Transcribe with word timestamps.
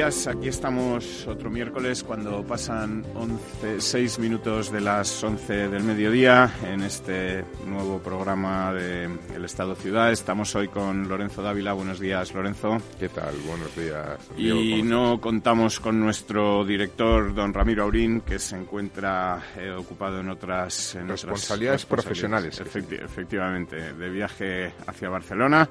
Aquí 0.00 0.48
estamos 0.48 1.26
otro 1.26 1.50
miércoles 1.50 2.02
cuando 2.02 2.42
pasan 2.44 3.04
11, 3.14 3.78
6 3.78 4.18
minutos 4.20 4.72
de 4.72 4.80
las 4.80 5.22
11 5.22 5.68
del 5.68 5.84
mediodía 5.84 6.50
en 6.66 6.82
este 6.82 7.44
nuevo 7.66 7.98
programa 7.98 8.72
de 8.72 9.10
El 9.42 9.46
Estado 9.46 9.74
Ciudad. 9.74 10.12
Estamos 10.12 10.54
hoy 10.54 10.68
con 10.68 11.08
Lorenzo 11.08 11.42
Dávila. 11.42 11.72
Buenos 11.72 11.98
días, 11.98 12.32
Lorenzo. 12.32 12.78
¿Qué 13.00 13.08
tal? 13.08 13.34
Buenos 13.44 13.74
días. 13.74 14.16
y 14.36 14.84
no 14.84 15.20
contamos 15.20 15.80
con 15.80 15.98
nuestro 15.98 16.64
director, 16.64 17.34
don 17.34 17.52
Ramiro 17.52 17.82
Aurín, 17.82 18.20
que 18.20 18.38
se 18.38 18.54
encuentra 18.54 19.42
eh, 19.56 19.72
ocupado 19.72 20.20
en 20.20 20.28
otras 20.28 20.96
responsabilidades, 21.08 21.84
profesionales. 21.86 22.60
efectivamente, 22.60 23.94
de 23.94 24.10
viaje 24.10 24.74
hacia 24.86 25.08
Barcelona 25.08 25.68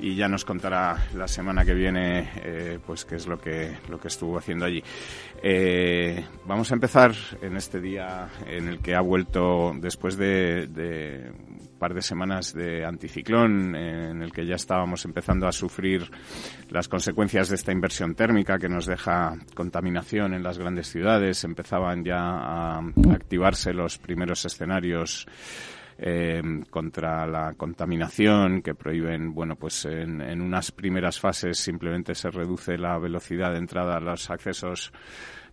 y 0.00 0.16
ya 0.16 0.26
nos 0.26 0.44
contará 0.44 1.06
la 1.14 1.28
semana 1.28 1.64
que 1.64 1.74
viene 1.74 2.28
eh, 2.42 2.80
pues 2.84 3.04
qué 3.04 3.14
es 3.14 3.28
lo 3.28 3.40
que 3.40 3.76
lo 3.88 4.00
que 4.00 4.08
estuvo 4.08 4.36
haciendo 4.36 4.64
allí. 4.64 4.82
Eh, 5.44 6.24
vamos 6.46 6.70
a 6.70 6.74
empezar 6.74 7.12
en 7.40 7.56
este 7.56 7.80
día 7.80 8.28
en 8.46 8.68
el 8.68 8.78
que 8.78 8.94
ha 8.94 9.00
vuelto 9.00 9.72
después 9.74 10.16
de, 10.16 11.32
un 11.34 11.78
par 11.80 11.94
de 11.94 12.00
semanas 12.00 12.54
de 12.54 12.84
anticiclón, 12.84 13.74
en 13.74 14.22
el 14.22 14.30
que 14.30 14.46
ya 14.46 14.54
estábamos 14.54 15.04
empezando 15.04 15.48
a 15.48 15.52
sufrir 15.52 16.08
las 16.70 16.86
consecuencias 16.86 17.48
de 17.48 17.56
esta 17.56 17.72
inversión 17.72 18.14
térmica 18.14 18.56
que 18.56 18.68
nos 18.68 18.86
deja 18.86 19.36
contaminación 19.54 20.32
en 20.32 20.44
las 20.44 20.58
grandes 20.58 20.88
ciudades. 20.88 21.42
Empezaban 21.42 22.04
ya 22.04 22.20
a 22.20 22.78
activarse 23.10 23.72
los 23.72 23.98
primeros 23.98 24.44
escenarios 24.44 25.26
eh, 25.98 26.42
contra 26.70 27.26
la 27.26 27.54
contaminación, 27.54 28.62
que 28.62 28.74
prohíben, 28.74 29.34
bueno, 29.34 29.56
pues 29.56 29.84
en, 29.84 30.20
en, 30.20 30.40
unas 30.40 30.72
primeras 30.72 31.20
fases 31.20 31.58
simplemente 31.58 32.14
se 32.14 32.30
reduce 32.30 32.78
la 32.78 32.98
velocidad 32.98 33.52
de 33.52 33.58
entrada 33.58 33.96
a 33.96 34.00
los 34.00 34.30
accesos 34.30 34.92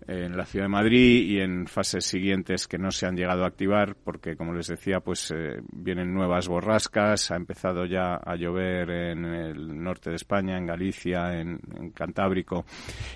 en 0.07 0.35
la 0.35 0.45
ciudad 0.45 0.65
de 0.65 0.69
Madrid 0.69 1.29
y 1.29 1.39
en 1.39 1.67
fases 1.67 2.05
siguientes 2.05 2.67
que 2.67 2.77
no 2.77 2.91
se 2.91 3.05
han 3.05 3.15
llegado 3.15 3.43
a 3.43 3.47
activar 3.47 3.95
porque, 3.95 4.35
como 4.35 4.53
les 4.53 4.67
decía, 4.67 4.99
pues 5.01 5.31
eh, 5.31 5.61
vienen 5.71 6.13
nuevas 6.13 6.47
borrascas, 6.47 7.31
ha 7.31 7.35
empezado 7.35 7.85
ya 7.85 8.15
a 8.15 8.35
llover 8.35 8.89
en 8.89 9.25
el 9.25 9.83
norte 9.83 10.09
de 10.09 10.15
España, 10.15 10.57
en 10.57 10.65
Galicia, 10.65 11.39
en, 11.39 11.59
Cantábrico 11.93 12.65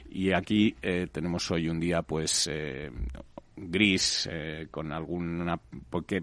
y 0.09 0.33
aquí 0.33 0.75
eh, 0.81 1.07
tenemos 1.11 1.49
hoy 1.51 1.69
un 1.69 1.79
día 1.79 2.01
pues 2.01 2.49
eh, 2.51 2.91
gris 3.55 4.27
eh, 4.31 4.67
con 4.71 4.91
alguna 4.91 5.59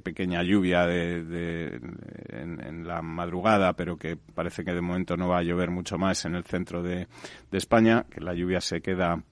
pequeña 0.02 0.42
lluvia 0.42 0.86
de, 0.86 1.80
en, 2.28 2.86
la 2.86 3.02
madrugada, 3.02 3.74
pero 3.74 3.96
que 3.96 4.16
parece 4.16 4.64
que 4.64 4.72
de 4.72 4.80
momento 4.80 5.16
no 5.16 5.28
va 5.28 5.38
a 5.38 5.42
llover 5.42 5.70
mucho 5.70 5.98
más 5.98 6.24
en 6.24 6.34
el 6.34 6.44
centro 6.44 6.82
de, 6.82 7.06
de 7.50 7.58
España, 7.58 8.06
que 8.10 8.20
la 8.20 8.34
lluvia 8.34 8.60
se 8.60 8.80
queda 8.80 9.22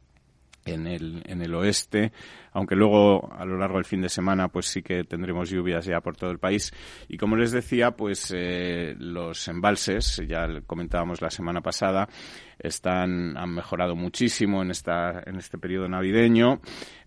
en 0.70 0.86
el, 0.86 1.22
en 1.26 1.42
el 1.42 1.54
oeste, 1.54 2.12
aunque 2.52 2.74
luego 2.74 3.32
a 3.32 3.44
lo 3.44 3.56
largo 3.58 3.76
del 3.76 3.84
fin 3.84 4.00
de 4.00 4.08
semana 4.08 4.48
pues 4.48 4.66
sí 4.66 4.82
que 4.82 5.04
tendremos 5.04 5.50
lluvias 5.50 5.84
ya 5.84 6.00
por 6.00 6.16
todo 6.16 6.30
el 6.30 6.38
país. 6.38 6.72
Y 7.08 7.16
como 7.16 7.36
les 7.36 7.52
decía, 7.52 7.92
pues 7.92 8.32
eh, 8.36 8.94
los 8.98 9.46
embalses, 9.48 10.22
ya 10.26 10.46
comentábamos 10.66 11.20
la 11.22 11.30
semana 11.30 11.60
pasada, 11.60 12.08
están, 12.58 13.36
han 13.36 13.54
mejorado 13.54 13.94
muchísimo 13.94 14.62
en, 14.62 14.70
esta, 14.70 15.22
en 15.24 15.36
este 15.36 15.58
periodo 15.58 15.88
navideño. 15.88 16.60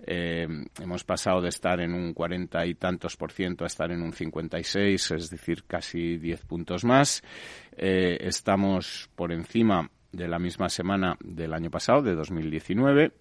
Eh, 0.06 0.48
hemos 0.80 1.04
pasado 1.04 1.42
de 1.42 1.50
estar 1.50 1.80
en 1.82 1.94
un 1.94 2.14
cuarenta 2.14 2.66
y 2.66 2.76
tantos 2.76 3.18
por 3.18 3.32
ciento 3.32 3.64
a 3.64 3.68
estar 3.68 3.92
en 3.92 4.02
un 4.02 4.14
56, 4.14 5.12
es 5.12 5.30
decir, 5.30 5.64
casi 5.66 6.18
10 6.18 6.46
puntos 6.46 6.84
más. 6.84 7.24
Eh, 7.76 8.18
estamos 8.22 9.10
por 9.16 9.32
encima 9.32 9.90
de 10.12 10.28
la 10.28 10.40
misma 10.40 10.70
semana 10.70 11.18
del 11.22 11.54
año 11.54 11.70
pasado, 11.70 12.02
de 12.02 12.16
2019 12.16 13.12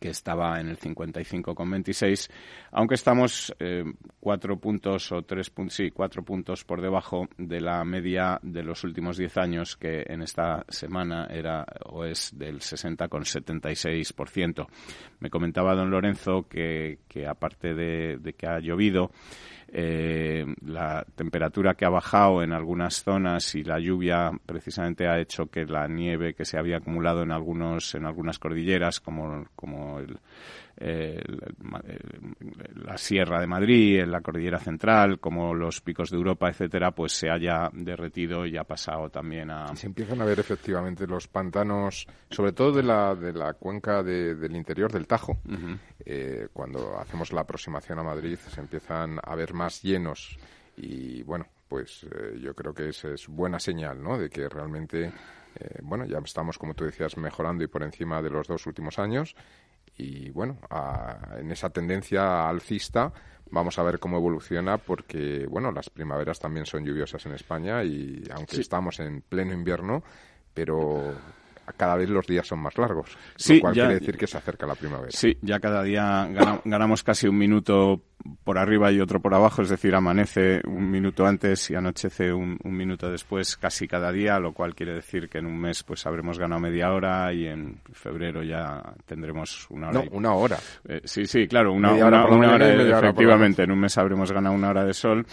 que 0.00 0.08
estaba 0.08 0.58
en 0.58 0.68
el 0.68 0.78
55,26, 0.78 2.30
aunque 2.72 2.94
estamos 2.94 3.54
eh, 3.58 3.84
cuatro 4.18 4.58
puntos 4.58 5.12
o 5.12 5.20
tres 5.22 5.50
puntos, 5.50 5.74
sí, 5.74 5.90
cuatro 5.90 6.24
puntos 6.24 6.64
por 6.64 6.80
debajo 6.80 7.28
de 7.36 7.60
la 7.60 7.84
media 7.84 8.40
de 8.42 8.62
los 8.62 8.82
últimos 8.82 9.18
diez 9.18 9.36
años, 9.36 9.76
que 9.76 10.04
en 10.06 10.22
esta 10.22 10.64
semana 10.68 11.26
era 11.30 11.66
o 11.84 12.04
es 12.04 12.30
del 12.36 12.60
60,76%. 12.60 14.66
Me 15.20 15.28
comentaba 15.28 15.74
don 15.74 15.90
Lorenzo 15.90 16.46
que, 16.48 17.00
que 17.06 17.26
aparte 17.26 17.74
de 17.74 18.34
que 18.36 18.46
ha 18.46 18.60
llovido, 18.60 19.10
eh, 19.72 20.44
la 20.66 21.06
temperatura 21.14 21.74
que 21.74 21.84
ha 21.84 21.90
bajado 21.90 22.42
en 22.42 22.52
algunas 22.52 23.02
zonas 23.02 23.54
y 23.54 23.62
la 23.62 23.78
lluvia 23.78 24.32
precisamente 24.44 25.06
ha 25.06 25.20
hecho 25.20 25.46
que 25.46 25.64
la 25.64 25.86
nieve 25.86 26.34
que 26.34 26.44
se 26.44 26.58
había 26.58 26.78
acumulado 26.78 27.22
en 27.22 27.30
algunos 27.30 27.94
en 27.94 28.04
algunas 28.04 28.40
cordilleras 28.40 28.98
como, 28.98 29.46
como 29.54 30.00
el, 30.00 30.18
la 30.80 32.96
Sierra 32.96 33.40
de 33.40 33.46
Madrid, 33.46 34.00
en 34.00 34.10
la 34.10 34.22
Cordillera 34.22 34.58
Central, 34.58 35.20
como 35.20 35.54
los 35.54 35.82
picos 35.82 36.10
de 36.10 36.16
Europa, 36.16 36.48
etcétera, 36.48 36.92
pues 36.92 37.12
se 37.12 37.30
haya 37.30 37.68
derretido 37.72 38.46
y 38.46 38.56
ha 38.56 38.64
pasado 38.64 39.10
también 39.10 39.50
a. 39.50 39.76
Se 39.76 39.86
empiezan 39.86 40.22
a 40.22 40.24
ver 40.24 40.40
efectivamente 40.40 41.06
los 41.06 41.28
pantanos, 41.28 42.06
sobre 42.30 42.52
todo 42.52 42.72
de 42.72 42.82
la, 42.82 43.14
de 43.14 43.32
la 43.32 43.52
cuenca 43.54 44.02
del 44.02 44.56
interior 44.56 44.90
del 44.90 45.06
Tajo. 45.06 45.38
Eh, 46.04 46.48
cuando 46.52 46.98
hacemos 46.98 47.32
la 47.32 47.42
aproximación 47.42 47.98
a 47.98 48.02
Madrid, 48.02 48.36
se 48.36 48.60
empiezan 48.60 49.18
a 49.22 49.34
ver 49.34 49.52
más 49.52 49.82
llenos 49.82 50.38
y 50.76 51.22
bueno, 51.22 51.46
pues 51.68 52.04
eh, 52.04 52.38
yo 52.40 52.54
creo 52.54 52.72
que 52.72 52.88
esa 52.88 53.10
es 53.10 53.28
buena 53.28 53.58
señal, 53.58 54.02
¿no? 54.02 54.18
De 54.18 54.30
que 54.30 54.48
realmente, 54.48 55.06
eh, 55.06 55.78
bueno, 55.82 56.06
ya 56.06 56.18
estamos, 56.18 56.58
como 56.58 56.74
tú 56.74 56.84
decías, 56.84 57.16
mejorando 57.16 57.62
y 57.62 57.68
por 57.68 57.82
encima 57.82 58.22
de 58.22 58.30
los 58.30 58.48
dos 58.48 58.66
últimos 58.66 58.98
años 58.98 59.36
y 60.00 60.30
bueno, 60.30 60.56
en 61.38 61.50
esa 61.50 61.70
tendencia 61.70 62.48
alcista 62.48 63.12
vamos 63.50 63.78
a 63.78 63.82
ver 63.82 63.98
cómo 63.98 64.16
evoluciona 64.16 64.78
porque 64.78 65.46
bueno, 65.46 65.72
las 65.72 65.90
primaveras 65.90 66.38
también 66.38 66.64
son 66.64 66.84
lluviosas 66.84 67.26
en 67.26 67.32
España 67.32 67.84
y 67.84 68.22
aunque 68.32 68.60
estamos 68.60 68.98
en 69.00 69.20
pleno 69.22 69.52
invierno, 69.52 70.02
pero 70.54 71.14
cada 71.76 71.96
vez 71.96 72.08
los 72.08 72.26
días 72.26 72.46
son 72.46 72.60
más 72.60 72.76
largos, 72.78 73.16
sí, 73.36 73.56
lo 73.56 73.60
cual 73.60 73.74
quiere 73.74 73.94
decir 73.94 74.16
que 74.16 74.26
se 74.26 74.38
acerca 74.38 74.66
la 74.66 74.74
primavera. 74.74 75.10
Sí, 75.12 75.36
ya 75.42 75.60
cada 75.60 75.82
día 75.82 76.28
ganamos 76.64 77.02
casi 77.02 77.28
un 77.28 77.38
minuto 77.38 78.02
por 78.44 78.58
arriba 78.58 78.92
y 78.92 79.00
otro 79.00 79.20
por 79.20 79.34
abajo, 79.34 79.62
es 79.62 79.68
decir, 79.68 79.94
amanece 79.94 80.60
un 80.66 80.90
minuto 80.90 81.26
antes 81.26 81.70
y 81.70 81.74
anochece 81.74 82.32
un, 82.32 82.58
minuto 82.64 83.10
después 83.10 83.56
casi 83.56 83.86
cada 83.88 84.12
día, 84.12 84.38
lo 84.38 84.52
cual 84.52 84.74
quiere 84.74 84.94
decir 84.94 85.28
que 85.28 85.38
en 85.38 85.46
un 85.46 85.58
mes 85.58 85.82
pues 85.82 86.06
habremos 86.06 86.38
ganado 86.38 86.60
media 86.60 86.92
hora 86.92 87.32
y 87.32 87.46
en 87.46 87.80
febrero 87.92 88.42
ya 88.42 88.82
tendremos 89.06 89.66
una 89.70 89.88
hora. 89.88 90.04
No, 90.04 90.10
una 90.12 90.34
hora. 90.34 90.58
Eh, 90.88 91.00
sí, 91.04 91.26
sí, 91.26 91.46
claro, 91.46 91.72
una, 91.72 91.92
hora, 91.92 92.26
una 92.26 92.54
hora 92.54 92.98
efectivamente, 92.98 93.62
en 93.62 93.70
un 93.70 93.80
mes 93.80 93.96
habremos 93.98 94.32
ganado 94.32 94.54
una 94.54 94.70
hora 94.70 94.84
de 94.84 94.94
sol 94.94 95.26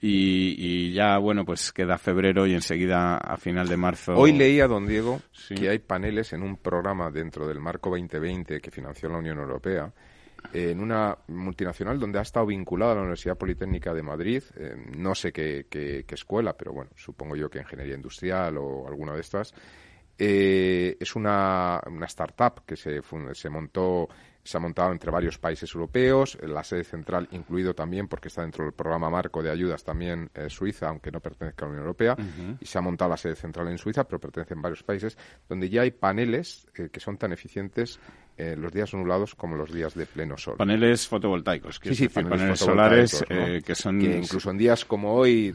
y, 0.00 0.92
ya, 0.92 1.18
bueno, 1.18 1.44
pues 1.44 1.72
queda 1.72 1.98
febrero 1.98 2.46
y 2.46 2.54
enseguida 2.54 3.16
a 3.16 3.36
final 3.36 3.68
de 3.68 3.76
marzo. 3.76 4.12
Hoy 4.14 4.32
leía, 4.32 4.66
don 4.66 4.86
Diego, 4.86 5.20
que 5.48 5.68
hay 5.68 5.78
paneles 5.78 6.32
en 6.32 6.42
un 6.42 6.56
programa 6.56 7.10
dentro 7.10 7.46
del 7.46 7.60
Marco 7.60 7.90
2020 7.90 8.60
que 8.60 8.70
financió 8.70 9.08
la 9.08 9.18
Unión 9.18 9.38
Europea 9.38 9.92
en 10.52 10.80
una 10.80 11.16
multinacional 11.28 11.98
donde 11.98 12.18
ha 12.18 12.22
estado 12.22 12.46
vinculada 12.46 12.92
a 12.92 12.94
la 12.96 13.00
Universidad 13.02 13.36
Politécnica 13.36 13.92
de 13.92 14.02
Madrid, 14.02 14.42
eh, 14.56 14.76
no 14.96 15.14
sé 15.14 15.32
qué, 15.32 16.04
escuela, 16.08 16.56
pero 16.56 16.72
bueno, 16.72 16.90
supongo 16.94 17.36
yo 17.36 17.50
que 17.50 17.58
ingeniería 17.58 17.94
industrial 17.94 18.56
o 18.58 18.86
alguna 18.86 19.14
de 19.14 19.20
estas. 19.20 19.52
Eh, 20.18 20.96
es 20.98 21.14
una, 21.14 21.80
una 21.86 22.06
startup 22.06 22.64
que 22.64 22.76
se, 22.76 23.00
se 23.32 23.50
montó 23.50 24.08
se 24.46 24.56
ha 24.56 24.60
montado 24.60 24.92
entre 24.92 25.10
varios 25.10 25.38
países 25.38 25.72
europeos, 25.74 26.38
la 26.42 26.64
sede 26.64 26.84
central 26.84 27.28
incluido 27.32 27.74
también 27.74 28.08
porque 28.08 28.28
está 28.28 28.42
dentro 28.42 28.64
del 28.64 28.72
programa 28.72 29.10
marco 29.10 29.42
de 29.42 29.50
ayudas 29.50 29.84
también 29.84 30.30
eh, 30.34 30.48
Suiza, 30.48 30.88
aunque 30.88 31.10
no 31.10 31.20
pertenezca 31.20 31.64
a 31.64 31.68
la 31.68 31.70
Unión 31.72 31.82
Europea, 31.84 32.16
y 32.60 32.64
se 32.66 32.78
ha 32.78 32.80
montado 32.80 33.10
la 33.10 33.16
sede 33.16 33.36
central 33.36 33.68
en 33.68 33.78
Suiza, 33.78 34.04
pero 34.04 34.18
pertenece 34.18 34.54
en 34.54 34.62
varios 34.62 34.82
países, 34.82 35.16
donde 35.48 35.68
ya 35.68 35.82
hay 35.82 35.90
paneles 35.90 36.66
eh, 36.76 36.88
que 36.90 37.00
son 37.00 37.16
tan 37.16 37.32
eficientes 37.32 37.98
eh, 38.36 38.54
los 38.56 38.72
días 38.72 38.92
nublados 38.94 39.34
como 39.34 39.56
los 39.56 39.72
días 39.72 39.94
de 39.94 40.06
pleno 40.06 40.36
sol. 40.36 40.56
Paneles 40.56 41.08
fotovoltaicos, 41.08 41.80
sí, 41.82 41.94
sí, 41.94 42.08
paneles, 42.08 42.58
solares 42.58 43.24
que 43.64 43.74
son... 43.74 43.98
Que 43.98 44.18
incluso 44.18 44.50
en 44.50 44.58
días 44.58 44.84
como 44.84 45.14
hoy 45.14 45.54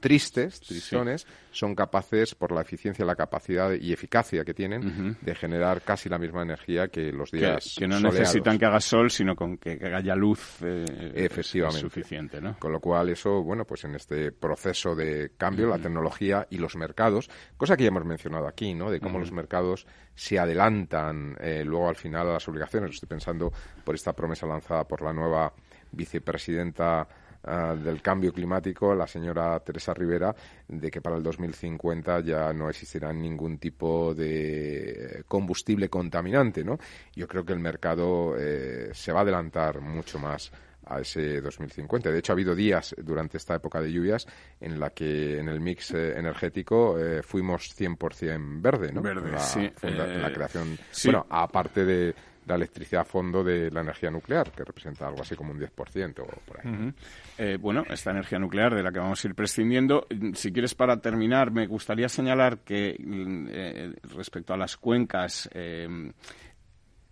tristes, 0.00 0.60
tristones, 0.60 1.26
son 1.50 1.74
capaces, 1.74 2.34
por 2.34 2.52
la 2.52 2.60
eficiencia, 2.60 3.04
la 3.04 3.14
capacidad 3.14 3.72
y 3.72 3.92
eficacia 3.92 4.44
que 4.44 4.54
tienen, 4.54 5.16
de 5.20 5.34
generar 5.34 5.82
casi 5.82 6.08
la 6.08 6.18
misma 6.18 6.42
energía 6.42 6.88
que 6.88 7.12
los 7.12 7.30
días 7.30 7.74
Que, 7.74 7.84
que 7.84 7.88
no 7.88 8.00
necesitan 8.00 8.58
que 8.58 8.66
haga 8.66 8.80
sol, 8.80 9.10
sino 9.10 9.34
con 9.34 9.56
que, 9.56 9.78
haya 9.94 10.14
luz 10.14 10.58
eh, 10.62 11.12
Efectivamente. 11.14 11.80
suficiente, 11.80 12.40
¿no? 12.40 12.58
Con 12.58 12.72
lo 12.72 12.80
cual 12.80 13.08
eso, 13.08 13.42
bueno, 13.42 13.64
pues 13.64 13.84
en 13.84 13.94
este 13.94 14.32
proceso 14.32 14.94
de 14.94 15.32
cambio, 15.36 15.66
la 15.66 15.78
tecnología 15.78 16.46
y 16.50 16.58
los 16.58 16.76
mercados, 16.76 17.30
cosa 17.56 17.76
que 17.76 17.84
ya 17.84 17.88
hemos 17.88 18.04
mencionado 18.04 18.46
aquí, 18.46 18.74
¿no? 18.74 18.90
De 18.90 19.00
cómo 19.00 19.18
los 19.18 19.32
mercados 19.32 19.86
se 20.14 20.38
adelantan 20.38 21.36
eh, 21.40 21.62
luego 21.64 21.88
al 21.88 21.96
final 21.96 22.28
a 22.28 22.34
las 22.34 22.48
obligaciones. 22.48 22.90
Estoy 22.90 23.08
pensando 23.08 23.52
por 23.84 23.94
esta 23.94 24.12
promesa 24.12 24.46
lanzada 24.46 24.84
por 24.84 25.02
la 25.02 25.12
nueva 25.12 25.52
vicepresidenta 25.92 27.06
Ah, 27.48 27.76
del 27.76 28.02
cambio 28.02 28.32
climático, 28.32 28.92
la 28.92 29.06
señora 29.06 29.60
Teresa 29.60 29.94
Rivera, 29.94 30.34
de 30.66 30.90
que 30.90 31.00
para 31.00 31.16
el 31.16 31.22
2050 31.22 32.18
ya 32.22 32.52
no 32.52 32.68
existirá 32.68 33.12
ningún 33.12 33.58
tipo 33.58 34.12
de 34.14 35.22
combustible 35.28 35.88
contaminante, 35.88 36.64
¿no? 36.64 36.76
Yo 37.14 37.28
creo 37.28 37.44
que 37.44 37.52
el 37.52 37.60
mercado 37.60 38.34
eh, 38.36 38.90
se 38.92 39.12
va 39.12 39.20
a 39.20 39.22
adelantar 39.22 39.80
mucho 39.80 40.18
más 40.18 40.50
a 40.86 40.98
ese 40.98 41.40
2050. 41.40 42.10
De 42.10 42.18
hecho, 42.18 42.32
ha 42.32 42.34
habido 42.34 42.52
días 42.52 42.96
durante 42.98 43.36
esta 43.36 43.54
época 43.54 43.80
de 43.80 43.92
lluvias 43.92 44.26
en 44.60 44.80
la 44.80 44.90
que 44.90 45.38
en 45.38 45.48
el 45.48 45.60
mix 45.60 45.92
eh, 45.92 46.18
energético 46.18 46.98
eh, 46.98 47.22
fuimos 47.22 47.72
100% 47.78 48.60
verde, 48.60 48.92
¿no? 48.92 49.02
Verde, 49.02 49.38
sí. 49.38 49.70
la 49.82 50.32
creación, 50.32 50.76
bueno, 51.04 51.26
aparte 51.30 51.84
de 51.84 52.14
la 52.46 52.54
electricidad 52.54 53.02
a 53.02 53.04
fondo 53.04 53.42
de 53.42 53.70
la 53.70 53.80
energía 53.80 54.10
nuclear, 54.10 54.50
que 54.52 54.64
representa 54.64 55.06
algo 55.06 55.22
así 55.22 55.34
como 55.34 55.52
un 55.52 55.60
10% 55.60 56.20
o 56.20 56.26
por 56.26 56.60
ahí. 56.60 56.92
Eh, 57.38 57.58
bueno, 57.60 57.84
esta 57.90 58.12
energía 58.12 58.38
nuclear 58.38 58.74
de 58.74 58.82
la 58.82 58.92
que 58.92 58.98
vamos 58.98 59.24
a 59.24 59.28
ir 59.28 59.34
prescindiendo. 59.34 60.06
Si 60.34 60.52
quieres, 60.52 60.74
para 60.74 60.96
terminar, 61.00 61.50
me 61.50 61.66
gustaría 61.66 62.08
señalar 62.08 62.58
que 62.58 62.96
mm, 62.98 63.46
eh, 63.50 63.94
respecto 64.14 64.54
a 64.54 64.56
las 64.56 64.76
cuencas, 64.76 65.48
eh, 65.52 65.88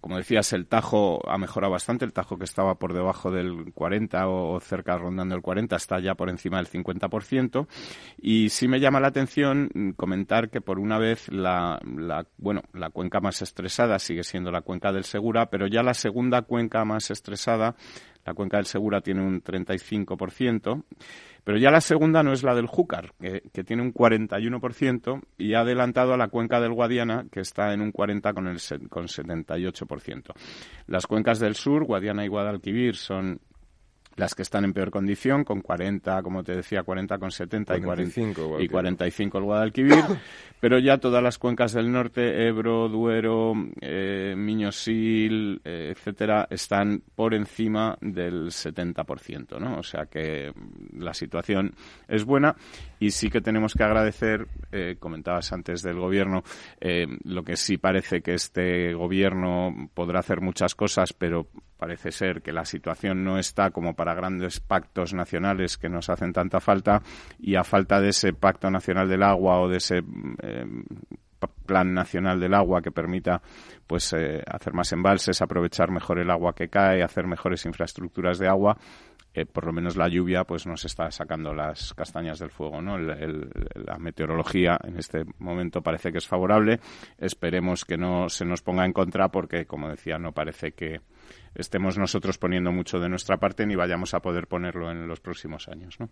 como 0.05 0.19
decías, 0.19 0.53
el 0.53 0.67
Tajo 0.67 1.27
ha 1.27 1.39
mejorado 1.39 1.73
bastante. 1.73 2.05
El 2.05 2.13
Tajo 2.13 2.37
que 2.37 2.45
estaba 2.45 2.75
por 2.75 2.93
debajo 2.93 3.31
del 3.31 3.73
40 3.73 4.29
o, 4.29 4.61
cerca 4.61 4.99
rondando 4.99 5.35
el 5.35 5.41
40 5.41 5.77
está 5.77 5.99
ya 5.99 6.15
por 6.15 6.29
encima 6.29 6.59
del 6.59 6.69
50%. 6.69 7.67
Y 8.21 8.51
sí 8.51 8.69
me 8.69 8.81
llama 8.81 9.01
la 9.01 9.09
atención 9.09 9.95
comentar 9.97 10.51
que 10.51 10.61
por 10.61 10.79
una 10.79 10.99
vez 10.99 11.33
la, 11.33 11.81
la, 11.87 12.27
bueno, 12.37 12.61
la 12.75 12.91
cuenca 12.91 13.21
más 13.21 13.41
estresada 13.41 13.99
sigue 13.99 14.25
siendo 14.25 14.51
la 14.51 14.61
cuenca 14.61 14.93
del 14.93 15.05
Segura, 15.05 15.49
pero 15.49 15.69
ya 15.69 15.83
la 15.83 15.95
segunda 15.95 16.43
cuenca 16.43 16.85
más 16.85 17.11
estresada, 17.11 17.75
la 18.25 18.35
cuenca 18.35 18.57
del 18.57 18.67
Segura 18.67 19.01
tiene 19.01 19.23
un 19.23 19.43
35%. 19.43 20.85
Pero 21.45 21.59
ya 21.59 21.71
la 21.71 21.83
segunda 21.83 22.23
no 22.23 22.33
es 22.33 22.43
la 22.43 22.55
del 22.55 22.67
Júcar, 22.67 23.13
que, 23.21 23.65
tiene 23.65 23.83
un 23.83 23.93
41% 23.93 25.21
y 25.37 25.53
ha 25.53 25.61
adelantado 25.61 26.15
a 26.15 26.17
la 26.17 26.29
cuenca 26.29 26.59
del 26.59 26.73
Guadiana, 26.73 27.27
que 27.31 27.41
está 27.41 27.75
en 27.75 27.83
un 27.83 27.93
40 27.93 28.33
con 28.33 28.49
el 28.49 28.59
con 28.89 29.09
78%. 29.09 30.33
Las 30.87 31.07
cuencas 31.07 31.39
del 31.41 31.55
sur, 31.55 31.85
Guadiana 31.85 32.25
y 32.25 32.29
Guadalquivir, 32.29 32.97
son 32.97 33.41
las 34.17 34.35
que 34.35 34.43
están 34.43 34.65
en 34.65 34.73
peor 34.73 34.91
condición, 34.91 35.45
con 35.45 35.61
40, 35.61 36.23
como 36.23 36.43
te 36.43 36.55
decía, 36.57 36.83
40 36.83 37.19
con 37.19 37.31
70 37.31 37.81
45, 37.81 38.61
y, 38.61 38.69
45 38.69 39.39
el 39.39 39.45
Guadalquivir, 39.45 40.05
pero 40.61 40.79
ya 40.79 40.99
todas 40.99 41.23
las 41.23 41.39
cuencas 41.39 41.73
del 41.73 41.91
norte, 41.91 42.47
Ebro, 42.47 42.89
Duero, 42.89 43.55
eh, 43.81 44.35
Miñosil, 44.37 45.61
eh, 45.65 45.93
etcétera, 45.95 46.47
están 46.51 47.03
por 47.15 47.35
encima 47.35 47.97
del 48.01 48.47
70%, 48.51 49.59
¿no? 49.59 49.79
O 49.79 49.83
sea 49.83 50.07
que 50.07 50.53
la 50.97 51.15
situación 51.15 51.75
es 52.09 52.25
buena 52.25 52.57
y 52.99 53.11
sí 53.11 53.31
que 53.31 53.41
tenemos 53.41 53.75
que 53.75 53.85
agradecer, 53.85 54.47
eh, 54.73 54.97
comentabas 54.99 55.53
antes 55.53 55.83
del 55.83 55.99
gobierno, 55.99 56.43
eh, 56.81 57.07
lo 57.25 57.43
que 57.43 57.57
sí 57.57 57.77
parece 57.77 58.23
que 58.23 58.35
este 58.35 58.95
gobierno 58.95 59.91
podrá 59.95 60.21
hacer 60.21 60.41
muchas 60.41 60.75
cosas, 60.75 61.13
pero 61.13 61.47
parece 61.77 62.13
ser 62.13 62.41
que 62.41 62.53
la 62.53 62.65
situación 62.65 63.25
no 63.25 63.39
está 63.39 63.71
como 63.71 63.95
para 63.95 64.04
grandes 64.13 64.61
pactos 64.61 65.15
nacionales 65.15 65.79
que 65.79 65.89
nos 65.89 66.11
hacen 66.11 66.35
tanta 66.35 66.61
falta 66.61 67.01
y 67.39 67.55
a 67.55 67.65
falta 67.65 68.01
de 68.01 68.11
ese 68.11 68.35
pacto 68.35 68.71
nacional 68.71 69.09
del 69.09 69.23
agua 69.23 69.61
o 69.61 69.69
de 69.69 69.79
ese 69.79 70.03
eh, 70.43 70.67
plan 71.67 71.95
nacional 71.95 72.41
del 72.41 72.55
agua 72.55 72.83
que 72.83 72.91
permita 72.91 73.41
pues 73.87 74.13
eh, 74.13 74.43
hacer 74.47 74.73
más 74.73 74.93
embalses, 74.93 75.41
aprovechar 75.41 75.91
mejor 75.91 76.19
el 76.19 76.31
agua 76.31 76.55
que 76.55 76.69
cae, 76.69 77.03
hacer 77.03 77.27
mejores 77.27 77.65
infraestructuras 77.67 78.39
de 78.39 78.49
agua, 78.49 78.77
eh, 79.35 79.47
por 79.47 79.67
lo 79.67 79.73
menos 79.73 79.97
la 79.97 80.09
lluvia 80.09 80.45
pues 80.45 80.67
nos 80.67 80.85
está 80.85 81.11
sacando 81.11 81.53
las 81.53 81.93
castañas 81.95 82.39
del 82.39 82.51
fuego, 82.51 82.81
¿no? 82.81 82.97
la 82.99 83.99
meteorología 83.99 84.79
en 84.85 84.97
este 84.97 85.25
momento 85.39 85.83
parece 85.83 86.13
que 86.13 86.19
es 86.19 86.27
favorable. 86.27 86.81
Esperemos 87.19 87.85
que 87.85 87.97
no 87.97 88.29
se 88.29 88.45
nos 88.45 88.63
ponga 88.63 88.85
en 88.85 88.93
contra 88.93 89.29
porque, 89.29 89.67
como 89.67 89.89
decía, 89.89 90.19
no 90.19 90.33
parece 90.33 90.73
que 90.73 91.01
estemos 91.55 91.99
nosotros 91.99 92.39
poniendo 92.39 92.73
mucho 92.73 92.99
de 92.99 93.09
nuestra 93.09 93.37
parte 93.37 93.67
ni 93.67 93.77
vayamos 93.77 94.15
a 94.15 94.21
poder 94.21 94.47
ponerlo 94.47 94.91
en 94.91 95.07
los 95.07 95.21
próximos 95.21 95.69
años, 95.69 95.99
¿no? 95.99 96.09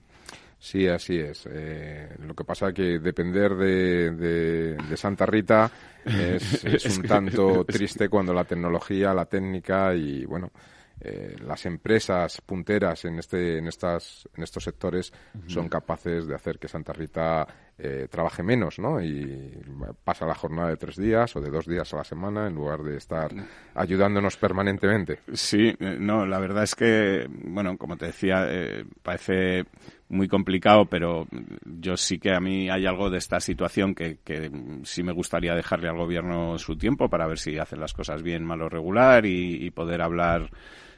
Sí, 0.58 0.86
así 0.86 1.18
es. 1.18 1.48
Eh, 1.50 2.14
lo 2.20 2.34
que 2.34 2.44
pasa 2.44 2.68
es 2.68 2.74
que 2.74 2.98
depender 2.98 3.54
de, 3.56 4.10
de, 4.10 4.96
Santa 4.96 5.26
Rita 5.26 5.70
es, 6.04 6.64
es 6.64 6.98
un 6.98 7.04
tanto 7.04 7.64
triste 7.64 8.08
cuando 8.08 8.32
la 8.32 8.44
tecnología, 8.44 9.12
la 9.12 9.26
técnica 9.26 9.94
y, 9.94 10.24
bueno, 10.24 10.52
eh, 11.04 11.34
las 11.44 11.66
empresas 11.66 12.40
punteras 12.42 13.04
en 13.06 13.18
este 13.18 13.58
en 13.58 13.66
estas 13.66 14.28
en 14.36 14.44
estos 14.44 14.62
sectores 14.62 15.12
son 15.48 15.68
capaces 15.68 16.28
de 16.28 16.36
hacer 16.36 16.60
que 16.60 16.68
Santa 16.68 16.92
Rita 16.92 17.44
eh, 17.84 18.06
trabaje 18.08 18.43
menos, 18.43 18.79
¿no? 18.79 19.02
Y 19.02 19.50
pasa 20.05 20.25
la 20.25 20.34
jornada 20.34 20.69
de 20.69 20.76
tres 20.76 20.96
días 20.96 21.34
o 21.34 21.40
de 21.40 21.50
dos 21.50 21.67
días 21.67 21.93
a 21.93 21.96
la 21.96 22.05
semana 22.05 22.46
en 22.46 22.55
lugar 22.55 22.82
de 22.82 22.96
estar 22.96 23.32
ayudándonos 23.75 24.37
permanentemente. 24.37 25.19
Sí, 25.32 25.75
eh, 25.81 25.96
no, 25.99 26.25
la 26.25 26.38
verdad 26.38 26.62
es 26.62 26.75
que, 26.75 27.26
bueno, 27.29 27.76
como 27.76 27.96
te 27.96 28.06
decía, 28.06 28.47
parece 29.02 29.64
muy 30.09 30.28
complicado, 30.28 30.87
pero 30.87 31.26
yo 31.64 31.97
sí 31.97 32.18
que 32.18 32.35
a 32.35 32.40
mí 32.40 32.71
hay 32.71 32.87
algo 32.87 33.11
de 33.11 33.18
esta 33.18 33.40
situación 33.40 33.95
que, 33.95 34.18
sí 34.85 35.02
me 35.02 35.12
gustaría 35.12 35.54
dejarle 35.54 35.88
al 35.88 35.97
gobierno 35.97 36.59
su 36.59 36.76
tiempo 36.76 37.09
para 37.09 37.26
ver 37.26 37.38
si 37.38 37.59
hacen 37.59 37.80
las 37.80 37.95
cosas 37.95 38.23
bien, 38.23 38.45
mal 38.45 38.62
o 38.62 38.68
regular 38.68 39.26
y 39.26 39.71
poder 39.71 40.02
hablar 40.02 40.50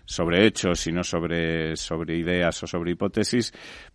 sobre 0.04 0.46
hechos 0.46 0.86
y 0.86 0.92
no 0.92 1.02
sobre, 1.02 1.76
sobre 1.76 2.16
ideas 2.16 2.62
o 2.62 2.66
sobre 2.66 2.92
hipótesis, 2.92 3.52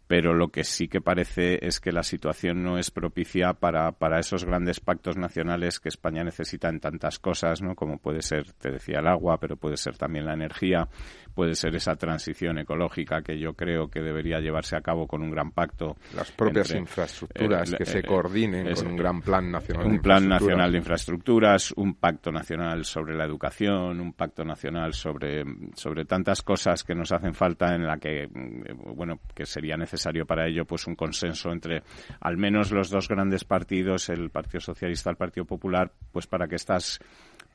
pero 0.10 0.34
lo 0.34 0.48
que 0.48 0.63
sí 0.63 0.88
que 0.88 1.01
parece 1.01 1.63
es 1.63 1.80
que 1.80 1.92
la 1.92 2.01
situación 2.01 2.63
no 2.63 2.80
es 2.80 2.89
propicia 2.89 3.54
para, 3.54 3.92
para 3.92 4.20
esos 4.20 4.44
grandes 4.44 4.80
pactos 4.80 5.18
nacionales 5.18 5.80
que 5.80 5.89
España 5.89 6.24
necesita 6.24 6.68
en 6.68 6.80
tantas 6.80 7.20
cosas, 7.20 7.62
¿no? 7.62 7.75
como 7.75 8.00
puede 8.00 8.24
ser, 8.24 8.51
te 8.54 8.72
decía, 8.72 9.01
el 9.01 9.08
agua, 9.08 9.38
pero 9.39 9.56
puede 9.56 9.78
ser 9.78 9.98
también 9.98 10.25
la 10.25 10.34
energía, 10.34 10.88
puede 11.36 11.54
ser 11.54 11.75
esa 11.75 11.96
transición 11.96 12.58
ecológica 12.58 13.22
que 13.22 13.38
yo 13.38 13.54
creo 13.54 13.88
que 13.88 14.01
debería 14.01 14.39
llevarse 14.39 14.75
a 14.75 14.82
cabo 14.82 15.06
con 15.06 15.22
un 15.22 15.30
gran 15.30 15.51
pacto. 15.51 15.96
Las 16.16 16.32
propias 16.32 16.72
infraestructuras 16.72 17.72
que 17.75 17.86
se 17.86 18.01
coordinen 18.01 18.74
con 18.74 18.88
un 18.88 18.96
gran 18.96 19.22
plan 19.22 19.51
nacional. 19.51 19.86
Un 19.86 20.00
plan 20.00 20.28
nacional 20.28 20.72
de 20.72 20.78
infraestructuras, 20.80 21.72
un 21.74 21.94
pacto 21.94 22.32
nacional 22.32 22.84
sobre 22.84 23.16
la 23.16 23.25
educación, 23.25 24.00
un 24.00 24.13
pacto 24.13 24.44
nacional 24.44 24.94
sobre, 24.94 25.44
sobre 25.75 26.06
tantas 26.06 26.42
cosas 26.42 26.84
que 26.84 26.96
nos 26.96 27.12
hacen 27.12 27.36
falta 27.36 27.75
en 27.75 27.86
la 27.86 27.98
que, 27.98 28.28
mm, 28.28 28.96
bueno, 28.96 29.20
que 29.36 29.46
sería 29.46 29.78
necesario 29.78 29.99
para 30.25 30.48
ello 30.48 30.65
pues 30.65 30.88
un 30.88 30.96
consenso 30.96 31.51
entre 31.51 31.84
al 32.20 32.38
menos 32.38 32.72
los 32.72 32.89
dos 32.89 33.08
grandes 33.08 33.44
partidos, 33.44 34.10
el 34.10 34.29
Partido 34.29 34.62
Socialista 34.62 35.10
y 35.10 35.12
el 35.12 35.18
Partido 35.18 35.46
Popular, 35.46 35.91
pues 36.12 36.27
para 36.27 36.48
que 36.48 36.56
estas 36.56 37.00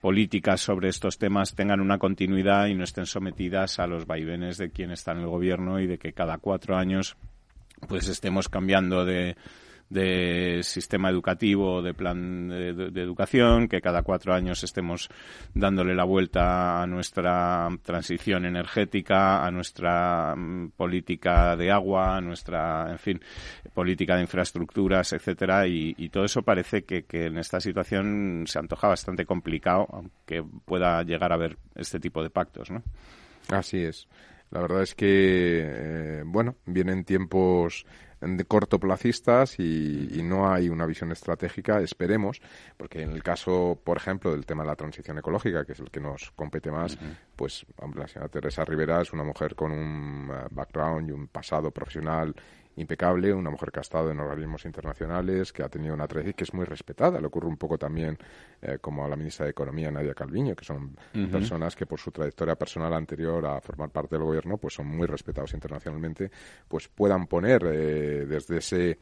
políticas 0.01 0.61
sobre 0.61 0.89
estos 0.89 1.19
temas 1.19 1.55
tengan 1.55 1.81
una 1.81 1.99
continuidad 1.99 2.67
y 2.67 2.75
no 2.75 2.85
estén 2.85 3.07
sometidas 3.07 3.79
a 3.79 3.87
los 3.87 4.07
vaivenes 4.07 4.59
de 4.59 4.71
quien 4.71 4.91
está 4.91 5.13
en 5.13 5.21
el 5.21 5.27
gobierno 5.27 5.81
y 5.81 5.87
de 5.87 5.99
que 5.99 6.13
cada 6.13 6.39
cuatro 6.39 6.77
años 6.77 7.17
pues 7.89 8.09
estemos 8.09 8.49
cambiando 8.49 9.05
de, 9.05 9.37
de 9.95 10.61
sistema 10.65 11.09
educativo, 11.09 11.81
de 11.81 11.95
plan 11.95 12.49
de, 12.49 13.01
educación, 13.01 13.69
que 13.69 13.81
cada 13.81 14.03
cuatro 14.03 14.35
años 14.35 14.65
estemos 14.65 15.09
dándole 15.55 15.95
la 15.95 16.05
vuelta 16.05 16.83
a 16.83 16.87
nuestra 16.87 17.69
transición 17.83 18.45
energética, 18.45 19.47
a 19.47 19.51
nuestra 19.53 20.35
mm, 20.37 20.73
política 20.77 21.57
de 21.57 21.71
agua, 21.71 22.17
a 22.17 22.21
nuestra, 22.21 22.91
en 22.91 22.99
fin, 22.99 23.21
política 23.73 24.17
de 24.17 24.23
infraestructuras, 24.23 25.13
etcétera, 25.13 25.67
y, 25.69 25.95
todo 26.09 26.25
eso 26.25 26.43
parece 26.43 26.85
que, 26.85 27.05
en 27.11 27.39
esta 27.39 27.61
situación 27.61 28.45
se 28.47 28.59
antoja 28.59 28.89
bastante 28.89 29.25
complicado, 29.25 29.87
aunque 29.91 30.45
pueda 30.65 31.03
llegar 31.03 31.33
a 31.33 31.37
haber 31.37 31.57
este 31.75 32.01
tipo 32.01 32.23
de 32.23 32.31
pactos, 32.31 32.71
¿no? 32.71 32.83
Así 33.49 33.79
es. 33.79 34.09
La 34.51 34.61
verdad 34.61 34.83
es 34.83 34.95
que, 34.95 35.07
eh, 35.09 36.23
bueno, 36.25 36.57
vienen 36.67 37.05
tiempos 37.05 37.87
de 38.25 38.45
cortoplacistas 38.45 39.59
y, 39.59 40.09
y, 40.13 40.23
no 40.23 40.51
hay 40.51 40.69
una 40.69 40.87
visión 40.87 41.13
estratégica, 41.13 41.81
esperemos, 41.81 42.41
porque 42.77 43.03
en 43.03 43.13
el 43.13 43.23
caso, 43.23 43.79
por 43.83 43.97
ejemplo, 43.97 44.33
del 44.33 44.47
tema 44.47 44.63
de 44.63 44.71
la 44.71 44.77
transición 44.77 45.19
ecológica, 45.19 45.65
que 45.65 45.73
es 45.73 45.81
el 45.81 45.91
que 45.91 46.01
nos 46.01 46.31
compete 46.33 46.71
más, 46.71 46.99
pues 47.37 47.67
la 47.95 48.09
señora 48.09 48.29
Teresa 48.29 48.65
Rivera 48.65 49.03
es 49.03 49.13
una 49.13 49.25
mujer 49.25 49.55
con 49.55 49.73
un 49.73 50.31
eh, 50.31 50.47
background 50.51 51.09
y 51.09 51.13
un 51.13 51.29
pasado 51.29 51.71
profesional 51.71 52.35
impecable, 52.77 53.33
una 53.33 53.51
mujer 53.51 53.71
que 53.71 53.81
ha 53.81 53.83
estado 53.83 54.11
en 54.11 54.19
organismos 54.19 54.65
internacionales, 54.65 55.53
que 55.53 55.63
ha 55.63 55.69
tenido 55.69 55.95
una 55.95 56.07
trayectoria 56.07 56.37
que 56.37 56.45
es 56.45 56.55
muy 56.55 56.65
respetada. 56.65 57.21
Le 57.21 57.27
ocurre 57.27 57.47
un 57.47 57.57
poco 57.57 57.79
también 57.79 58.19
eh, 58.61 58.79
como 58.81 59.05
a 59.05 59.09
la 59.09 59.17
ministra 59.17 59.45
de 59.45 59.51
Economía, 59.51 59.91
Nadia 59.91 60.15
Calviño, 60.15 60.55
que 60.55 60.65
son 60.65 60.97
personas 61.31 61.77
que 61.77 61.87
por 61.87 62.01
su 62.01 62.11
trayectoria 62.11 62.57
personal 62.57 62.93
anterior 62.95 63.47
a 63.47 63.61
formar 63.61 63.91
parte 63.91 64.17
del 64.17 64.25
gobierno, 64.25 64.57
pues 64.59 64.75
son 64.75 64.87
muy 64.87 65.07
respetados 65.07 65.53
internacionalmente, 65.55 66.31
pues 66.69 66.89
puedan 66.89 67.27
poner 67.27 67.63
eh, 67.67 68.27
desde 68.27 68.59
ese 68.59 68.99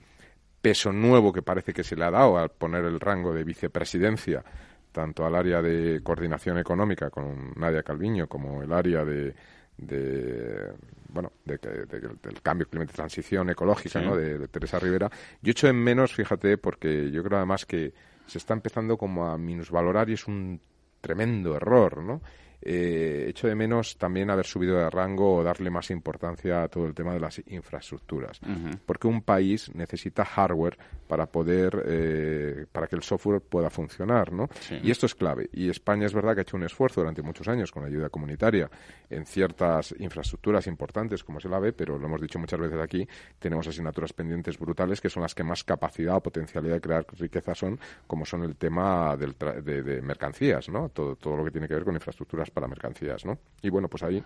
peso 0.61 0.93
nuevo 0.93 1.33
que 1.33 1.43
parece 1.43 1.73
que 1.73 1.83
se 1.83 1.97
le 1.97 2.05
ha 2.05 2.11
dado 2.11 2.38
al 2.38 2.50
poner 2.50 2.85
el 2.85 3.00
rango 3.00 3.33
de 3.33 3.43
vicepresidencia 3.43 4.45
tanto 4.93 5.25
al 5.25 5.35
área 5.35 5.61
de 5.62 6.02
coordinación 6.02 6.59
económica 6.59 7.11
con 7.11 7.52
Nadia 7.57 7.83
Calviño 7.83 8.29
como 8.29 8.62
el 8.62 8.73
área 8.73 9.05
de 9.05 9.35
de 9.76 10.73
bueno 11.09 11.33
de, 11.45 11.59
del 11.59 12.43
cambio 12.43 12.69
climático 12.69 12.97
transición 12.97 13.50
ecológica 13.50 14.00
¿no? 14.00 14.17
de, 14.17 14.49
Teresa 14.49 14.79
Rivera. 14.79 15.11
Yo 15.41 15.50
echo 15.50 15.69
en 15.69 15.76
menos 15.76 16.12
fíjate 16.14 16.59
porque 16.59 17.11
yo 17.11 17.23
creo 17.23 17.38
además 17.38 17.67
que 17.67 17.93
se 18.26 18.38
está 18.38 18.55
empezando 18.55 18.97
como 18.97 19.29
a 19.29 19.38
minusvalorar 19.38 20.09
y 20.11 20.14
es 20.14 20.26
un 20.26 20.61
tremendo 21.00 21.57
error 21.57 22.02
no 22.02 22.23
eh, 22.64 23.26
echo 23.28 23.49
de 23.49 23.54
menos 23.54 23.97
también 23.99 24.31
haber 24.31 24.47
subido 24.47 24.78
de 24.78 24.88
rango 24.88 25.37
o 25.37 25.42
darle 25.42 25.71
más 25.71 25.90
importancia 25.90 26.62
a 26.62 26.69
todo 26.69 26.87
el 26.87 26.95
tema 26.95 27.12
de 27.12 27.21
las 27.21 27.42
infraestructuras. 27.47 28.40
Porque 28.87 29.09
un 29.09 29.23
país 29.23 29.71
necesita 29.75 30.25
hardware 30.25 30.78
para 31.09 31.26
poder, 31.26 31.83
eh, 31.87 32.66
para 32.71 32.87
que 32.87 32.97
el 32.97 33.02
software 33.02 33.40
pueda 33.40 33.69
funcionar, 33.69 34.33
¿no? 34.33 34.49
Y 34.83 34.90
esto 34.90 35.07
es 35.07 35.14
clave. 35.14 35.50
Y 35.52 35.69
España 35.69 36.07
es 36.07 36.14
verdad 36.14 36.35
que 36.35 36.40
ha 36.40 36.42
hecho 36.42 36.57
un 36.57 36.64
esfuerzo 36.64 37.00
durante 37.00 37.23
muchos 37.23 37.49
años 37.49 37.71
con 37.71 37.83
la 37.83 37.88
ayuda 37.88 38.09
comunitaria 38.09 38.71
en 39.11 39.26
ciertas 39.26 39.95
infraestructuras 39.99 40.66
importantes 40.66 41.23
como 41.25 41.38
es 41.38 41.45
el 41.45 41.54
AVE, 41.54 41.73
pero 41.73 41.99
lo 41.99 42.07
hemos 42.07 42.21
dicho 42.21 42.38
muchas 42.38 42.61
veces 42.61 42.78
aquí, 42.81 43.07
tenemos 43.38 43.66
asignaturas 43.66 44.12
pendientes 44.12 44.59
brutales 44.59 45.00
que 45.00 45.11
son 45.11 45.23
las 45.23 45.35
que 45.35 45.45
más 45.45 45.64
capacidad 45.64 46.16
o 46.16 46.21
potencialidad 46.23 46.75
de 46.76 46.81
crear 46.81 47.07
riqueza 47.19 47.54
son, 47.54 47.78
como 48.07 48.25
son 48.25 48.45
el 48.45 48.57
tema 48.57 49.16
del 49.16 49.35
de, 49.62 49.83
de, 49.83 50.02
mercancías, 50.02 50.69
¿no? 50.69 50.88
Todo, 50.88 51.16
todo 51.16 51.37
lo 51.37 51.45
que 51.45 51.50
tiene 51.50 51.69
que 51.69 51.75
ver 51.75 51.85
con 51.85 51.95
infraestructuras 51.95 52.50
para 52.52 52.68
mercancías, 52.68 53.25
¿no? 53.25 53.38
Y 53.62 53.71
bueno, 53.71 53.88
pues 53.88 54.02
ahí 54.02 54.23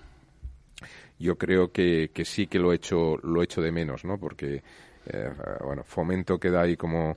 yo 1.18 1.36
creo 1.36 1.72
que, 1.72 2.10
que 2.12 2.24
sí 2.24 2.46
que 2.46 2.58
lo 2.58 2.72
he 2.72 2.76
hecho, 2.76 3.16
lo 3.22 3.40
he 3.40 3.44
hecho 3.44 3.62
de 3.62 3.72
menos, 3.72 4.04
¿no? 4.04 4.18
Porque, 4.18 4.62
eh, 5.06 5.30
bueno, 5.64 5.82
Fomento 5.84 6.38
queda 6.38 6.62
ahí 6.62 6.76
como 6.76 7.16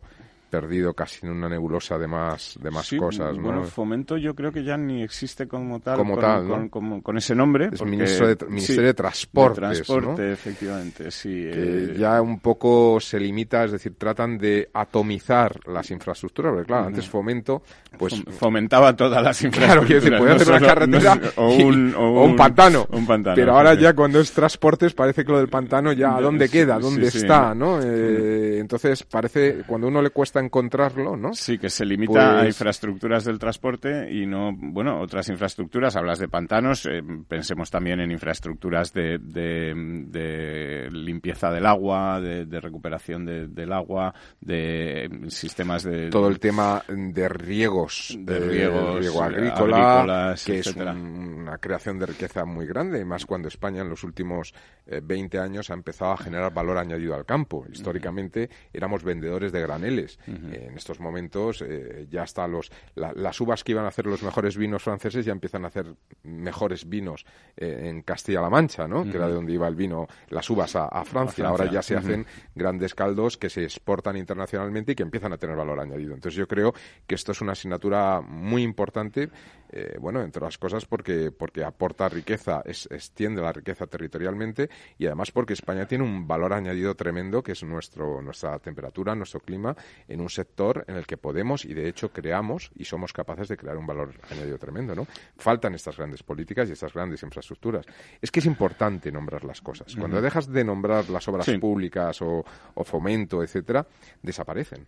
perdido 0.49 0.93
casi 0.93 1.25
en 1.25 1.31
una 1.31 1.47
nebulosa 1.47 1.97
de 1.97 2.07
más 2.07 2.57
de 2.61 2.71
más 2.71 2.89
cosas 2.97 3.37
¿no? 3.37 3.43
bueno 3.43 3.63
fomento 3.63 4.17
yo 4.17 4.35
creo 4.35 4.51
que 4.51 4.63
ya 4.63 4.77
ni 4.77 5.03
existe 5.03 5.47
como 5.47 5.79
tal 5.79 5.97
como 5.97 6.15
con, 6.15 6.69
tal 6.69 7.01
con, 7.01 7.17
ese 7.17 7.35
nombre 7.35 7.69
es 7.71 7.81
ministro 7.83 8.27
de, 8.27 8.37
ministerio 8.47 8.87
de 8.87 8.93
transporte 8.93 10.31
efectivamente 10.31 11.11
sí 11.11 11.29
que 11.29 11.91
eh, 11.91 11.95
ya 11.97 12.21
un 12.21 12.39
poco 12.39 12.99
se 12.99 13.19
limita 13.19 13.63
es 13.63 13.71
decir 13.71 13.95
tratan 13.97 14.37
de 14.37 14.69
atomizar 14.73 15.59
las 15.67 15.89
infraestructuras 15.91 16.53
porque 16.53 16.67
claro 16.67 16.87
antes 16.87 17.07
fomento 17.07 17.61
pues 17.97 18.21
fomentaba 18.37 18.95
todas 18.95 19.23
las 19.23 19.41
infraestructuras 19.43 20.03
claro 20.03 20.17
se 20.17 20.17
puede 20.17 20.33
hacer 20.33 20.49
una 20.49 20.67
carretera 20.67 21.19
o, 21.35 21.49
un, 21.49 21.93
o, 21.95 22.23
un, 22.23 22.35
pantano. 22.35 22.87
un 22.91 23.05
pantano 23.05 23.35
pero 23.35 23.53
ahora 23.55 23.75
ya 23.75 23.93
cuando 23.93 24.19
es 24.19 24.31
transportes 24.31 24.93
parece 24.93 25.23
que 25.23 25.31
lo 25.31 25.37
del 25.37 25.49
pantano 25.49 25.93
ya 25.93 26.15
a 26.15 26.21
dónde 26.21 26.49
queda 26.49 26.79
dónde 26.79 27.07
está 27.07 27.53
no. 27.53 27.79
eh, 27.81 28.57
entonces 28.59 29.03
parece 29.03 29.63
cuando 29.67 29.87
uno 29.87 30.01
le 30.01 30.09
cuesta 30.09 30.38
encontrarlo, 30.39 31.15
¿no? 31.15 31.33
Sí, 31.33 31.57
que 31.57 31.69
se 31.69 31.85
limita 31.85 32.31
a 32.31 32.41
pues 32.41 32.55
infraestructuras 32.55 33.25
del 33.25 33.39
transporte 33.39 34.11
y 34.11 34.25
no, 34.25 34.51
bueno, 34.55 35.01
otras 35.01 35.29
infraestructuras, 35.29 35.95
hablas 35.95 36.19
de 36.19 36.27
pantanos, 36.27 36.85
eh, 36.85 37.01
pensemos 37.27 37.69
también 37.69 37.99
en 37.99 38.11
infraestructuras 38.11 38.93
de, 38.93 39.17
de, 39.19 40.89
limpieza 40.91 41.51
del 41.51 41.65
agua, 41.65 42.19
de, 42.19 42.59
recuperación 42.59 43.25
del 43.25 43.73
agua, 43.73 44.13
de 44.41 45.27
sistemas 45.27 45.83
de... 45.83 46.09
Todo 46.09 46.27
el 46.27 46.39
tema 46.39 46.83
de 46.87 47.29
riegos, 47.29 48.17
de 48.19 48.39
riegos, 48.39 48.99
riego 48.99 49.23
agrícola, 49.23 50.35
que 50.43 50.59
es 50.59 50.75
una 50.75 51.57
creación 51.57 51.99
de 51.99 52.05
riqueza 52.07 52.45
muy 52.45 52.65
grande, 52.65 53.03
más 53.05 53.25
cuando 53.25 53.47
España 53.47 53.81
en 53.81 53.89
los 53.89 54.03
últimos 54.03 54.53
20 54.85 55.37
eh, 55.37 55.39
años 55.39 55.69
ha 55.69 55.73
empezado 55.73 56.11
a 56.11 56.17
generar 56.17 56.53
valor 56.53 56.77
añadido 56.77 57.15
al 57.15 57.25
campo. 57.25 57.65
Históricamente 57.71 58.49
éramos 58.73 59.03
vendedores 59.03 59.51
de 59.51 59.61
graneles. 59.61 60.19
En 60.29 60.75
estos 60.75 60.99
momentos 60.99 61.61
eh, 61.61 62.07
ya 62.09 62.23
hasta 62.23 62.47
los 62.47 62.71
las 62.95 63.41
uvas 63.41 63.63
que 63.63 63.71
iban 63.71 63.85
a 63.85 63.89
hacer 63.89 64.05
los 64.05 64.23
mejores 64.23 64.57
vinos 64.57 64.83
franceses 64.83 65.25
ya 65.25 65.31
empiezan 65.31 65.65
a 65.65 65.67
hacer 65.67 65.95
mejores 66.23 66.87
vinos 66.87 67.25
eh, 67.57 67.87
en 67.89 68.01
Castilla-La 68.03 68.49
Mancha, 68.49 68.87
¿no? 68.87 69.03
Que 69.03 69.17
era 69.17 69.27
de 69.27 69.33
donde 69.33 69.53
iba 69.53 69.67
el 69.67 69.75
vino, 69.75 70.07
las 70.29 70.49
uvas 70.49 70.75
a, 70.75 71.03
Francia. 71.05 71.47
Ahora 71.47 71.71
ya 71.71 71.81
se 71.81 71.95
hacen 71.95 72.25
grandes 72.53 72.93
caldos 72.93 73.37
que 73.37 73.49
se 73.49 73.63
exportan 73.63 74.17
internacionalmente 74.17 74.91
y 74.91 74.95
que 74.95 75.03
empiezan 75.03 75.33
a 75.33 75.37
tener 75.37 75.55
valor 75.55 75.79
añadido. 75.79 76.13
Entonces 76.13 76.37
yo 76.37 76.47
creo 76.47 76.73
que 77.07 77.15
esto 77.15 77.31
es 77.31 77.41
una 77.41 77.53
asignatura 77.53 78.21
muy 78.21 78.63
importante, 78.63 79.29
eh, 79.71 79.97
bueno, 79.99 80.21
entre 80.21 80.41
las 80.41 80.57
cosas 80.57 80.85
porque 80.85 81.31
porque 81.31 81.63
aporta 81.63 82.09
riqueza, 82.09 82.61
es, 82.65 82.87
extiende 82.91 83.41
la 83.41 83.53
riqueza 83.53 83.87
territorialmente 83.87 84.69
y 84.97 85.05
además 85.05 85.31
porque 85.31 85.53
España 85.53 85.85
tiene 85.85 86.03
un 86.03 86.27
valor 86.27 86.53
añadido 86.53 86.95
tremendo 86.95 87.43
que 87.43 87.53
es 87.53 87.63
nuestro 87.63 88.21
nuestra 88.21 88.57
temperatura, 88.59 89.15
nuestro 89.15 89.39
clima 89.39 89.75
en 90.07 90.21
un 90.21 90.29
sector 90.29 90.85
en 90.87 90.95
el 90.95 91.05
que 91.05 91.17
podemos 91.17 91.65
y 91.65 91.73
de 91.73 91.87
hecho 91.87 92.11
creamos 92.11 92.71
y 92.75 92.85
somos 92.85 93.13
capaces 93.13 93.47
de 93.47 93.57
crear 93.57 93.77
un 93.77 93.87
valor 93.87 94.13
añadido 94.29 94.57
tremendo, 94.57 94.95
¿no? 94.95 95.07
Faltan 95.37 95.75
estas 95.75 95.97
grandes 95.97 96.23
políticas 96.23 96.69
y 96.69 96.73
estas 96.73 96.93
grandes 96.93 97.23
infraestructuras. 97.23 97.85
Es 98.21 98.31
que 98.31 98.39
es 98.39 98.45
importante 98.45 99.11
nombrar 99.11 99.43
las 99.43 99.61
cosas. 99.61 99.95
Cuando 99.95 100.21
dejas 100.21 100.51
de 100.51 100.63
nombrar 100.63 101.09
las 101.09 101.27
obras 101.27 101.49
públicas 101.59 102.21
o, 102.21 102.43
fomento, 102.83 103.43
etcétera, 103.43 103.85
desaparecen. 104.21 104.87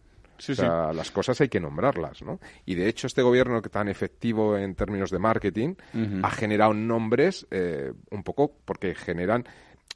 O 0.50 0.56
sea, 0.56 0.94
las 0.94 1.12
cosas 1.12 1.40
hay 1.42 1.50
que 1.50 1.60
nombrarlas, 1.60 2.22
¿no? 2.22 2.40
Y 2.66 2.76
de 2.76 2.88
hecho 2.88 3.08
este 3.08 3.22
gobierno 3.22 3.62
que 3.62 3.70
tan 3.70 3.88
efectivo 3.88 4.58
en 4.58 4.76
términos 4.76 5.10
de 5.12 5.20
marketing 5.20 5.76
ha 6.24 6.32
generado 6.32 6.74
nombres 6.74 7.48
eh, 7.52 7.94
un 8.10 8.24
poco 8.24 8.54
porque 8.66 8.96
generan 8.96 9.46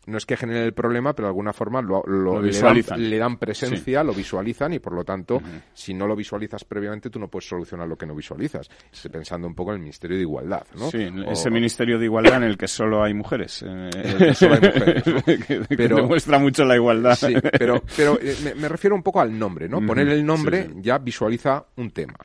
no 0.08 0.18
es 0.18 0.26
que 0.26 0.38
generen 0.38 0.64
el 0.64 0.74
problema, 0.74 1.14
pero 1.14 1.28
de 1.28 1.30
alguna 1.30 1.54
forma 1.54 1.82
lo, 1.82 2.04
le, 2.42 3.18
dan, 3.18 3.38
presencia, 3.38 4.04
lo 4.04 4.14
visualizan 4.14 4.74
y 4.74 4.80
por 4.80 4.94
lo 4.94 5.04
tanto, 5.04 5.42
si 5.74 5.94
no 5.94 6.08
lo 6.08 6.16
visualizas 6.16 6.64
previamente, 6.64 7.10
tú 7.10 7.20
no 7.20 7.28
puedes 7.28 7.48
solucionar 7.48 7.88
lo 7.88 7.98
que 7.98 8.06
no 8.06 8.16
visualizas. 8.16 8.70
Estoy 8.92 9.12
pensando 9.12 9.48
un 9.48 9.56
poco 9.56 9.72
en 9.72 9.76
el 9.78 9.82
Ministerio 9.82 10.18
de 10.18 10.24
Igualdad, 10.24 10.66
¿no? 10.78 10.90
Sí, 10.92 11.08
ese 11.28 11.50
Ministerio 11.50 11.98
de 12.00 12.06
Igualdad 12.06 12.38
en 12.38 12.44
el 12.44 12.58
que 12.58 12.68
solo 12.68 13.04
hay 13.04 13.14
mujeres. 13.14 13.64
Eh, 13.66 14.34
solo 14.34 14.56
hay 14.56 14.62
mujeres 14.62 15.04
pero, 15.70 15.98
demuestra 15.98 16.40
mucho 16.40 16.64
la 16.66 16.76
igualdad. 16.76 17.16
Sí, 17.16 17.34
pero, 17.58 17.82
pero 17.98 18.20
eh, 18.22 18.54
me, 18.56 18.70
refiero 18.70 18.96
un 18.96 19.04
poco 19.04 19.22
al 19.22 19.38
nombre, 19.38 19.68
¿no? 19.68 19.86
Poner 19.86 20.08
el 20.10 20.26
nombre 20.26 20.70
ya 20.76 20.98
visualiza 20.98 21.66
un 21.78 21.92
tema. 21.92 22.16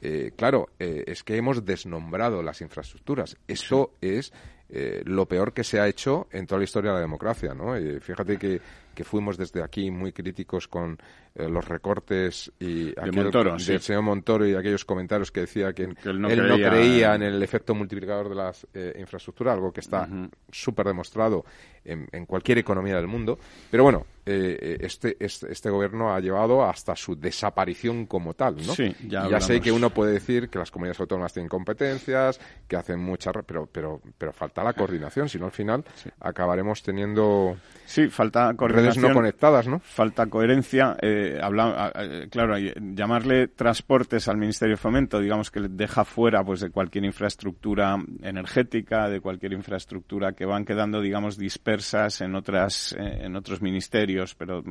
Eh, 0.00 0.32
claro, 0.36 0.70
es 0.78 1.22
que 1.22 1.36
hemos 1.36 1.64
desnombrado 1.64 2.42
las 2.42 2.60
infraestructuras. 2.60 3.36
Eso 3.46 3.92
es 4.00 4.32
eh, 4.68 5.02
lo 5.04 5.26
peor 5.26 5.52
que 5.52 5.62
se 5.62 5.78
ha 5.78 5.86
hecho 5.86 6.26
en 6.30 6.46
toda 6.46 6.58
la 6.58 6.64
historia 6.64 6.90
de 6.90 6.96
la 6.96 7.00
democracia, 7.00 7.54
¿no? 7.54 7.78
Y 7.78 8.00
fíjate 8.00 8.36
que, 8.36 8.60
que 8.94 9.04
fuimos 9.04 9.36
desde 9.36 9.62
aquí 9.62 9.90
muy 9.90 10.10
críticos 10.10 10.66
con 10.66 10.98
eh, 11.36 11.48
los 11.48 11.68
recortes 11.68 12.50
y 12.58 12.92
del 12.92 13.80
señor 13.80 14.02
Montoro 14.02 14.46
y 14.46 14.54
aquellos 14.54 14.84
comentarios 14.84 15.30
que 15.30 15.40
decía 15.40 15.72
que, 15.72 15.84
él, 15.84 16.20
no, 16.20 16.28
creía, 16.28 17.14
en 17.14 17.22
el 17.22 17.42
efecto 17.42 17.74
multiplicador 17.74 18.30
de 18.30 18.34
las 18.34 18.66
eh, 18.74 18.96
infraestructuras, 18.98 19.54
algo 19.54 19.72
que 19.72 19.80
está 19.80 20.08
súper 20.50 20.86
demostrado 20.86 21.44
en, 21.86 22.26
cualquier 22.26 22.58
economía 22.58 22.96
del 22.96 23.06
mundo. 23.06 23.38
Pero 23.70 23.84
bueno, 23.84 24.06
este, 24.24 25.16
este, 25.24 25.52
este, 25.52 25.70
gobierno 25.70 26.12
ha 26.12 26.20
llevado 26.20 26.64
hasta 26.64 26.96
su 26.96 27.14
desaparición 27.14 28.06
como 28.06 28.34
tal, 28.34 28.56
¿no? 28.56 28.74
ya, 29.08 29.26
y 29.26 29.30
ya 29.30 29.40
sé 29.40 29.60
que 29.60 29.70
uno 29.70 29.90
puede 29.90 30.14
decir 30.14 30.48
que 30.48 30.58
las 30.58 30.70
comunidades 30.70 31.00
autónomas 31.00 31.32
tienen 31.32 31.48
competencias, 31.48 32.40
que 32.66 32.76
hacen 32.76 32.98
muchas, 32.98 33.32
pero, 33.46 33.66
pero, 33.66 34.00
pero 34.18 34.32
falta 34.32 34.64
la 34.64 34.72
coordinación, 34.72 35.28
si 35.28 35.38
no 35.38 35.46
al 35.46 35.52
final 35.52 35.84
acabaremos 36.20 36.82
teniendo 36.82 37.56
Sí, 37.86 38.08
falta 38.08 38.52
coordinación 38.54 39.04
redes 39.04 39.08
no 39.08 39.14
conectadas, 39.14 39.68
¿no? 39.68 39.78
Falta 39.78 40.26
coherencia. 40.26 40.96
Eh, 41.00 41.38
habla, 41.40 41.92
claro, 42.30 42.56
llamarle 42.58 43.46
transportes 43.48 44.26
al 44.26 44.36
Ministerio 44.36 44.74
de 44.74 44.76
Fomento, 44.76 45.20
digamos 45.20 45.52
que 45.52 45.60
deja 45.60 46.04
fuera 46.04 46.42
pues 46.44 46.60
de 46.60 46.70
cualquier 46.70 47.04
infraestructura 47.04 47.96
energética, 48.22 49.08
de 49.08 49.20
cualquier 49.20 49.52
infraestructura 49.52 50.32
que 50.32 50.44
van 50.44 50.64
quedando, 50.64 51.00
digamos, 51.00 51.38
dispersas 51.38 51.75
en 52.20 52.34
otras, 52.34 52.94
en 52.98 53.36
otros 53.36 53.62
ministerios, 53.62 54.34
pero 54.34 54.62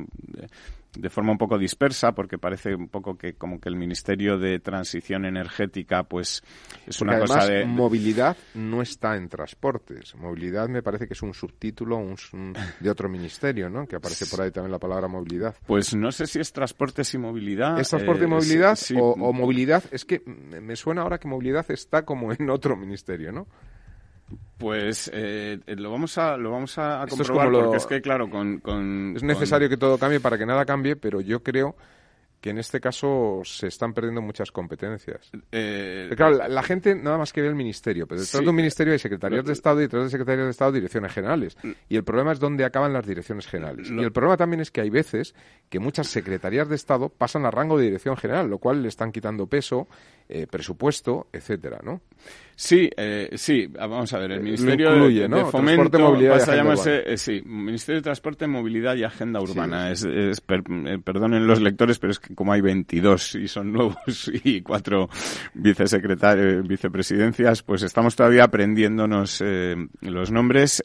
de 0.96 1.10
forma 1.10 1.32
un 1.32 1.38
poco 1.38 1.58
dispersa 1.58 2.12
porque 2.12 2.38
parece 2.38 2.74
un 2.74 2.88
poco 2.88 3.16
que 3.16 3.34
como 3.34 3.60
que 3.60 3.68
el 3.68 3.76
Ministerio 3.76 4.38
de 4.38 4.58
Transición 4.60 5.24
Energética 5.24 6.02
pues 6.04 6.42
es 6.86 7.00
una 7.00 7.18
cosa 7.18 7.46
de 7.46 7.64
movilidad 7.64 8.36
no 8.54 8.82
está 8.82 9.16
en 9.16 9.28
transportes 9.28 10.14
movilidad 10.16 10.68
me 10.68 10.82
parece 10.82 11.06
que 11.06 11.14
es 11.14 11.22
un 11.22 11.34
subtítulo 11.34 12.02
de 12.80 12.90
otro 12.90 13.08
ministerio 13.08 13.68
¿no? 13.68 13.86
que 13.86 13.96
aparece 13.96 14.26
por 14.26 14.42
ahí 14.42 14.50
también 14.50 14.72
la 14.72 14.78
palabra 14.78 15.08
movilidad 15.08 15.54
pues 15.66 15.94
no 15.94 16.10
sé 16.12 16.26
si 16.26 16.40
es 16.40 16.52
transportes 16.52 17.12
y 17.14 17.18
movilidad 17.18 17.78
es 17.78 17.90
transporte 17.90 18.22
y 18.22 18.24
eh, 18.24 18.28
movilidad 18.28 18.78
o 18.98 19.32
movilidad 19.32 19.84
es 19.90 20.04
que 20.04 20.22
me 20.24 20.76
suena 20.76 21.02
ahora 21.02 21.18
que 21.18 21.28
movilidad 21.28 21.70
está 21.70 22.04
como 22.04 22.32
en 22.32 22.48
otro 22.50 22.76
ministerio 22.76 23.32
¿no? 23.32 23.46
Pues 24.58 25.10
eh, 25.12 25.60
lo 25.66 25.90
vamos 25.90 26.16
a 26.16 26.36
lo 26.36 26.50
vamos 26.50 26.78
a, 26.78 27.04
comprobar 27.08 27.52
porque 27.52 27.76
es 27.76 27.86
que 27.86 28.00
claro 28.00 28.30
con, 28.30 29.14
es 29.14 29.22
necesario 29.22 29.68
que 29.68 29.76
todo 29.76 29.98
cambie 29.98 30.18
para 30.18 30.38
que 30.38 30.46
nada 30.46 30.64
cambie, 30.64 30.96
pero 30.96 31.20
yo 31.20 31.42
creo 31.42 31.76
que 32.46 32.50
en 32.50 32.58
este 32.58 32.80
caso 32.80 33.40
se 33.42 33.66
están 33.66 33.92
perdiendo 33.92 34.22
muchas 34.22 34.52
competencias. 34.52 35.32
Eh, 35.50 36.08
claro, 36.16 36.46
la, 36.46 36.62
gente 36.62 36.94
nada 36.94 37.18
más 37.18 37.32
que 37.32 37.42
ve 37.42 37.48
el 37.48 37.56
ministerio, 37.56 38.06
pero 38.06 38.20
detrás 38.20 38.40
de 38.40 38.48
un 38.48 38.54
ministerio 38.54 38.92
hay 38.92 39.00
secretarios 39.00 39.44
de 39.44 39.52
Estado 39.52 39.80
y 39.80 39.82
detrás 39.82 40.04
de 40.04 40.10
secretarios 40.10 40.44
de 40.44 40.50
Estado 40.52 40.70
direcciones 40.70 41.12
generales. 41.12 41.56
Mm. 41.60 41.70
Y 41.88 41.96
el 41.96 42.04
problema 42.04 42.30
es 42.30 42.38
dónde 42.38 42.64
acaban 42.64 42.92
las 42.92 43.04
direcciones 43.04 43.48
generales. 43.48 43.90
Y 43.90 43.98
el 43.98 44.12
problema 44.12 44.36
también 44.36 44.60
es 44.60 44.70
que 44.70 44.80
hay 44.80 44.90
veces 44.90 45.34
que 45.68 45.80
muchas 45.80 46.06
secretarías 46.06 46.68
de 46.68 46.76
Estado 46.76 47.08
pasan 47.08 47.46
a 47.46 47.50
rango 47.50 47.78
de 47.78 47.86
dirección 47.86 48.16
general, 48.16 48.48
lo 48.48 48.58
cual 48.58 48.80
le 48.80 48.90
están 48.90 49.10
quitando 49.10 49.48
peso, 49.48 49.88
eh, 50.28 50.46
presupuesto, 50.46 51.26
etcétera, 51.32 51.80
¿no? 51.82 52.00
Sí, 52.58 52.88
eh, 52.96 53.28
sí, 53.34 53.66
vamos 53.66 54.10
a 54.14 54.18
ver, 54.18 54.32
el 54.32 54.42
Ministerio 54.42 54.92
de, 54.92 55.44
Fomento 55.44 55.98
movilidad 55.98 56.38
pasa 56.38 56.52
a 56.52 56.56
llamarse, 56.56 57.02
eh, 57.04 57.18
sí, 57.18 57.42
Ministerio 57.44 58.00
de 58.00 58.04
Transporte, 58.04 58.46
Movilidad 58.46 58.96
y 58.96 59.04
Agenda 59.04 59.42
Urbana. 59.42 59.90
Es, 59.90 60.04
es 60.04 60.38
eh, 60.38 60.98
perdonen 61.04 61.46
los 61.46 61.60
lectores, 61.60 61.98
pero 61.98 62.12
es 62.12 62.18
que 62.18 62.34
como 62.36 62.52
hay 62.52 62.60
22 62.60 63.34
y 63.34 63.48
son 63.48 63.72
nuevos 63.72 64.30
y 64.44 64.62
cuatro 64.62 65.08
vicesecretarios, 65.54 66.66
vicepresidencias, 66.66 67.64
pues 67.64 67.82
estamos 67.82 68.14
todavía 68.14 68.44
aprendiéndonos 68.44 69.42
los 70.02 70.30
nombres. 70.30 70.84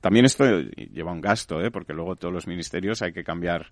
también 0.00 0.26
esto 0.26 0.44
lleva 0.92 1.10
un 1.10 1.20
gasto, 1.20 1.60
¿eh? 1.60 1.72
porque 1.72 1.92
luego 1.92 2.14
todos 2.14 2.32
los 2.32 2.46
ministerios 2.46 3.02
hay 3.02 3.12
que 3.12 3.24
cambiar 3.24 3.66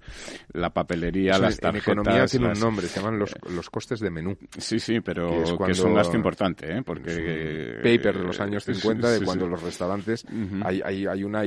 la 0.52 0.70
papelería, 0.70 1.38
las 1.38 1.58
tarjetas. 1.58 1.86
En 1.88 1.98
economía 1.98 2.26
tiene 2.26 2.48
un 2.48 2.58
nombre, 2.58 2.88
se 2.88 3.00
llaman 3.00 3.18
los, 3.18 3.34
los 3.50 3.70
costes 3.70 4.00
de 4.00 4.10
menú. 4.10 4.36
Sí, 4.56 4.80
sí, 4.80 5.00
pero 5.00 5.28
que 5.64 5.72
es, 5.72 5.80
un 5.80 5.94
gasto 5.94 6.16
importante, 6.16 6.78
¿eh? 6.78 6.82
porque 6.82 7.78
paper 7.82 8.18
de 8.18 8.24
los 8.24 8.40
años 8.40 8.64
50 8.64 9.10
de 9.10 9.24
cuando 9.24 9.46
los 9.46 9.62
restaurantes 9.62 10.24
hay, 10.62 10.80
hay, 10.84 11.06
hay, 11.06 11.24
una 11.24 11.42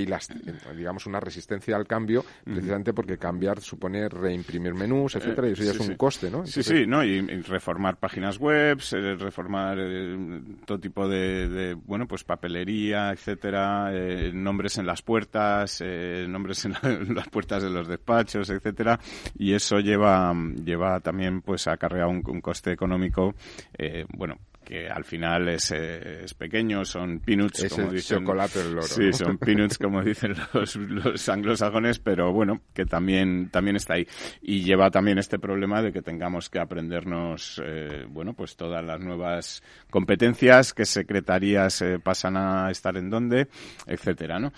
digamos 0.76 1.06
una 1.06 1.20
resistencia 1.20 1.76
al 1.76 1.88
cambio 1.88 2.24
precisamente 2.44 2.94
porque 2.94 3.18
cambiar 3.18 3.60
supone 3.62 4.08
reimprimir 4.10 4.74
menús 4.74 5.16
etcétera 5.16 5.50
y 5.50 5.54
eso 5.54 5.64
ya 5.64 5.71
es 5.72 5.80
un 5.80 5.96
coste 5.96 6.30
no 6.30 6.46
sí 6.46 6.64
sí 6.64 6.86
no 6.86 7.04
y, 7.04 7.22
reformar 7.42 7.98
páginas 7.98 8.38
web 8.38 8.80
eh, 8.92 9.16
reformar 9.16 9.78
eh, 9.80 10.42
todo 10.66 10.80
tipo 10.80 11.08
de, 11.08 11.76
bueno 11.86 12.08
pues 12.08 12.24
papelería 12.24 13.12
etcétera 13.12 13.92
eh, 13.94 14.32
nombres 14.34 14.78
en 14.78 14.86
las 14.86 15.02
puertas 15.02 15.82
nombres 16.28 16.66
en, 16.66 16.74
las 17.16 17.28
puertas 17.30 17.64
de 17.64 17.70
los 17.70 17.88
despachos 17.88 18.50
etcétera. 18.50 19.00
Y 19.38 19.54
eso 19.54 19.80
lleva 19.80 20.34
lleva 20.64 21.00
también 21.00 21.42
pues 21.42 21.68
a 21.68 21.78
cargar 21.78 22.08
un, 22.08 22.24
un 22.28 22.42
coste 22.42 22.72
económico 22.72 23.36
bueno 24.16 24.38
que 24.72 24.88
al 24.88 25.04
final 25.04 25.50
es, 25.50 25.70
eh, 25.72 26.24
es 26.24 26.34
pequeño, 26.34 26.86
son 26.86 27.20
peanuts, 27.20 27.68
como 27.68 27.92
dicen. 27.92 28.20
chocolate 28.20 28.62
el 28.62 28.82
Sí, 28.84 29.12
son 29.12 29.38
peanuts, 29.38 29.78
como 29.78 30.02
dicen 30.04 30.34
los, 30.54 30.78
los 30.78 31.28
anglosajones, 31.28 32.00
pero 32.00 32.32
bueno, 32.32 32.62
que 32.74 32.86
también, 32.86 33.50
también 33.50 33.76
está 33.76 33.96
ahí. 33.96 34.08
Y 34.42 34.64
lleva 34.64 34.90
también 34.90 35.18
este 35.18 35.40
problema 35.40 35.82
de 35.82 35.92
que 35.92 36.02
tengamos 36.02 36.50
que 36.50 36.60
aprendernos, 36.60 37.62
eh, 37.66 38.06
bueno, 38.08 38.34
pues 38.34 38.56
todas 38.56 38.82
las 38.82 39.02
nuevas 39.02 39.62
competencias, 39.90 40.74
qué 40.74 40.86
secretarías 40.86 41.82
eh, 41.82 42.00
pasan 42.00 42.38
a 42.38 42.72
estar 42.72 42.96
en 42.96 43.10
dónde, 43.10 43.50
etcétera, 43.86 44.40
¿no? 44.40 44.54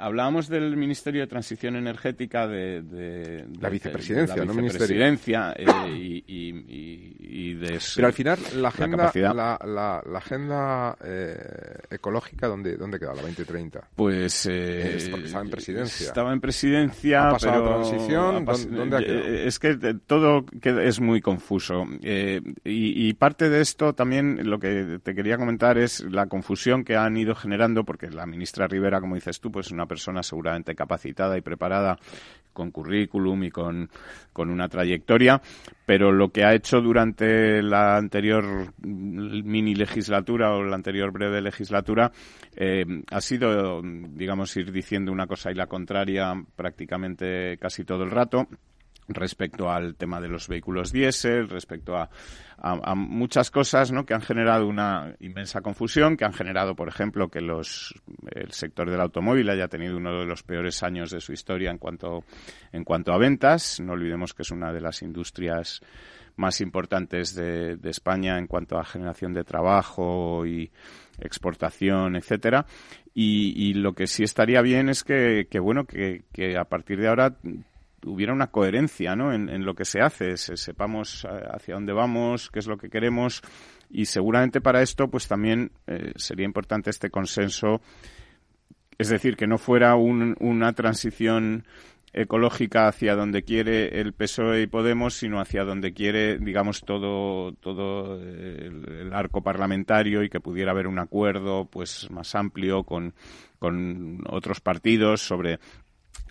hablábamos 0.00 0.48
del 0.48 0.78
Ministerio 0.78 1.20
de 1.20 1.26
Transición 1.26 1.76
Energética 1.76 2.46
de... 2.46 3.44
la 3.60 3.68
vicepresidencia, 3.68 4.44
la 4.46 4.52
vicepresidencia, 4.52 5.54
y, 5.90 6.24
y, 6.26 7.12
y, 7.18 7.54
de... 7.54 7.78
Pero 7.94 8.06
al 8.06 8.12
final 8.14 8.38
la 8.56 8.70
la, 8.86 9.58
la, 9.64 10.02
la, 10.04 10.18
agenda 10.18 10.96
eh, 11.04 11.78
ecológica, 11.90 12.46
¿dónde, 12.46 12.76
¿dónde 12.76 12.98
queda 12.98 13.14
la 13.14 13.22
2030? 13.22 13.88
Pues... 13.94 14.46
Eh, 14.46 14.96
estaba 14.96 15.42
en 15.42 15.50
presidencia. 15.50 16.06
Estaba 16.06 16.32
en 16.32 16.40
presidencia, 16.40 17.28
¿Ha 17.28 17.32
pasado 17.32 17.64
pero... 17.64 17.74
transición? 17.76 18.44
¿Dónde 18.44 18.96
ha 18.96 19.00
quedado? 19.00 19.20
Eh, 19.20 19.46
es 19.46 19.58
que 19.58 19.76
todo 20.06 20.44
es 20.62 21.00
muy 21.00 21.20
confuso. 21.20 21.84
Eh, 22.02 22.40
y, 22.64 23.08
y, 23.08 23.12
parte 23.14 23.48
de 23.48 23.60
esto 23.60 23.94
también, 23.94 24.48
lo 24.48 24.58
que 24.58 25.00
te 25.02 25.14
quería 25.14 25.36
comentar 25.36 25.78
es 25.78 26.00
la 26.00 26.26
confusión 26.26 26.84
que 26.84 26.96
han 26.96 27.16
ido 27.16 27.34
generando, 27.34 27.84
porque 27.84 28.10
la 28.10 28.26
ministra 28.26 28.66
Rivera, 28.66 29.00
como 29.00 29.14
dices 29.14 29.40
tú, 29.40 29.50
pues 29.50 29.66
es 29.66 29.72
una 29.72 29.86
persona 29.86 30.22
seguramente 30.22 30.74
capacitada 30.74 31.36
y 31.36 31.40
preparada 31.40 31.98
con 32.58 32.72
currículum 32.72 33.44
y 33.44 33.50
con, 33.50 33.88
con 34.32 34.50
una 34.50 34.68
trayectoria, 34.68 35.40
pero 35.86 36.10
lo 36.10 36.30
que 36.30 36.44
ha 36.44 36.54
hecho 36.54 36.80
durante 36.80 37.62
la 37.62 37.96
anterior 37.96 38.74
mini 38.82 39.76
legislatura 39.76 40.54
o 40.54 40.64
la 40.64 40.74
anterior 40.74 41.12
breve 41.12 41.40
legislatura 41.40 42.10
eh, 42.56 42.84
ha 43.12 43.20
sido, 43.20 43.80
digamos, 43.82 44.56
ir 44.56 44.72
diciendo 44.72 45.12
una 45.12 45.28
cosa 45.28 45.52
y 45.52 45.54
la 45.54 45.68
contraria 45.68 46.34
prácticamente 46.56 47.56
casi 47.58 47.84
todo 47.84 48.02
el 48.02 48.10
rato 48.10 48.48
respecto 49.06 49.70
al 49.70 49.94
tema 49.94 50.20
de 50.20 50.28
los 50.28 50.48
vehículos 50.48 50.92
diésel, 50.92 51.48
respecto 51.48 51.96
a, 51.96 52.10
a, 52.60 52.94
muchas 52.94 53.50
cosas 53.50 53.92
¿no? 53.92 54.04
que 54.04 54.14
han 54.14 54.20
generado 54.20 54.66
una 54.66 55.14
inmensa 55.20 55.60
confusión, 55.60 56.16
que 56.16 56.24
han 56.24 56.32
generado, 56.32 56.74
por 56.74 56.88
ejemplo, 56.88 57.28
que 57.28 57.40
los, 57.40 57.94
el 58.30 58.52
sector 58.52 58.90
del 58.90 59.00
automóvil 59.00 59.48
haya 59.50 59.68
tenido 59.68 59.96
uno 59.96 60.20
de 60.20 60.26
los 60.26 60.42
peores 60.42 60.82
años 60.82 61.10
de 61.10 61.20
su 61.20 61.32
historia 61.32 61.70
en 61.70 61.78
cuanto, 61.78 62.24
en 62.72 62.84
cuanto 62.84 63.12
a 63.12 63.18
ventas. 63.18 63.80
No 63.80 63.92
olvidemos 63.92 64.34
que 64.34 64.42
es 64.42 64.50
una 64.50 64.72
de 64.72 64.80
las 64.80 65.02
industrias 65.02 65.80
más 66.36 66.60
importantes 66.60 67.34
de, 67.34 67.76
de 67.76 67.90
España 67.90 68.38
en 68.38 68.46
cuanto 68.46 68.78
a 68.78 68.84
generación 68.84 69.34
de 69.34 69.44
trabajo 69.44 70.46
y 70.46 70.70
exportación, 71.20 72.16
etcétera. 72.16 72.66
Y, 73.14 73.52
y, 73.56 73.74
lo 73.74 73.94
que 73.94 74.06
sí 74.06 74.22
estaría 74.22 74.62
bien 74.62 74.88
es 74.88 75.02
que, 75.02 75.48
que 75.50 75.58
bueno, 75.58 75.84
que, 75.84 76.22
que 76.32 76.56
a 76.56 76.64
partir 76.64 77.00
de 77.00 77.08
ahora 77.08 77.36
hubiera 78.08 78.32
una 78.32 78.48
coherencia 78.48 79.14
¿no? 79.14 79.32
en, 79.32 79.64
lo 79.64 79.74
que 79.74 79.84
se 79.84 80.00
hace, 80.00 80.36
sepamos 80.36 81.24
eh, 81.24 81.28
hacia 81.52 81.74
dónde 81.74 81.92
vamos, 81.92 82.50
qué 82.50 82.58
es 82.58 82.66
lo 82.66 82.76
que 82.76 82.90
queremos 82.90 83.42
y 83.90 84.06
seguramente 84.06 84.60
para 84.60 84.82
esto 84.82 85.08
pues 85.08 85.28
también 85.28 85.72
eh, 85.86 86.12
sería 86.16 86.46
importante 86.46 86.90
este 86.90 87.10
consenso, 87.10 87.80
es 88.98 89.08
decir, 89.08 89.36
que 89.36 89.46
no 89.46 89.58
fuera 89.58 89.94
una 89.94 90.72
transición 90.72 91.64
ecológica 92.12 92.88
hacia 92.88 93.14
donde 93.14 93.42
quiere 93.42 94.00
el 94.00 94.12
PSOE 94.12 94.62
y 94.62 94.66
Podemos, 94.66 95.14
sino 95.14 95.40
hacia 95.40 95.64
donde 95.64 95.92
quiere, 95.92 96.38
digamos, 96.38 96.80
todo, 96.80 97.52
todo 97.52 98.20
el, 98.20 99.12
arco 99.12 99.42
parlamentario 99.42 100.22
y 100.22 100.28
que 100.28 100.40
pudiera 100.40 100.72
haber 100.72 100.86
un 100.86 100.98
acuerdo 100.98 101.66
pues 101.66 102.10
más 102.10 102.34
amplio 102.34 102.82
con, 102.84 103.14
con 103.58 104.24
otros 104.28 104.60
partidos 104.60 105.22
sobre 105.22 105.58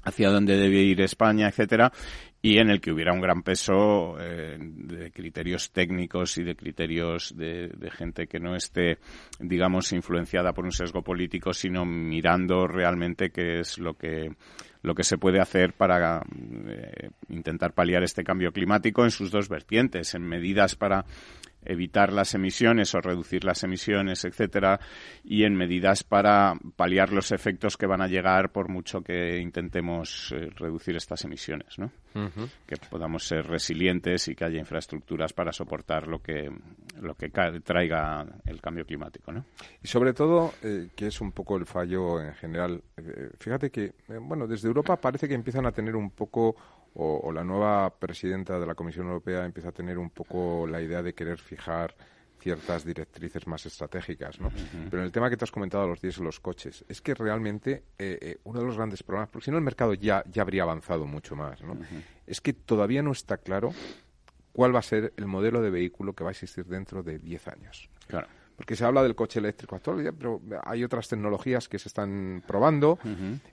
hacia 0.08 0.30
dónde 0.30 0.56
debe 0.56 0.82
ir 0.82 1.02
España, 1.02 1.50
etcétera, 1.50 1.91
y 2.41 2.60
en 2.60 2.70
el 2.70 2.80
que 2.80 2.93
hubiera 2.93 3.12
un 3.12 3.20
gran 3.20 3.43
peso 3.43 4.15
eh, 4.20 4.58
de 4.58 5.12
criterios 5.12 5.72
técnicos 5.72 6.38
y 6.38 6.43
de 6.43 6.56
criterios 6.56 7.36
de, 7.36 7.70
gente 7.91 8.28
que 8.28 8.39
no 8.39 8.56
esté, 8.56 9.00
digamos, 9.39 9.91
influenciada 9.91 10.54
por 10.54 10.63
un 10.63 10.72
sesgo 10.72 11.02
político, 11.02 11.52
sino 11.52 11.86
mirando 11.86 12.67
realmente 12.67 13.32
qué 13.32 13.60
es 13.60 13.78
lo 13.78 13.96
que 13.96 14.32
lo 14.84 14.96
que 14.96 15.04
se 15.04 15.17
puede 15.17 15.41
hacer 15.41 15.74
para 15.74 16.22
eh, 16.67 17.10
intentar 17.28 17.74
paliar 17.74 18.04
este 18.04 18.24
cambio 18.24 18.54
climático 18.54 19.04
en 19.04 19.12
sus 19.12 19.32
dos 19.32 19.50
vertientes, 19.50 20.13
en 20.13 20.22
medidas 20.22 20.76
para 20.76 21.04
evitar 21.67 22.12
las 22.12 22.34
emisiones 22.34 22.93
o 22.95 23.01
reducir 23.01 23.43
las 23.43 23.63
emisiones, 23.63 24.25
etcétera, 24.25 24.80
y 25.23 25.43
en 25.43 25.56
medidas 25.56 26.03
para 26.03 26.53
paliar 26.75 27.12
los 27.12 27.32
efectos 27.32 27.77
que 27.77 27.86
van 27.86 28.01
a 28.01 28.08
llegar 28.08 28.51
por 28.51 28.69
mucho 28.69 29.01
que 29.01 29.39
intentemos 29.39 30.34
eh, 30.36 30.49
reducir 30.56 30.95
estas 30.95 31.23
emisiones, 31.25 31.77
¿no? 31.77 31.91
Que 32.65 32.77
podamos 32.89 33.27
ser 33.27 33.45
resilientes 33.45 34.27
y 34.27 34.34
que 34.34 34.43
haya 34.43 34.58
infraestructuras 34.58 35.34
para 35.34 35.51
soportar 35.51 36.08
lo 36.08 36.19
que 36.19 36.49
lo 36.99 37.13
que 37.13 37.30
traiga 37.30 38.25
el 38.45 38.60
cambio 38.60 38.86
climático, 38.86 39.32
¿no? 39.32 39.45
Y 39.84 39.88
sobre 39.88 40.13
todo, 40.13 40.53
eh, 40.63 40.89
que 40.95 41.08
es 41.08 41.21
un 41.21 41.32
poco 41.32 41.58
el 41.58 41.67
fallo 41.67 42.19
en 42.19 42.34
general. 42.34 42.82
Eh, 42.97 43.30
fíjate 43.38 43.69
que, 43.69 43.93
bueno, 44.19 44.47
desde 44.47 44.67
Europa 44.67 44.95
parece 44.97 45.27
que 45.27 45.36
empiezan 45.36 45.67
a 45.67 45.71
tener 45.71 45.95
un 45.95 46.10
poco 46.10 46.56
o, 46.95 47.32
la 47.32 47.43
nueva 47.43 47.89
presidenta 48.00 48.60
de 48.60 48.65
la 48.65 48.76
Comisión 48.76 49.08
Europea 49.08 49.45
empieza 49.45 49.69
a 49.69 49.71
tener 49.71 49.97
un 49.97 50.10
poco 50.10 50.65
la 50.67 50.82
idea 50.82 51.04
de 51.04 51.13
querer 51.13 51.38
fijar 51.38 51.95
ciertas 52.39 52.86
directrices 52.86 53.45
más 53.47 53.65
estratégicas, 53.65 54.39
¿no? 54.39 54.52
Pero 54.89 55.02
en 55.02 55.06
el 55.06 55.12
tema 55.12 55.30
que 55.30 55.38
te 55.38 55.43
has 55.43 55.52
comentado, 55.52 55.88
los 55.88 56.02
10 56.02 56.19
los 56.19 56.39
coches, 56.39 56.86
es 56.88 57.02
que 57.02 57.13
realmente 57.13 57.84
eh, 57.97 58.17
eh, 58.21 58.38
uno 58.43 58.60
de 58.60 58.65
los 58.65 58.78
grandes 58.78 59.04
problemas, 59.04 59.30
porque 59.30 59.45
si 59.45 59.52
no 59.52 59.58
el 59.58 59.63
mercado 59.63 59.93
ya, 59.93 60.23
ya 60.32 60.43
habría 60.43 60.63
avanzado 60.63 61.06
mucho 61.06 61.36
más, 61.36 61.62
¿no? 61.62 61.78
Es 62.26 62.41
que 62.41 62.54
todavía 62.54 63.02
no 63.02 63.12
está 63.12 63.38
claro 63.38 63.73
cuál 64.54 64.73
va 64.73 64.80
a 64.80 64.84
ser 64.84 65.13
el 65.17 65.26
modelo 65.26 65.62
de 65.62 65.69
vehículo 65.69 66.13
que 66.13 66.23
va 66.23 66.30
a 66.30 66.32
existir 66.32 66.65
dentro 66.65 67.04
de 67.04 67.19
10 67.19 67.47
años. 67.47 67.89
Claro 68.08 68.28
porque 68.58 68.76
se 68.76 68.84
habla 68.84 69.04
del 69.04 69.13
coche 69.13 69.39
eléctrico 69.39 69.76
actual, 69.76 70.13
pero 70.17 70.41
hay 70.63 70.84
otras 70.84 71.08
tecnologías 71.08 71.69
que 71.69 71.78
se 71.78 71.88
están 71.88 72.43
probando, 72.45 72.97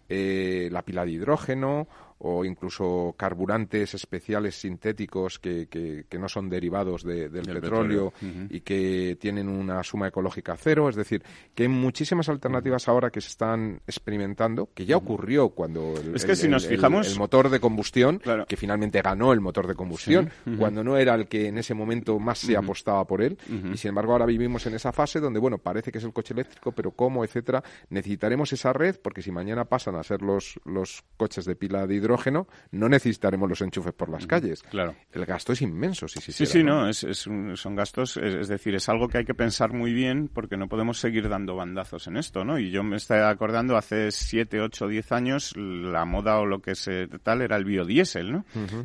eh, 0.09 0.71
la 0.73 0.81
pila 0.81 1.05
de 1.05 1.13
hidrógeno 1.13 1.87
o 2.27 2.43
incluso 2.45 3.15
carburantes 3.19 3.93
especiales 3.93 4.55
sintéticos 4.59 5.39
que, 5.39 5.69
que, 5.69 6.19
no 6.19 6.27
son 6.27 6.49
derivados 6.49 7.05
del, 7.05 7.31
petróleo, 7.31 8.15
y 8.49 8.61
que 8.61 9.19
tienen 9.21 9.47
una 9.47 9.83
suma 9.83 10.09
ecológica 10.09 10.57
cero. 10.57 10.89
Es 10.89 10.97
decir, 10.97 11.23
que 11.55 11.65
hay 11.65 11.69
muchísimas 11.69 12.31
alternativas 12.31 12.89
ahora 12.89 13.11
que 13.11 13.21
se 13.21 13.29
están 13.29 13.83
experimentando, 13.87 14.71
que 14.73 14.87
ya 14.87 14.97
ocurrió 14.97 15.51
cuando 15.51 15.95
el, 16.01 16.15
es 16.15 16.25
que 16.25 16.35
si 16.35 16.49
nos 16.49 16.67
fijamos... 16.67 17.13
el, 17.13 17.19
motor 17.19 17.51
de 17.51 17.61
combustión, 17.61 18.23
que 18.49 18.57
finalmente 18.57 19.03
ganó 19.03 19.35
el 19.35 19.43
motor 19.43 19.67
de 19.67 19.75
combustión, 19.75 20.31
cuando 20.59 20.83
no 20.83 20.97
era 20.97 21.15
el 21.15 21.29
que 21.29 21.49
en 21.49 21.59
ese 21.59 21.75
momento 21.75 22.19
más 22.19 22.39
se 22.39 22.57
apostaba 22.57 23.07
por 23.07 23.21
él. 23.21 23.37
Y 23.71 23.77
sin 23.77 23.91
embargo 23.91 24.13
ahora 24.13 24.25
vivimos 24.25 24.67
en 24.67 24.75
esa 24.75 24.93
fase 24.93 25.21
donde, 25.21 25.41
bueno, 25.41 25.59
parece 25.59 25.93
que 25.93 25.99
es 25.99 26.05
el 26.05 26.15
coche 26.15 26.33
eléctrico, 26.33 26.73
pero 26.73 26.93
cómo, 26.93 27.23
etcétera. 27.23 27.63
Necesitaremos 27.91 28.51
esa 28.55 28.73
red 28.73 28.97
porque 29.03 29.21
si 29.21 29.31
mañana 29.31 29.67
pasan 29.67 29.97
a 29.97 30.03
ser 30.03 30.23
los, 30.23 30.59
los 30.65 31.05
coches 31.19 31.45
de 31.45 31.55
pila 31.55 31.87
de 31.87 31.97
hidrógeno, 31.97 32.14
no 32.73 32.89
necesitaremos 32.89 33.49
los 33.49 33.61
enchufes 33.61 33.93
por 33.93 34.09
las 34.09 34.27
calles. 34.27 34.63
Claro. 34.63 34.95
El 35.13 35.25
gasto 35.27 35.53
es 35.53 35.63
inmenso, 35.63 36.09
sí, 36.09 36.21
sí, 36.21 36.63
no, 36.63 36.89
es, 36.89 37.07
son 37.17 37.77
gastos, 37.77 38.17
es, 38.17 38.49
decir, 38.49 38.75
es 38.75 38.89
algo 38.89 39.09
que 39.09 39.19
hay 39.19 39.25
que 39.25 39.35
pensar 39.35 39.73
muy 39.73 39.93
bien 39.93 40.29
porque 40.33 40.57
no 40.57 40.69
podemos 40.69 40.99
seguir 40.99 41.29
dando 41.29 41.57
bandazos 41.57 42.07
en 42.07 42.17
esto, 42.17 42.45
¿no? 42.45 42.59
Y 42.59 42.71
yo 42.71 42.83
me 42.83 42.97
estoy 42.97 43.19
acordando 43.19 43.77
hace 43.77 44.11
7, 44.11 44.61
8, 44.61 44.89
10 44.89 45.13
años 45.13 45.57
la 45.57 46.05
moda 46.05 46.39
o 46.39 46.47
lo 46.47 46.61
que 46.61 46.75
se 46.75 47.09
tal 47.23 47.43
era 47.43 47.57
el 47.57 47.65
biodiesel, 47.65 48.33
¿no? 48.33 48.45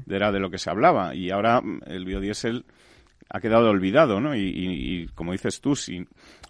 Era 0.10 0.32
de 0.32 0.40
lo 0.40 0.50
que 0.50 0.58
se 0.58 0.70
hablaba 0.70 1.16
y 1.16 1.32
ahora 1.32 1.62
el 1.86 2.06
biodiesel 2.06 2.66
ha 3.30 3.40
quedado 3.40 3.70
olvidado, 3.70 4.20
¿no? 4.20 4.36
Y, 4.36 5.08
como 5.14 5.32
dices 5.34 5.62
tú, 5.62 5.76
si 5.76 6.06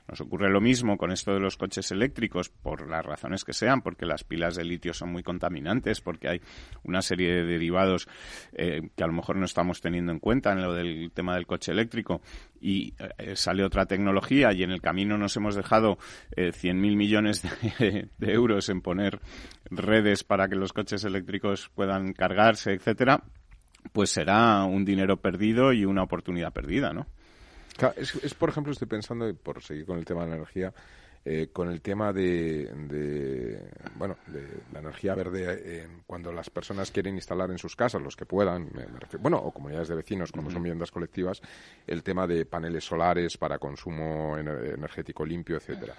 nos 0.10 0.22
ocurre 0.22 0.50
lo 0.50 0.60
mismo 0.60 0.98
con 0.98 1.12
esto 1.12 1.34
de 1.34 1.39
los 1.39 1.56
coches 1.56 1.91
eléctricos, 1.91 2.50
por 2.50 2.89
las 2.89 3.06
razones 3.06 3.45
que 3.45 3.54
sean, 3.54 3.82
porque 3.82 4.06
las 4.06 4.24
pilas 4.24 4.56
de 4.56 4.63
litio 4.63 4.93
son 4.93 5.12
muy 5.12 5.22
contaminantes, 5.22 6.02
porque 6.02 6.30
hay 6.30 6.41
una 6.84 7.02
serie 7.02 7.32
de 7.32 7.43
derivados 7.43 8.08
eh, 8.54 8.89
que 8.95 9.04
a 9.04 9.08
lo 9.08 9.13
mejor 9.13 9.36
no 9.36 9.45
estamos 9.45 9.82
teniendo 9.82 10.12
en 10.12 10.19
cuenta 10.19 10.52
en 10.52 10.63
lo 10.63 10.74
del 10.74 11.12
tema 11.13 11.36
del 11.36 11.45
coche 11.45 11.72
eléctrico, 11.72 12.22
y 12.60 12.95
eh, 13.17 13.36
sale 13.36 13.63
otra 13.63 13.86
tecnología 13.86 14.52
y 14.52 14.63
en 14.63 14.72
el 14.72 14.82
camino 14.82 15.17
nos 15.17 15.36
hemos 15.38 15.56
dejado 15.56 15.98
eh, 16.36 16.52
100.000 16.52 16.74
millones 16.95 17.43
de, 17.80 18.10
de 18.17 18.34
euros 18.34 18.69
en 18.69 18.82
poner 18.82 19.19
redes 19.69 20.24
para 20.24 20.48
que 20.48 20.56
los 20.56 20.74
coches 20.74 21.04
eléctricos 21.04 21.69
puedan 21.76 22.13
cargarse, 22.13 22.74
etcétera, 22.74 23.24
pues 23.93 24.10
será 24.10 24.63
un 24.63 24.86
dinero 24.86 25.17
perdido 25.17 25.72
y 25.72 25.86
una 25.86 26.04
oportunidad 26.04 26.52
perdida, 26.52 26.93
¿no? 26.93 27.08
Es, 27.95 28.33
por 28.33 28.49
ejemplo, 28.49 28.71
estoy 28.71 28.87
pensando, 28.87 29.27
y 29.27 29.33
por 29.33 29.61
seguir 29.61 29.85
con 29.85 29.97
el 29.97 30.05
tema 30.05 30.23
de 30.23 30.29
la 30.29 30.35
energía, 30.35 30.73
eh, 31.25 31.49
con 31.51 31.69
el 31.69 31.81
tema 31.81 32.13
de, 32.13 32.71
bueno 33.95 34.15
de 34.27 34.47
la 34.71 34.79
energía 34.79 35.15
verde 35.15 35.45
eh, 35.49 35.87
cuando 36.07 36.31
las 36.31 36.49
personas 36.49 36.91
quieren 36.91 37.15
instalar 37.15 37.51
en 37.51 37.57
sus 37.57 37.75
casas 37.75 38.01
los 38.01 38.15
que 38.15 38.25
puedan 38.25 38.69
bueno 39.19 39.37
o 39.37 39.51
comunidades 39.51 39.89
de 39.89 39.95
vecinos 39.95 40.31
como 40.31 40.49
son 40.49 40.63
viviendas 40.63 40.91
colectivas 40.91 41.41
el 41.85 42.03
tema 42.03 42.25
de 42.25 42.45
paneles 42.45 42.85
solares 42.85 43.37
para 43.37 43.59
consumo 43.59 44.37
energético 44.37 45.25
limpio 45.25 45.57
etcétera. 45.57 45.93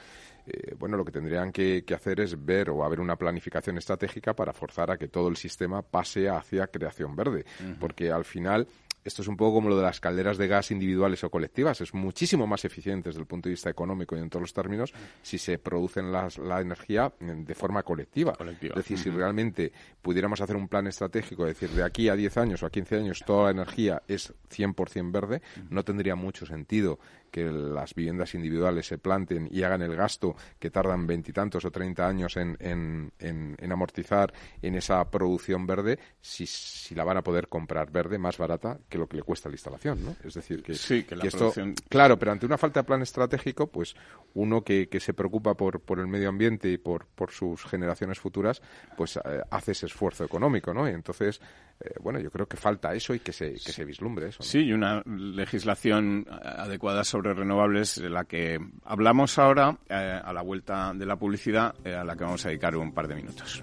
Eh, 0.47 0.75
bueno, 0.79 0.97
lo 0.97 1.05
que 1.05 1.13
tendrían 1.13 1.53
que, 1.53 1.85
hacer 1.95 2.21
es 2.21 2.45
ver 2.45 2.71
o 2.71 2.83
haber 2.83 2.99
una 2.99 3.17
planificación 3.17 3.79
estratégica 3.79 4.35
para 4.35 4.53
forzar 4.53 4.91
a 4.91 4.97
que 4.97 5.09
todo 5.09 5.29
el 5.29 5.37
sistema 5.37 5.83
pase 5.83 6.29
hacia 6.29 6.67
creación 6.69 7.15
verde, 7.15 7.45
porque 7.79 8.11
al 8.11 8.25
final 8.25 8.67
esto 9.05 9.23
es 9.23 9.29
un 9.29 9.37
poco 9.37 9.55
como 9.55 9.69
lo 9.69 9.77
de 9.77 9.83
las 9.83 10.01
calderas 10.01 10.39
de 10.39 10.49
gas 10.49 10.71
individuales 10.71 11.25
o 11.25 11.31
colectivas. 11.31 11.81
Es 11.81 11.95
muchísimo 11.95 12.47
más 12.47 12.65
eficiente 12.65 13.09
desde 13.09 13.21
el 13.21 13.27
punto 13.27 13.49
de 13.49 13.55
vista 13.55 13.71
económico 13.71 14.17
y 14.17 14.21
en 14.21 14.31
todos 14.31 14.43
los 14.43 14.53
términos 14.53 14.93
si 15.23 15.39
se 15.39 15.59
producen 15.59 16.13
la 16.13 16.61
energía 16.61 17.13
de 17.21 17.55
forma 17.55 17.83
colectiva. 17.83 18.37
Es 18.61 18.75
decir, 18.75 18.99
si 18.99 19.11
realmente 19.11 19.73
pudiéramos 20.03 20.41
hacer 20.41 20.57
un 20.57 20.69
plan 20.69 20.87
estratégico, 20.87 21.47
es 21.47 21.59
decir, 21.59 21.75
de 21.77 21.83
aquí 21.83 22.09
a 22.09 22.17
10 22.17 22.37
años 22.37 22.63
o 22.63 22.67
a 22.67 22.71
15 22.71 22.97
años 22.97 23.23
toda 23.27 23.45
la 23.45 23.51
energía 23.51 24.03
es 24.09 24.33
100% 24.51 25.13
verde, 25.13 25.43
no 25.71 25.85
tendría 25.85 26.15
mucho 26.15 26.47
sentido 26.47 26.99
que 27.31 27.45
las 27.45 27.95
viviendas 27.95 28.35
individuales 28.35 28.87
se 28.87 28.99
planten 28.99 29.49
y 29.51 29.63
hagan 29.63 29.83
el 29.83 29.97
gasto 29.97 30.37
que 30.59 30.71
tardan 30.71 31.07
veintitantos 31.07 31.65
o 31.65 31.71
treinta 31.71 32.07
años 32.07 32.37
en, 32.37 32.57
en, 32.61 33.13
en, 33.19 33.73
amortizar 33.73 34.33
en 34.61 34.75
esa 34.75 35.05
producción 35.11 35.67
verde, 35.67 35.99
si, 36.21 36.47
si, 36.47 36.95
la 36.95 37.05
van 37.05 37.19
a 37.19 37.23
poder 37.23 37.49
comprar 37.49 37.91
verde 37.91 38.19
más 38.19 38.37
barata 38.37 38.79
que 38.89 38.99
lo 38.99 39.09
que 39.09 39.17
le 39.17 39.23
cuesta 39.23 39.49
la 39.49 39.55
instalación, 39.55 40.05
¿no? 40.05 40.17
Es 40.25 40.35
decir, 40.35 40.63
que, 40.63 40.75
sí, 40.75 41.05
que, 41.05 41.17
la 41.17 41.25
esto, 41.25 41.53
claro, 41.89 42.19
pero 42.19 42.33
ante 42.33 42.47
una 42.47 42.59
falta 42.59 42.81
de 42.81 42.85
plan 42.85 43.03
estratégico, 43.03 43.69
pues 43.69 43.95
uno 44.35 44.63
que, 44.63 44.89
que 44.89 45.01
se 45.01 45.15
preocupa 45.15 45.55
por, 45.55 45.81
por 45.81 45.99
el 45.99 46.07
medio 46.07 46.29
ambiente 46.29 46.71
y 46.71 46.79
por, 46.79 47.07
por 47.07 47.31
sus 47.31 47.65
generaciones 47.65 48.19
futuras, 48.19 48.61
pues 48.97 49.17
eh, 49.17 49.21
hace 49.51 49.73
ese 49.73 49.87
esfuerzo 49.87 50.25
económico, 50.25 50.75
¿no? 50.75 50.89
Y 50.89 50.93
entonces, 50.93 51.41
eh, 51.81 51.95
bueno, 52.01 52.19
yo 52.19 52.31
creo 52.31 52.47
que 52.47 52.57
falta 52.57 52.93
eso 52.95 53.15
y 53.15 53.21
que 53.21 53.33
se, 53.33 53.85
vislumbre 53.85 54.29
eso. 54.29 54.43
Sí, 54.43 54.59
y 54.59 54.73
una 54.73 55.03
legislación 55.07 56.27
adecuada 56.31 57.05
sobre 57.05 57.21
sobre 57.21 57.35
renovables, 57.35 58.01
de 58.01 58.09
la 58.09 58.25
que 58.25 58.59
hablamos 58.85 59.39
ahora 59.39 59.77
eh, 59.91 60.21
a 60.25 60.33
la 60.33 60.41
vuelta 60.41 60.95
de 60.95 61.05
la 61.05 61.17
publicidad, 61.17 61.75
eh, 61.85 61.95
a 61.95 62.03
la 62.03 62.17
que 62.17 62.25
vamos 62.25 62.47
a 62.47 62.49
dedicar 62.49 62.75
un 62.77 62.93
par 62.93 63.09
de 63.09 63.15
minutos. 63.15 63.63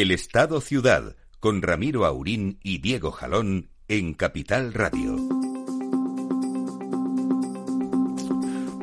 El 0.00 0.10
Estado 0.10 0.60
Ciudad, 0.60 1.14
con 1.38 1.62
Ramiro 1.62 2.04
Aurín 2.04 2.58
y 2.64 2.78
Diego 2.78 3.12
Jalón 3.12 3.68
en 3.86 4.14
Capital 4.14 4.74
Radio. 4.74 5.14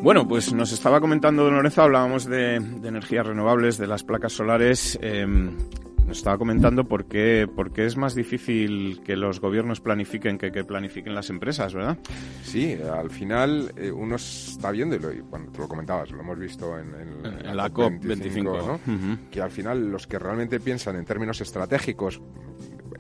Bueno, 0.01 0.25
pues 0.25 0.53
nos 0.53 0.71
estaba 0.71 1.01
comentando 1.01 1.43
Don 1.43 1.55
Lorenzo, 1.55 1.81
hablábamos 1.81 2.23
de, 2.27 2.55
energías 2.55 3.27
renovables, 3.27 3.77
de 3.77 3.87
las 3.87 4.03
placas 4.05 4.31
solares. 4.31 4.97
Eh, 5.01 5.27
nos 6.07 6.17
estaba 6.17 6.37
comentando 6.37 6.83
por 6.85 7.05
qué, 7.05 7.47
por 7.53 7.71
qué 7.71 7.85
es 7.85 7.95
más 7.95 8.15
difícil 8.15 9.01
que 9.05 9.15
los 9.15 9.39
gobiernos 9.39 9.79
planifiquen 9.79 10.37
que 10.37 10.51
que 10.51 10.63
planifiquen 10.63 11.15
las 11.15 11.29
empresas, 11.29 11.73
¿verdad? 11.73 11.97
Sí, 12.43 12.73
al 12.93 13.09
final 13.09 13.71
eh, 13.77 13.91
uno 13.91 14.15
está 14.15 14.71
viendo, 14.71 14.95
y 14.95 14.99
lo, 14.99 15.13
y, 15.13 15.21
bueno, 15.21 15.47
tú 15.53 15.61
lo 15.61 15.67
comentabas, 15.67 16.11
lo 16.11 16.19
hemos 16.19 16.37
visto 16.37 16.77
en, 16.77 16.87
en- 16.95 17.25
En 17.25 17.45
en 17.45 17.55
la 17.57 17.69
COP25, 17.71 18.43
¿no? 18.67 18.79
Que 19.29 19.41
al 19.41 19.51
final 19.51 19.89
los 19.89 20.07
que 20.07 20.19
realmente 20.19 20.59
piensan 20.59 20.95
en 20.97 21.05
términos 21.05 21.39
estratégicos, 21.41 22.21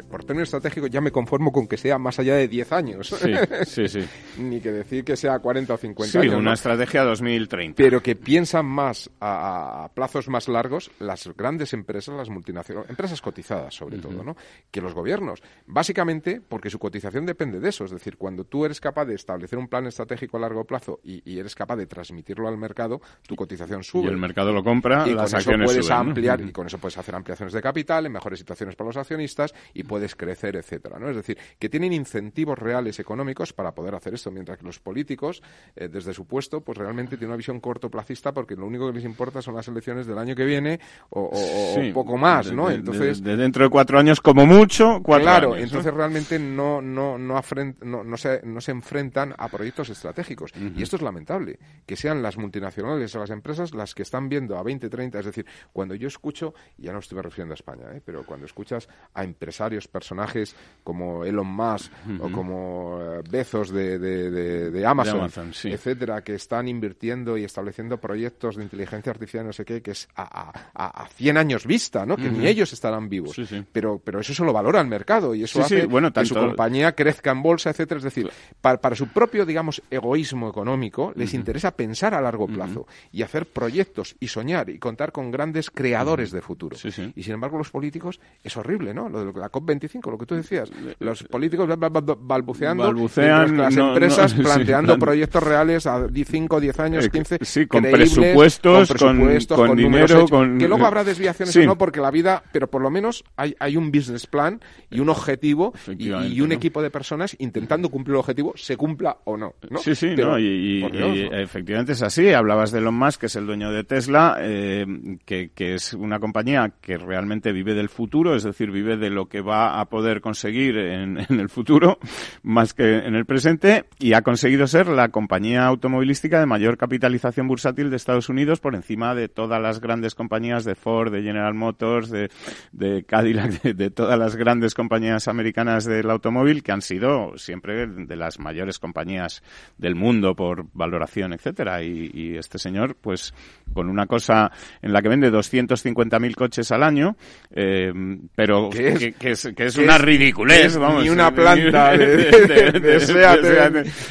por 0.09 0.23
términos 0.23 0.47
estratégicos 0.47 0.89
ya 0.89 1.01
me 1.01 1.11
conformo 1.11 1.51
con 1.51 1.67
que 1.67 1.77
sea 1.77 1.97
más 1.97 2.19
allá 2.19 2.35
de 2.35 2.47
10 2.47 2.71
años. 2.71 3.07
Sí, 3.07 3.33
sí, 3.65 3.87
sí. 3.87 4.07
Ni 4.41 4.59
que 4.59 4.71
decir 4.71 5.03
que 5.03 5.15
sea 5.15 5.39
40 5.39 5.73
o 5.73 5.77
50 5.77 6.11
Sí, 6.11 6.17
años. 6.19 6.35
una 6.35 6.51
¿no? 6.51 6.53
estrategia 6.53 7.03
2030. 7.03 7.75
pero 7.77 8.01
que 8.01 8.15
piensan 8.15 8.65
más 8.65 9.09
a, 9.19 9.85
a 9.85 9.89
plazos 9.89 10.27
más 10.29 10.47
largos 10.47 10.91
las 10.99 11.27
grandes 11.35 11.73
empresas, 11.73 12.15
las 12.15 12.29
multinacionales, 12.29 12.89
empresas 12.89 13.21
cotizadas 13.21 13.73
sobre 13.75 13.97
todo, 13.97 14.23
¿no? 14.23 14.35
Que 14.69 14.81
los 14.81 14.93
gobiernos. 14.93 15.41
Básicamente 15.67 16.41
porque 16.47 16.69
su 16.69 16.79
cotización 16.79 17.25
depende 17.25 17.59
de 17.59 17.69
eso. 17.69 17.85
Es 17.85 17.91
decir, 17.91 18.17
cuando 18.17 18.43
tú 18.43 18.65
eres 18.65 18.79
capaz 18.79 19.05
de 19.05 19.15
establecer 19.15 19.57
un 19.57 19.67
plan 19.67 19.85
estratégico 19.87 20.37
a 20.37 20.39
largo 20.41 20.65
plazo 20.65 20.99
y, 21.03 21.21
y 21.29 21.39
eres 21.39 21.55
capaz 21.55 21.75
de 21.77 21.85
transmitirlo 21.87 22.47
al 22.47 22.57
mercado, 22.57 23.01
tu 23.27 23.35
cotización 23.35 23.83
sube. 23.83 24.05
Y 24.05 24.07
el 24.09 24.17
mercado 24.17 24.51
lo 24.53 24.63
compra, 24.63 25.07
y 25.07 25.13
las 25.13 25.31
con 25.31 25.39
eso 25.61 25.63
puedes 25.65 25.89
ampliar 25.91 26.41
y 26.41 26.51
con 26.51 26.67
eso 26.67 26.77
puedes 26.77 26.97
hacer 26.97 27.15
ampliaciones 27.15 27.53
de 27.53 27.61
capital 27.61 28.05
en 28.05 28.11
mejores 28.11 28.39
situaciones 28.39 28.75
para 28.75 28.87
los 28.89 28.97
accionistas 28.97 29.53
y 29.73 29.80
puedes 29.83 30.15
crecer, 30.15 30.55
etcétera, 30.55 30.99
¿no? 30.99 31.09
Es 31.09 31.15
decir, 31.15 31.37
que 31.59 31.69
tienen 31.69 31.93
incentivos 31.93 32.57
reales 32.57 32.99
económicos 32.99 33.53
para 33.53 33.73
poder 33.73 33.95
hacer 33.95 34.13
esto, 34.13 34.31
mientras 34.31 34.57
que 34.57 34.65
los 34.65 34.79
políticos, 34.79 35.41
eh, 35.75 35.87
desde 35.87 36.13
su 36.13 36.25
puesto, 36.25 36.61
pues 36.61 36.77
realmente 36.77 37.17
tienen 37.17 37.29
una 37.31 37.37
visión 37.37 37.59
cortoplacista 37.59 38.33
porque 38.33 38.55
lo 38.55 38.65
único 38.65 38.87
que 38.87 38.93
les 38.93 39.05
importa 39.05 39.41
son 39.41 39.55
las 39.55 39.67
elecciones 39.67 40.05
del 40.07 40.17
año 40.17 40.35
que 40.35 40.45
viene 40.45 40.79
o, 41.09 41.21
o- 41.33 41.93
poco 41.93 42.17
más, 42.17 42.51
¿no? 42.51 42.69
de- 42.69 42.75
Entonces, 42.75 43.23
de, 43.23 43.31
de 43.31 43.37
dentro 43.37 43.63
de 43.63 43.69
cuatro 43.69 43.99
años, 43.99 44.21
como 44.21 44.45
mucho, 44.45 45.01
cuatro 45.03 45.23
claro, 45.23 45.47
años, 45.53 45.57
¿no? 45.59 45.63
entonces 45.63 45.93
realmente 45.93 46.39
no, 46.39 46.81
no, 46.81 47.17
no, 47.17 47.37
afren- 47.37 47.75
no, 47.81 48.03
no 48.03 48.17
se, 48.17 48.41
no 48.43 48.61
se 48.61 48.71
enfrentan 48.71 49.33
a 49.37 49.47
proyectos 49.49 49.89
estratégicos. 49.89 50.51
Y 50.75 50.83
esto 50.83 50.95
es 50.95 51.01
lamentable, 51.01 51.59
que 51.85 51.95
sean 51.95 52.21
las 52.21 52.37
multinacionales 52.37 53.15
o 53.15 53.19
las 53.19 53.29
empresas 53.29 53.73
las 53.73 53.93
que 53.95 54.03
están 54.03 54.29
viendo 54.29 54.57
a 54.57 54.63
20, 54.63 54.89
30. 54.89 55.19
Es 55.19 55.25
decir, 55.25 55.45
cuando 55.73 55.95
yo 55.95 56.07
escucho, 56.07 56.53
ya 56.77 56.91
no 56.93 56.99
estoy 56.99 57.21
refiriendo 57.21 57.53
a 57.53 57.55
España, 57.55 57.85
¿eh? 57.93 58.01
pero 58.03 58.25
cuando 58.25 58.45
escuchas 58.45 58.87
a 59.13 59.23
empresarios, 59.23 59.61
personajes 59.87 60.55
como 60.83 61.23
Elon 61.25 61.47
Musk 61.47 61.91
o 62.19 62.29
como 62.31 62.99
eh, 63.01 63.21
Bezos 63.29 63.69
de, 63.69 63.99
de, 63.99 64.31
de- 64.31 64.71
de 64.71 64.85
Amazon, 64.85 65.13
De 65.13 65.19
Amazon, 65.19 65.53
sí. 65.53 65.69
etcétera, 65.71 66.23
que 66.23 66.33
están 66.35 66.67
invirtiendo 66.67 67.37
y 67.37 67.43
estableciendo 67.43 67.97
proyectos 67.99 68.55
de 68.55 68.63
inteligencia 68.63 69.11
artificial, 69.11 69.45
no 69.45 69.53
sé 69.53 69.63
qué, 69.65 69.81
que 69.81 69.91
es 69.91 70.07
a, 70.15 70.23
a, 70.23 70.51
a- 70.73 71.03
a 71.03 71.07
100 71.07 71.37
años 71.37 71.65
vista, 71.65 72.05
¿no? 72.05 72.17
Que 72.17 72.29
ni 72.29 72.47
ellos 72.47 72.73
estarán 72.73 73.09
vivos. 73.09 73.33
Sí, 73.35 73.45
sí. 73.45 73.63
Pero, 73.71 73.99
pero 74.03 74.19
eso 74.19 74.33
se 74.33 74.43
lo 74.43 74.51
valora 74.53 74.81
el 74.81 74.87
mercado 74.87 75.35
y 75.35 75.43
eso 75.43 75.59
hace 75.65 75.85
bueno, 75.87 76.11
que 76.11 76.25
su 76.25 76.33
compañía 76.49 76.93
crezca 76.93 77.31
en 77.31 77.41
bolsa, 77.43 77.69
etcétera. 77.69 77.99
Es 77.99 78.03
decir, 78.03 78.29
para, 78.59 78.79
para 78.81 78.95
su 78.95 79.07
propio, 79.07 79.45
digamos, 79.45 79.81
egoísmo 79.91 80.49
económico, 80.49 81.13
les 81.15 81.33
interesa 81.33 81.71
pensar 81.71 82.13
a 82.13 82.21
largo 82.21 82.47
plazo 82.47 82.87
y 83.11 83.21
hacer 83.21 83.45
proyectos 83.45 84.15
y 84.19 84.27
soñar 84.27 84.69
y 84.69 84.79
contar 84.79 85.11
con 85.11 85.31
grandes 85.31 85.69
creadores 85.69 86.31
de 86.31 86.41
futuro. 86.41 86.75
Y 87.15 87.23
sin 87.23 87.33
embargo, 87.33 87.57
los 87.57 87.69
políticos 87.69 88.19
es 88.43 88.57
horrible, 88.57 88.93
¿no? 88.93 89.09
Lo 89.09 89.25
de 89.31 89.39
la 89.39 89.49
COP25, 89.65 90.11
lo 90.11 90.17
que 90.17 90.25
tú 90.25 90.35
decías. 90.35 90.71
Los 90.99 91.23
políticos 91.23 91.67
ba- 91.67 91.75
ba- 91.75 91.89
ba- 91.89 92.17
balbuceando, 92.19 92.83
Balbucean, 92.83 93.57
las 93.57 93.75
no- 93.75 93.89
empresas 93.89 94.35
no, 94.37 94.43
planteando 94.43 94.93
plan- 94.93 94.99
proyectos 94.99 95.43
reales 95.43 95.87
a 95.87 96.07
5, 96.11 96.59
10 96.59 96.79
años, 96.79 97.05
Eh, 97.05 97.09
15. 97.09 97.37
sí, 97.41 97.65
con 97.67 97.83
presupuestos, 97.83 98.89
con, 98.89 98.97
con- 98.97 99.17
presupuestos, 99.17 99.57
con 99.57 99.67
con 99.69 99.81
números 99.81 100.09
dinero, 100.09 100.25
hechos. 100.25 100.29
con- 100.31 100.57
Que 100.57 100.67
luego 100.67 100.85
habrá 100.85 101.03
desviaciones 101.03 101.53
Sí. 101.53 101.61
o 101.61 101.65
no, 101.65 101.77
porque 101.77 101.99
la 101.99 102.11
vida, 102.11 102.43
pero 102.51 102.67
por 102.67 102.81
lo 102.81 102.89
menos 102.89 103.23
hay, 103.35 103.55
hay 103.59 103.77
un 103.77 103.91
business 103.91 104.27
plan 104.27 104.59
y 104.89 104.99
un 104.99 105.09
objetivo 105.09 105.73
y, 105.97 106.09
un 106.41 106.49
¿no? 106.49 106.55
equipo 106.55 106.81
de 106.81 106.89
personas 106.89 107.35
intentando 107.39 107.89
cumplir 107.89 108.13
el 108.15 108.19
objetivo, 108.19 108.53
se 108.55 108.77
cumpla 108.77 109.17
o 109.25 109.37
no. 109.37 109.53
Sí, 109.81 109.95
sí, 109.95 110.13
Pero, 110.15 110.31
¿no? 110.31 110.39
y, 110.39 110.83
y- 110.83 111.29
efectivamente 111.31 111.93
es 111.93 112.01
así. 112.01 112.31
Hablabas 112.33 112.71
de 112.71 112.79
Elon 112.79 112.95
Musk, 112.95 113.21
que 113.21 113.25
es 113.27 113.35
el 113.35 113.45
dueño 113.45 113.71
de 113.71 113.83
Tesla, 113.83 114.37
eh, 114.39 114.85
que, 115.25 115.51
que 115.53 115.75
es 115.75 115.93
una 115.93 116.19
compañía 116.19 116.73
que 116.81 116.97
realmente 116.97 117.51
vive 117.51 117.73
del 117.73 117.89
futuro, 117.89 118.35
es 118.35 118.43
decir, 118.43 118.71
vive 118.71 118.97
de 118.97 119.09
lo 119.09 119.27
que 119.27 119.41
va 119.41 119.50
a 119.51 119.85
poder 119.85 120.21
conseguir 120.21 120.77
en, 120.77 121.17
en 121.29 121.39
el 121.39 121.49
futuro, 121.49 121.99
más 122.43 122.73
que 122.73 122.99
en 122.99 123.15
el 123.15 123.25
presente, 123.25 123.85
y 123.99 124.13
ha 124.13 124.21
conseguido 124.21 124.67
ser 124.67 124.87
la 124.87 125.09
compañía 125.09 125.65
automovilística 125.65 126.39
de 126.39 126.45
mayor 126.45 126.77
capitalización 126.77 127.47
bursátil 127.47 127.89
de 127.89 127.95
Estados 127.95 128.29
Unidos 128.29 128.59
por 128.59 128.75
encima 128.75 129.15
de 129.15 129.27
todas 129.27 129.61
las 129.61 129.79
grandes 129.79 130.15
compañías 130.15 130.63
de 130.65 130.75
Ford, 130.75 131.11
de 131.11 131.21
General 131.21 131.53
Motors, 131.53 132.09
de, 132.09 132.29
de 132.71 133.03
Cadillac, 133.03 133.61
de, 133.61 133.73
de 133.81 133.89
todas 133.89 134.17
las 134.17 134.35
grandes 134.35 134.73
compañías 134.73 135.27
americanas 135.27 135.85
del 135.85 136.09
automóvil, 136.09 136.63
que 136.63 136.71
han 136.71 136.81
sido 136.81 137.37
siempre 137.37 137.87
de 137.87 138.15
las 138.15 138.39
mayores 138.39 138.79
compañías 138.79 139.43
del 139.77 139.95
mundo 139.95 140.35
por 140.35 140.65
valoración, 140.73 141.33
etcétera. 141.33 141.83
Y, 141.83 142.11
y 142.13 142.37
este 142.37 142.57
señor, 142.57 142.95
pues, 142.95 143.33
con 143.73 143.89
una 143.89 144.07
cosa 144.07 144.51
en 144.81 144.93
la 144.93 145.01
que 145.01 145.09
vende 145.09 145.31
250.000 145.31 146.35
coches 146.35 146.71
al 146.71 146.83
año, 146.83 147.15
eh, 147.51 147.91
pero 148.35 148.69
que, 148.69 149.13
que 149.13 149.35
es, 149.49 149.53
que 149.55 149.65
es 149.65 149.75
¿Qué 149.75 149.83
una 149.83 149.95
es? 149.95 150.01
ridiculez, 150.01 150.77
vamos. 150.77 151.03
ni 151.03 151.09
una 151.09 151.31
planta 151.33 151.97
de- 151.97 152.17
de- 152.71 152.79
de 152.79 152.99
Seat 152.99 153.39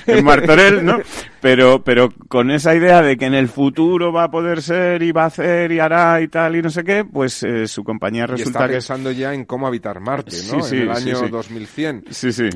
en- 0.06 0.24
Martorell, 0.24 0.84
¿no? 0.84 0.98
Pero, 1.40 1.82
pero 1.82 2.10
con 2.28 2.50
esa 2.50 2.74
idea 2.74 3.00
de 3.00 3.16
que 3.16 3.24
en 3.24 3.32
el 3.34 3.48
futuro 3.48 4.12
va 4.12 4.24
a 4.24 4.30
poder 4.30 4.60
ser 4.60 5.02
y 5.02 5.10
va 5.12 5.22
a 5.22 5.26
hacer 5.26 5.72
y 5.72 5.78
hará 5.78 6.20
y 6.20 6.28
tal 6.28 6.54
y 6.56 6.60
no 6.62 6.68
sé 6.68 6.84
qué, 6.84 7.04
pues 7.04 7.42
eh, 7.42 7.66
su 7.66 7.82
compañía 7.82 8.24
Y 8.24 8.26
resulta 8.26 8.58
está 8.58 8.66
que 8.66 8.72
pensando 8.74 9.10
ya 9.10 9.32
en 9.32 9.46
cómo 9.46 9.66
habitar 9.66 10.00
Marte, 10.00 10.36
¿no? 10.52 10.62
sí, 10.62 10.76
en 10.76 10.82
el 10.82 10.90
año 10.90 11.16
sí. 11.16 11.28
2100. 11.28 12.04
Sí, 12.10 12.30
sí. 12.32 12.48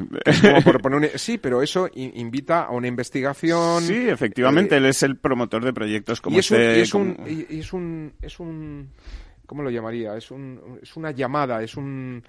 Como 0.43 0.63
por 0.63 0.83
poner 0.83 0.99
un- 1.13 1.19
Sí, 1.19 1.39
pero 1.39 1.63
eso 1.63 1.89
invita 1.95 2.65
a 2.65 2.71
una 2.73 2.87
investigación. 2.89 3.83
Sí, 3.83 4.07
efectivamente, 4.09 4.75
eh, 4.75 4.79
él 4.79 4.87
es 4.87 5.03
el 5.03 5.17
promotor 5.17 5.65
de 5.65 5.73
proyectos 5.73 6.21
como 6.21 6.37
y 6.37 6.41
es 6.41 6.51
un, 6.51 6.57
este. 6.59 6.79
y 6.79 6.83
es 6.83 6.91
como- 6.93 7.15
y- 7.27 7.47
y 7.49 7.61
es 7.61 7.73
un, 7.73 8.13
es 8.21 8.39
un 8.39 8.91
¿cómo 9.47 9.63
lo 9.63 9.71
llamaría? 9.71 10.15
Es, 10.17 10.31
un, 10.31 10.79
es 10.83 10.95
una 10.97 11.11
llamada, 11.11 11.63
es 11.63 11.75
un, 11.77 12.23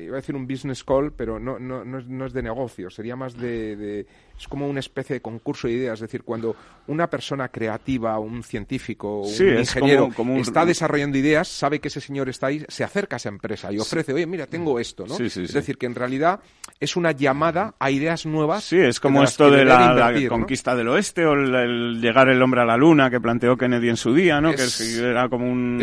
iba 0.00 0.14
a 0.14 0.20
decir 0.20 0.34
un 0.34 0.46
business 0.46 0.84
call, 0.84 1.12
pero 1.12 1.38
no, 1.38 1.58
no, 1.58 1.84
no, 1.84 1.98
es, 1.98 2.06
no 2.06 2.26
es 2.26 2.32
de 2.32 2.42
negocio, 2.42 2.90
sería 2.90 3.16
más 3.16 3.36
de, 3.36 4.06
es 4.38 4.46
como 4.46 4.68
una 4.68 4.80
especie 4.80 5.14
de 5.14 5.20
concurso 5.20 5.66
de 5.66 5.74
ideas, 5.74 5.94
es 5.94 6.02
decir, 6.02 6.22
cuando 6.22 6.54
una 6.86 7.08
persona 7.08 7.48
creativa, 7.48 8.18
un 8.18 8.42
científico, 8.42 9.22
un 9.22 9.58
ingeniero 9.58 10.10
está 10.36 10.64
desarrollando 10.64 11.18
ideas, 11.18 11.48
sabe 11.48 11.80
que 11.80 11.88
ese 11.88 12.00
señor 12.00 12.28
está 12.28 12.46
ahí, 12.46 12.64
se 12.68 12.84
acerca 12.84 13.16
a 13.16 13.18
esa 13.18 13.28
empresa 13.28 13.72
y 13.72 13.78
ofrece, 13.78 14.12
oye, 14.12 14.26
mira, 14.26 14.46
tengo 14.46 14.78
esto, 14.78 15.06
¿no? 15.06 15.16
es 15.16 15.52
decir, 15.52 15.76
que 15.76 15.86
en 15.86 15.94
realidad 15.94 16.40
es 16.80 16.96
una 16.96 17.12
llamada 17.12 17.74
a 17.78 17.90
ideas 17.90 18.26
nuevas. 18.26 18.64
Sí, 18.64 18.78
es 18.78 19.00
como 19.00 19.22
esto 19.24 19.50
de 19.50 19.64
la, 19.64 20.14
conquista 20.28 20.76
del 20.76 20.88
oeste 20.88 21.26
o 21.26 21.32
el, 21.32 22.00
llegar 22.00 22.28
el 22.28 22.40
hombre 22.40 22.60
a 22.60 22.64
la 22.64 22.76
luna 22.76 23.10
que 23.10 23.20
planteó 23.20 23.56
Kennedy 23.56 23.88
en 23.88 23.96
su 23.96 24.14
día, 24.14 24.40
¿no? 24.40 24.52
que 24.52 24.64
era 24.98 25.28
como 25.28 25.50
un, 25.50 25.82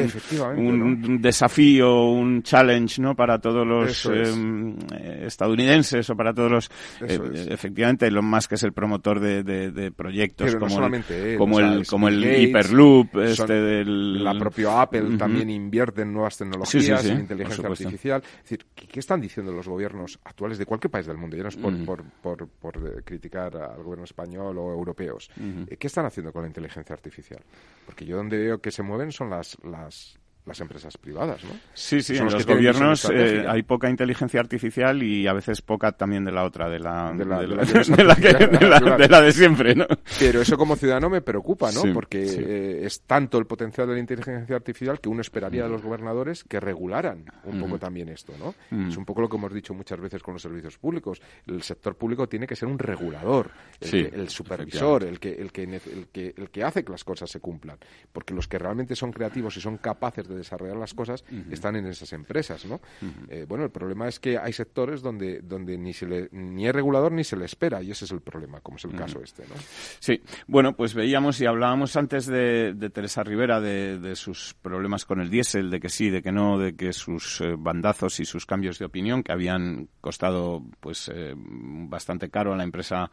un, 0.55 1.21
desafío, 1.21 2.05
un 2.05 2.43
challenge, 2.43 3.01
¿no? 3.01 3.15
Para 3.15 3.39
todos 3.39 3.67
los 3.67 4.04
em, 4.13 4.75
estadounidenses 5.23 6.09
o 6.09 6.15
para 6.15 6.33
todos 6.33 6.51
los... 6.51 6.71
Eh, 7.01 7.47
efectivamente, 7.49 8.09
lo 8.11 8.21
más 8.21 8.47
que 8.47 8.55
es 8.55 8.63
el 8.63 8.73
promotor 8.73 9.19
de, 9.19 9.91
proyectos 9.95 10.55
como, 10.55 10.85
el, 10.87 11.37
como, 11.37 11.59
el, 11.59 11.87
como 11.87 12.07
el 12.07 12.23
Hyperloop, 12.23 13.17
este 13.17 13.53
del... 13.53 14.23
La 14.23 14.37
propia 14.37 14.81
Apple 14.81 15.17
también 15.17 15.49
invierte 15.49 16.01
en 16.01 16.13
nuevas 16.13 16.37
tecnologías, 16.37 17.05
en 17.05 17.19
inteligencia 17.21 17.67
artificial. 17.67 18.21
Es 18.25 18.49
decir, 18.49 18.65
¿qué, 18.73 18.99
están 18.99 19.21
diciendo 19.21 19.51
los 19.51 19.67
gobiernos 19.67 20.19
actuales 20.23 20.57
de 20.57 20.65
cualquier 20.65 20.91
país 20.91 21.05
del 21.05 21.17
mundo? 21.17 21.35
Ya 21.37 21.43
no 21.43 21.49
es 21.49 21.57
por, 21.57 22.03
por, 22.21 22.47
por, 22.47 22.77
eh, 22.77 23.01
criticar 23.03 23.55
al 23.55 23.83
gobierno 23.83 24.05
español 24.05 24.57
o 24.57 24.71
europeos. 24.71 25.29
Eh, 25.67 25.77
¿Qué 25.77 25.87
están 25.87 26.05
haciendo 26.05 26.31
con 26.31 26.43
la 26.43 26.47
inteligencia 26.47 26.93
artificial? 26.93 27.41
Porque 27.85 28.05
yo 28.05 28.17
donde 28.17 28.37
veo 28.37 28.59
que 28.59 28.71
se 28.71 28.83
mueven 28.83 29.11
son 29.11 29.29
las, 29.29 29.57
las 29.63 30.19
las 30.45 30.61
empresas 30.61 30.97
privadas, 30.97 31.43
¿no? 31.43 31.51
Sí, 31.73 32.01
sí, 32.01 32.17
en 32.17 32.25
los, 32.25 32.45
gobiernos 32.45 33.09
eh, 33.11 33.45
hay 33.47 33.63
poca 33.63 33.89
inteligencia 33.89 34.39
artificial 34.39 35.01
y 35.01 35.27
a 35.27 35.33
veces 35.33 35.61
poca 35.61 35.91
también 35.91 36.23
de 36.23 36.31
la 36.31 36.43
otra, 36.43 36.69
de 36.69 36.79
la 36.79 37.11
de 37.13 37.25
la 37.25 39.21
de, 39.21 39.31
siempre, 39.31 39.73
¿no? 39.75 39.87
Pero 40.19 40.41
eso 40.41 40.57
como 40.57 40.75
ciudadano 40.75 41.09
me 41.09 41.21
preocupa, 41.21 41.71
¿no? 41.71 41.81
Porque 41.93 42.23
eh, 42.23 42.85
es 42.85 43.01
tanto 43.01 43.37
el 43.39 43.45
potencial 43.45 43.87
de 43.87 43.93
la 43.93 43.99
inteligencia 43.99 44.55
artificial 44.55 44.99
que 44.99 45.09
uno 45.09 45.21
esperaría 45.21 45.63
de 45.63 45.69
los 45.69 45.81
gobernadores 45.81 46.43
que 46.43 46.59
regularan 46.59 47.25
un 47.45 47.59
poco 47.59 47.79
también 47.79 48.09
esto, 48.09 48.33
¿no? 48.37 48.53
Es 48.87 48.97
un 48.97 49.05
poco 49.05 49.21
lo 49.21 49.29
que 49.29 49.37
hemos 49.37 49.53
dicho 49.53 49.73
muchas 49.73 49.99
veces 49.99 50.21
con 50.21 50.35
los 50.35 50.41
servicios 50.41 50.77
públicos. 50.77 51.21
El 51.47 51.63
sector 51.63 51.95
público 51.95 52.27
tiene 52.27 52.45
que 52.45 52.55
ser 52.55 52.67
un 52.67 52.77
regulador, 52.77 53.49
el, 53.81 54.11
el 54.13 54.29
supervisor, 54.29 55.03
el 55.03 55.19
que, 55.19 55.33
el, 55.33 55.51
que, 55.51 55.63
el, 55.63 56.07
que, 56.11 56.33
el 56.37 56.49
que 56.49 56.63
hace 56.63 56.83
que 56.83 56.91
las 56.91 57.03
cosas 57.03 57.29
se 57.29 57.39
cumplan. 57.39 57.77
Porque 58.11 58.33
los 58.33 58.47
que 58.47 58.59
realmente 58.59 58.95
son 58.95 59.11
creativos 59.11 59.57
y 59.57 59.61
son 59.61 59.77
capaces 59.77 60.27
de 60.27 60.34
desarrollar 60.35 60.77
las 60.77 60.93
cosas 60.93 61.23
están 61.49 61.75
en 61.75 61.87
esas 61.87 62.11
empresas, 62.13 62.65
¿no? 62.65 62.81
Eh, 63.29 63.45
bueno, 63.47 63.63
el 63.63 63.71
problema 63.71 64.07
es 64.07 64.19
que 64.19 64.37
hay 64.37 64.53
sectores 64.53 65.01
donde, 65.01 65.41
donde 65.41 65.77
ni, 65.77 65.93
se 65.93 66.05
le, 66.05 66.29
ni 66.31 66.67
es 66.67 66.73
regulador 66.73 67.11
ni 67.11 67.23
se 67.23 67.35
le 67.35 67.45
espera 67.45 67.81
y 67.81 67.91
ese 67.91 68.05
es 68.05 68.11
el 68.11 68.21
problema, 68.21 68.61
como 68.61 68.77
es 68.77 68.85
el 68.85 68.95
caso 68.95 69.21
este, 69.21 69.43
¿no? 69.43 69.55
Sí, 69.99 70.21
bueno, 70.47 70.75
pues 70.75 70.93
veíamos 70.93 71.39
y 71.41 71.45
hablábamos 71.45 71.95
antes 71.95 72.25
de, 72.25 72.75
Teresa 72.93 73.23
Rivera 73.23 73.59
de, 73.59 74.15
sus 74.15 74.55
problemas 74.61 75.05
con 75.05 75.19
el 75.19 75.29
diésel, 75.29 75.69
de 75.69 75.79
que 75.79 75.89
sí, 75.89 76.09
de 76.09 76.21
que 76.21 76.31
no, 76.31 76.57
de 76.57 76.75
que 76.75 76.93
sus 76.93 77.41
eh, 77.41 77.55
bandazos 77.57 78.19
y 78.19 78.25
sus 78.25 78.45
cambios 78.45 78.79
de 78.79 78.85
opinión 78.85 79.23
que 79.23 79.31
habían 79.31 79.89
costado 80.01 80.63
pues 80.79 81.11
eh, 81.13 81.33
bastante 81.35 82.29
caro 82.29 82.53
a 82.53 82.57
la 82.57 82.63
empresa 82.63 83.11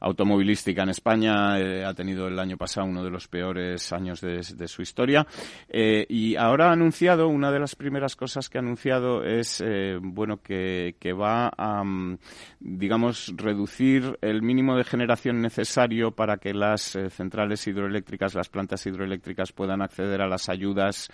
automovilística 0.00 0.82
en 0.82 0.90
España. 0.90 1.58
Eh, 1.58 1.84
ha 1.84 1.94
tenido 1.94 2.28
el 2.28 2.38
año 2.38 2.56
pasado 2.56 2.86
uno 2.86 3.02
de 3.02 3.10
los 3.10 3.28
peores 3.28 3.92
años 3.92 4.20
de, 4.20 4.68
su 4.68 4.82
historia. 4.82 5.26
Eh, 5.68 6.06
y 6.08 6.36
ahora 6.36 6.68
ha 6.68 6.72
anunciado, 6.72 7.28
una 7.28 7.50
de 7.50 7.60
las 7.60 7.74
primeras 7.76 8.16
cosas 8.16 8.48
que 8.48 8.58
ha 8.58 8.60
anunciado 8.60 9.24
es, 9.24 9.62
eh, 9.64 9.98
bueno, 10.00 10.40
que, 10.42 10.94
va 11.12 11.50
a, 11.56 11.82
mm, 11.84 12.18
digamos, 12.60 13.32
reducir 13.36 14.18
el 14.20 14.42
mínimo 14.42 14.76
de 14.76 14.84
generación 14.84 15.40
necesario 15.40 16.10
para 16.10 16.36
que 16.36 16.52
las 16.52 16.98
centrales 17.10 17.66
hidroeléctricas, 17.66 18.34
las 18.34 18.48
plantas 18.48 18.84
hidroeléctricas 18.86 19.52
puedan 19.52 19.82
acceder 19.82 20.20
a 20.20 20.28
las 20.28 20.48
ayudas 20.48 21.08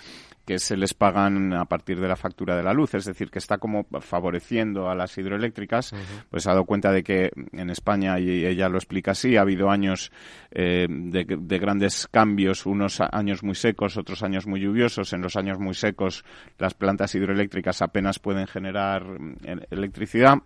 que 0.45 0.59
se 0.59 0.77
les 0.77 0.95
pagan 0.95 1.53
a 1.53 1.67
partir 1.67 2.01
de 2.01 2.09
la 2.09 2.17
factura 2.17 2.57
de 2.57 2.63
la 2.63 2.73
luz. 2.73 2.95
Es 2.95 3.05
decir, 3.05 3.31
que 3.31 3.39
está 3.39 3.59
como 3.59 3.87
favoreciendo 4.01 4.89
a 4.89 4.95
las 4.95 5.17
hidroeléctricas. 5.17 5.95
Pues 6.31 6.47
ha 6.47 6.51
dado 6.51 6.65
cuenta 6.65 6.91
de 6.91 7.03
que 7.03 7.31
en 7.53 7.71
España, 7.71 8.19
y 8.19 8.45
ella 8.45 8.69
lo 8.73 8.79
explica 8.79 9.13
así. 9.13 9.37
Ha 9.37 9.43
habido 9.43 9.71
años 9.71 10.11
eh, 10.51 10.87
de, 10.89 11.59
grandes 11.59 12.09
cambios, 12.09 12.67
unos 12.67 13.01
años 13.01 13.43
muy 13.43 13.55
secos, 13.55 13.97
otros 13.97 14.23
años 14.23 14.47
muy 14.47 14.61
lluviosos. 14.61 15.13
En 15.13 15.23
los 15.23 15.37
años 15.37 15.59
muy 15.59 15.75
secos 15.75 16.25
las 16.59 16.75
plantas 16.75 17.15
hidroeléctricas 17.15 17.83
apenas 17.83 18.19
pueden 18.19 18.47
generar 18.47 19.05
mm, 19.05 19.37
electricidad 19.71 20.39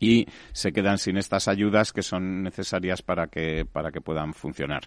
y 0.00 0.26
se 0.52 0.72
quedan 0.72 0.98
sin 0.98 1.16
estas 1.16 1.48
ayudas 1.48 1.92
que 1.92 2.02
son 2.02 2.42
necesarias 2.42 3.02
para 3.02 3.28
que 3.28 3.64
para 3.70 3.90
que 3.90 4.00
puedan 4.00 4.34
funcionar. 4.34 4.82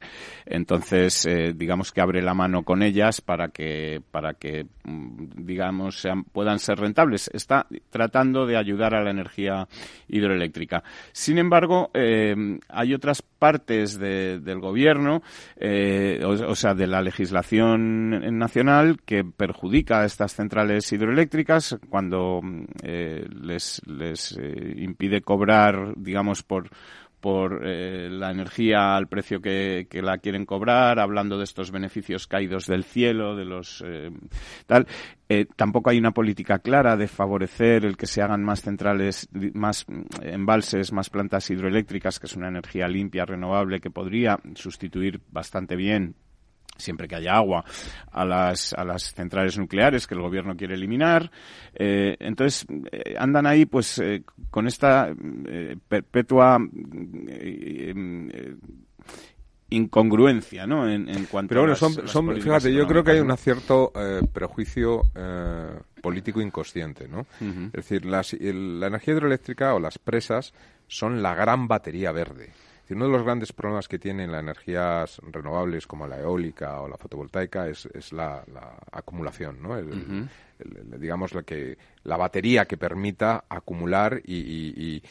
Entonces 0.45 1.25
eh, 1.25 1.53
digamos 1.55 1.91
que 1.91 2.01
abre 2.01 2.21
la 2.21 2.33
mano 2.33 2.63
con 2.63 2.83
ellas 2.83 3.21
para 3.21 3.49
que 3.49 4.01
para 4.11 4.33
que 4.33 4.65
mm, 4.83 5.45
digamos 5.45 6.01
sean, 6.01 6.23
puedan 6.23 6.59
ser 6.59 6.79
rentables. 6.79 7.29
Está 7.33 7.67
tratando 7.89 8.45
de 8.45 8.57
ayudar 8.57 8.95
a 8.95 9.03
la 9.03 9.11
energía 9.11 9.67
hidroeléctrica. 10.07 10.83
Sin 11.11 11.37
embargo 11.37 11.89
eh, 11.93 12.35
hay 12.69 12.93
otras 12.93 13.21
partes 13.37 13.99
del 13.99 14.59
gobierno 14.59 15.21
eh, 15.57 16.21
o, 16.25 16.55
sea 16.55 16.73
de 16.73 16.87
la 16.87 17.01
legislación 17.01 18.37
nacional 18.37 18.97
que 19.05 19.23
perjudica 19.23 20.01
a 20.01 20.05
estas 20.05 20.33
centrales 20.33 20.91
hidroeléctricas 20.91 21.77
cuando 21.89 22.41
les 22.83 23.81
les 23.85 24.37
impide 24.77 25.21
cobrar, 25.21 25.93
digamos, 25.95 26.43
por 26.43 26.69
por 27.19 27.61
eh, 27.65 28.09
la 28.11 28.31
energía 28.31 28.95
al 28.95 29.07
precio 29.07 29.41
que, 29.41 29.87
la 29.91 30.19
quieren 30.19 30.45
cobrar, 30.45 30.99
hablando 30.99 31.37
de 31.37 31.43
estos 31.43 31.71
beneficios 31.71 32.27
caídos 32.27 32.67
del 32.67 32.83
cielo, 32.83 33.35
de 33.35 33.45
los 33.45 33.83
eh, 33.85 34.11
tal. 34.65 34.87
Eh, 35.29 35.45
tampoco 35.55 35.89
hay 35.89 35.97
una 35.97 36.11
política 36.11 36.59
clara 36.59 36.95
de 36.95 37.07
favorecer 37.07 37.85
el 37.85 37.97
que 37.97 38.07
se 38.07 38.21
hagan 38.21 38.43
más 38.43 38.61
centrales, 38.61 39.27
más 39.53 39.85
embalses, 40.21 40.93
más 40.93 41.09
plantas 41.09 41.49
hidroeléctricas, 41.49 42.19
que 42.19 42.27
es 42.27 42.35
una 42.35 42.47
energía 42.47 42.87
limpia, 42.87 43.25
renovable, 43.25 43.81
que 43.81 43.89
podría 43.89 44.39
sustituir 44.55 45.19
bastante 45.29 45.75
bien 45.75 46.15
siempre 46.77 47.07
que 47.07 47.15
haya 47.15 47.35
agua, 47.35 47.63
a 48.11 48.25
las, 48.25 48.73
a 48.73 48.83
las 48.83 49.13
centrales 49.13 49.57
nucleares 49.57 50.07
que 50.07 50.15
el 50.15 50.21
gobierno 50.21 50.55
quiere 50.55 50.75
eliminar. 50.75 51.31
Eh, 51.73 52.15
entonces, 52.19 52.65
eh, 52.91 53.15
andan 53.17 53.45
ahí 53.45 53.65
pues 53.65 53.99
eh, 53.99 54.23
con 54.49 54.67
esta 54.67 55.13
perpetua 55.87 56.59
incongruencia, 59.69 60.65
¿no? 60.65 60.89
En, 60.89 61.09
en 61.09 61.25
cuanto 61.25 61.49
Pero 61.49 61.61
bueno, 61.61 61.73
a 61.73 61.75
son, 61.75 62.07
son 62.07 62.41
fíjate, 62.41 62.73
yo 62.73 62.87
creo 62.87 63.03
que 63.03 63.11
hay 63.11 63.19
un 63.19 63.35
cierto 63.37 63.91
prejuicio 64.31 65.01
político 66.01 66.41
inconsciente, 66.41 67.07
¿no? 67.07 67.25
Es 67.41 67.73
decir, 67.73 68.05
las, 68.05 68.33
la 68.33 68.87
energía 68.87 69.13
hidroeléctrica 69.13 69.73
o 69.73 69.79
las 69.79 69.97
presas 69.97 70.53
son 70.87 71.21
la 71.21 71.35
gran 71.35 71.67
batería 71.67 72.11
verde 72.13 72.51
uno 72.93 73.05
de 73.05 73.11
los 73.11 73.23
grandes 73.23 73.51
problemas 73.53 73.87
que 73.87 73.99
tienen 73.99 74.31
las 74.31 74.41
energías 74.41 75.21
renovables 75.31 75.87
como 75.87 76.07
la 76.07 76.19
eólica 76.19 76.81
o 76.81 76.87
la 76.87 76.97
fotovoltaica 76.97 77.67
es, 77.67 77.85
es 77.93 78.13
la, 78.13 78.43
acumulación, 78.91 79.61
¿no? 79.61 79.77
Digamos 80.99 81.33
la 81.33 81.43
que 81.43 81.77
la 82.03 82.17
batería 82.17 82.65
que 82.65 82.77
permita 82.77 83.45
acumular 83.49 84.21
y, 84.25 85.01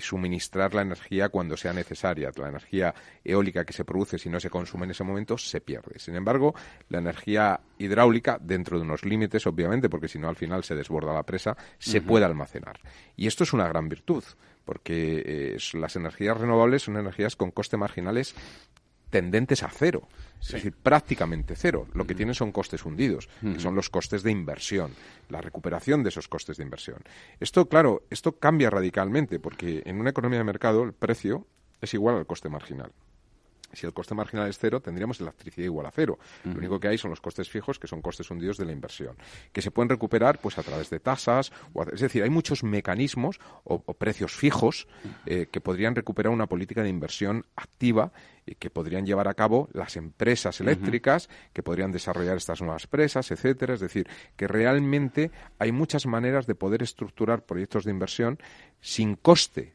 suministrar 0.00 0.74
la 0.74 0.82
energía 0.82 1.28
cuando 1.28 1.56
sea 1.56 1.72
necesaria. 1.72 2.30
La 2.36 2.48
energía 2.48 2.94
eólica 3.24 3.64
que 3.64 3.72
se 3.72 3.84
produce 3.84 4.18
si 4.18 4.28
no 4.28 4.38
se 4.38 4.50
consume 4.50 4.84
en 4.84 4.92
ese 4.92 5.04
momento 5.04 5.38
se 5.38 5.60
pierde. 5.60 5.98
Sin 5.98 6.14
embargo, 6.14 6.54
la 6.88 6.98
energía 6.98 7.60
hidráulica, 7.78 8.38
dentro 8.40 8.78
de 8.78 8.84
unos 8.84 9.04
límites, 9.04 9.46
obviamente, 9.46 9.88
porque 9.88 10.08
si 10.08 10.18
no 10.18 10.28
al 10.28 10.36
final 10.36 10.64
se 10.64 10.74
desborda 10.74 11.12
la 11.12 11.24
presa, 11.24 11.56
se 11.78 12.02
puede 12.02 12.24
almacenar. 12.24 12.80
Y 13.16 13.26
esto 13.26 13.44
es 13.44 13.52
una 13.52 13.68
gran 13.68 13.88
virtud 13.88 14.24
porque 14.64 15.22
eh, 15.26 15.56
las 15.74 15.96
energías 15.96 16.38
renovables 16.38 16.82
son 16.82 16.96
energías 16.96 17.34
con 17.34 17.50
coste 17.50 17.76
marginales 17.76 18.34
tendentes 19.12 19.62
a 19.62 19.68
cero, 19.68 20.08
es 20.40 20.48
decir, 20.48 20.72
prácticamente 20.72 21.54
cero. 21.54 21.86
Lo 21.92 22.06
que 22.06 22.14
tienen 22.14 22.34
son 22.34 22.50
costes 22.50 22.84
hundidos, 22.86 23.28
que 23.42 23.60
son 23.60 23.76
los 23.76 23.90
costes 23.90 24.22
de 24.22 24.30
inversión, 24.30 24.90
la 25.28 25.42
recuperación 25.42 26.02
de 26.02 26.08
esos 26.08 26.28
costes 26.28 26.56
de 26.56 26.64
inversión. 26.64 26.96
Esto, 27.38 27.68
claro, 27.68 28.04
esto 28.08 28.32
cambia 28.32 28.70
radicalmente, 28.70 29.38
porque 29.38 29.82
en 29.84 30.00
una 30.00 30.10
economía 30.10 30.38
de 30.38 30.44
mercado 30.44 30.82
el 30.82 30.94
precio 30.94 31.46
es 31.82 31.92
igual 31.92 32.16
al 32.16 32.26
coste 32.26 32.48
marginal. 32.48 32.90
Si 33.72 33.86
el 33.86 33.92
coste 33.92 34.14
marginal 34.14 34.48
es 34.48 34.58
cero, 34.58 34.80
tendríamos 34.80 35.20
electricidad 35.20 35.64
igual 35.64 35.86
a 35.86 35.90
cero. 35.90 36.18
Lo 36.44 36.58
único 36.58 36.78
que 36.78 36.88
hay 36.88 36.98
son 36.98 37.10
los 37.10 37.20
costes 37.20 37.48
fijos, 37.48 37.78
que 37.78 37.86
son 37.86 38.02
costes 38.02 38.30
hundidos 38.30 38.56
de 38.56 38.64
la 38.64 38.72
inversión, 38.72 39.16
que 39.52 39.62
se 39.62 39.70
pueden 39.70 39.88
recuperar 39.88 40.38
pues 40.38 40.58
a 40.58 40.62
través 40.62 40.90
de 40.90 41.00
tasas, 41.00 41.52
o 41.72 41.84
es 41.84 42.00
decir, 42.00 42.22
hay 42.22 42.30
muchos 42.30 42.62
mecanismos 42.62 43.40
o, 43.64 43.80
precios 43.94 44.32
fijos 44.32 44.88
eh, 45.26 45.46
que 45.50 45.60
podrían 45.60 45.94
recuperar 45.94 46.32
una 46.32 46.46
política 46.46 46.82
de 46.82 46.88
inversión 46.88 47.44
activa 47.56 48.12
y 48.46 48.56
que 48.56 48.70
podrían 48.70 49.06
llevar 49.06 49.28
a 49.28 49.34
cabo 49.34 49.68
las 49.72 49.96
empresas 49.96 50.60
eléctricas, 50.60 51.28
que 51.52 51.62
podrían 51.62 51.92
desarrollar 51.92 52.36
estas 52.36 52.60
nuevas 52.60 52.86
presas, 52.86 53.30
etcétera. 53.30 53.74
Es 53.74 53.80
decir, 53.80 54.08
que 54.36 54.48
realmente 54.48 55.30
hay 55.58 55.72
muchas 55.72 56.06
maneras 56.06 56.46
de 56.46 56.54
poder 56.54 56.82
estructurar 56.82 57.44
proyectos 57.44 57.84
de 57.84 57.92
inversión 57.92 58.38
sin 58.80 59.14
coste 59.14 59.74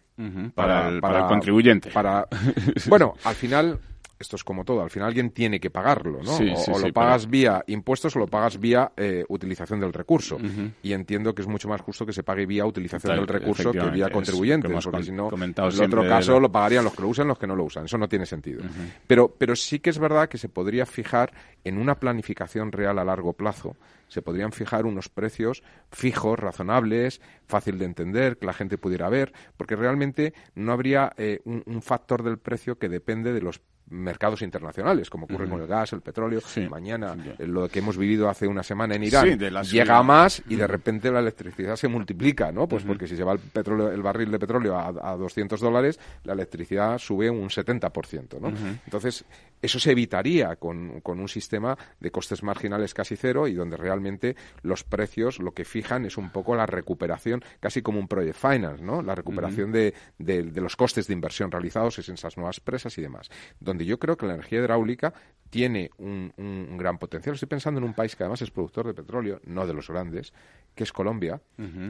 para, 0.53 0.89
el, 0.89 1.01
contribuyente. 1.27 1.91
Para, 1.91 2.27
bueno, 2.88 3.15
al 3.23 3.36
final 3.36 3.80
esto 4.19 4.36
es 4.36 4.43
como 4.43 4.65
todo, 4.65 4.82
al 4.82 4.89
final 4.89 5.10
alguien 5.10 5.32
tiene 5.32 5.60
que 5.60 5.69
pagarlo, 5.69 6.21
¿no? 6.23 6.38
o, 6.38 6.80
lo 6.80 6.93
pagas 6.93 7.30
vía 7.30 7.63
impuestos 7.67 8.15
o 8.15 8.19
lo 8.19 8.27
pagas 8.27 8.60
vía 8.60 8.91
eh, 8.97 9.23
utilización 9.30 9.80
del 9.80 9.93
recurso. 9.93 10.38
Y 10.82 10.93
entiendo 10.93 11.34
que 11.34 11.41
es 11.41 11.47
mucho 11.47 11.67
más 11.67 11.82
justo 11.82 12.06
que 12.06 12.13
se 12.13 12.23
pague 12.23 12.45
vía 12.45 12.65
utilización 12.65 13.15
del 13.15 13.27
recurso 13.27 13.71
que 13.71 13.89
vía 13.89 14.10
contribuyente, 14.10 14.69
porque 14.69 15.03
si 15.03 15.12
no, 15.12 15.30
en 15.32 15.82
otro 15.82 16.08
caso 16.08 16.39
lo 16.39 16.51
pagarían 16.51 16.84
los 16.84 16.93
que 16.93 17.01
lo 17.01 17.10
usan, 17.10 17.27
los 17.27 17.38
que 17.38 17.47
no 17.47 17.56
lo 17.56 17.63
usan. 17.63 17.86
Eso 17.86 17.97
no 17.97 18.08
tiene 18.08 18.25
sentido. 18.25 18.63
pero, 19.06 19.34
pero 19.38 19.56
sí 19.56 19.80
que 19.80 19.89
es 19.89 19.99
verdad 19.99 20.30
que 20.30 20.38
se 20.38 20.49
podría 20.49 20.86
fijar 20.86 21.32
en 21.63 21.77
una 21.77 21.95
planificación 21.95 22.71
real 22.71 22.99
a 22.99 23.03
largo 23.03 23.34
plazo 23.34 23.75
se 24.08 24.21
podrían 24.21 24.51
fijar 24.51 24.86
unos 24.86 25.10
precios 25.10 25.63
fijos, 25.91 26.39
razonables, 26.39 27.21
fácil 27.45 27.77
de 27.77 27.86
entender, 27.86 28.38
que 28.38 28.45
la 28.45 28.53
gente 28.53 28.77
pudiera 28.77 29.10
ver, 29.10 29.34
porque 29.58 29.75
realmente 29.75 30.34
no 30.56 30.71
habría 30.71 31.13
eh, 31.17 31.41
un, 31.45 31.82
factor 31.82 32.23
del 32.23 32.38
precio 32.38 32.77
que 32.77 32.89
depende 32.89 33.34
de 33.34 33.41
los 33.41 33.62
mercados 33.89 34.41
internacionales, 34.41 35.09
como 35.09 35.26
ocurre 35.26 35.47
con 35.47 35.61
el 35.61 35.68
gas, 35.68 35.93
el 35.93 36.01
petróleo. 36.01 36.41
Mañana, 36.70 37.16
eh, 37.38 37.47
lo 37.47 37.70
que 37.70 37.80
hemos 37.80 37.97
vivido 37.97 38.30
hace 38.30 38.47
una 38.47 38.64
semana 38.64 38.95
en 38.95 39.03
Irán, 39.03 39.39
llega 39.64 39.97
a 39.97 40.03
más 40.03 40.41
y 40.49 40.55
de 40.55 40.68
repente 40.68 41.11
la 41.11 41.20
electricidad 41.20 41.76
se 41.76 41.88
multiplica, 41.88 42.51
¿no? 42.51 42.68
Pues 42.68 42.84
porque 42.84 43.07
si 43.07 43.16
se 43.16 43.24
va 43.24 43.34
el, 43.34 43.39
petróleo, 43.39 43.91
el 43.91 44.01
barril 44.01 44.32
de 44.32 44.39
petróleo 44.39 44.76
a, 44.76 45.11
a 45.11 45.16
200 45.16 45.59
dólares, 45.59 45.99
la 46.24 46.34
electricidad 46.34 46.97
sube 46.97 47.30
un 47.30 47.49
70%, 47.49 48.39
¿no? 48.39 48.49
Entonces, 48.86 49.26
eso 49.61 49.80
se 49.80 49.91
evitaría 49.91 50.55
con, 50.55 51.01
con, 51.01 51.20
un 51.20 51.28
sistema 51.28 51.78
de 51.99 52.11
costes 52.11 52.43
marginales 52.43 52.93
casi 52.93 53.16
cero 53.16 53.47
y 53.47 53.53
donde 53.53 53.76
realmente 53.76 54.36
los 54.61 54.84
precios 54.84 55.39
lo 55.39 55.53
que 55.53 55.66
fijan 55.66 56.05
es 56.05 56.18
un 56.18 56.30
poco 56.30 56.55
la 56.55 56.66
recuperación, 56.66 57.43
casi 57.59 57.82
como 57.82 57.99
un 57.99 58.07
project 58.07 58.38
finance, 58.38 58.84
¿no? 58.84 59.01
La 59.01 59.16
recuperación 59.16 59.72
de, 59.72 59.93
de, 60.20 60.43
los 60.61 60.76
costes 60.76 61.07
de 61.07 61.14
inversión 61.14 61.51
realizados 61.51 62.07
en 62.07 62.16
esas 62.16 62.38
nuevas 62.38 62.59
presas 62.59 62.97
y 62.97 63.01
demás. 63.01 63.30
Donde 63.59 63.76
yo 63.86 63.99
creo 63.99 64.17
que 64.17 64.25
la 64.25 64.34
energía 64.34 64.59
hidráulica 64.59 65.13
tiene 65.49 65.89
un, 65.97 66.34
un, 66.38 66.78
gran 66.78 66.97
potencial. 66.97 67.36
Estoy 67.36 67.47
pensando 67.47 67.80
en 67.80 67.86
un 67.86 67.93
país 67.93 68.15
que 68.15 68.23
además 68.23 68.41
es 68.41 68.51
productor 68.51 68.88
de 68.88 68.93
petróleo, 68.93 69.39
no 69.45 69.65
de 69.65 69.73
los 69.73 69.88
grandes, 69.88 70.34
que 70.78 70.84
es 70.84 70.93
Colombia, 70.93 71.41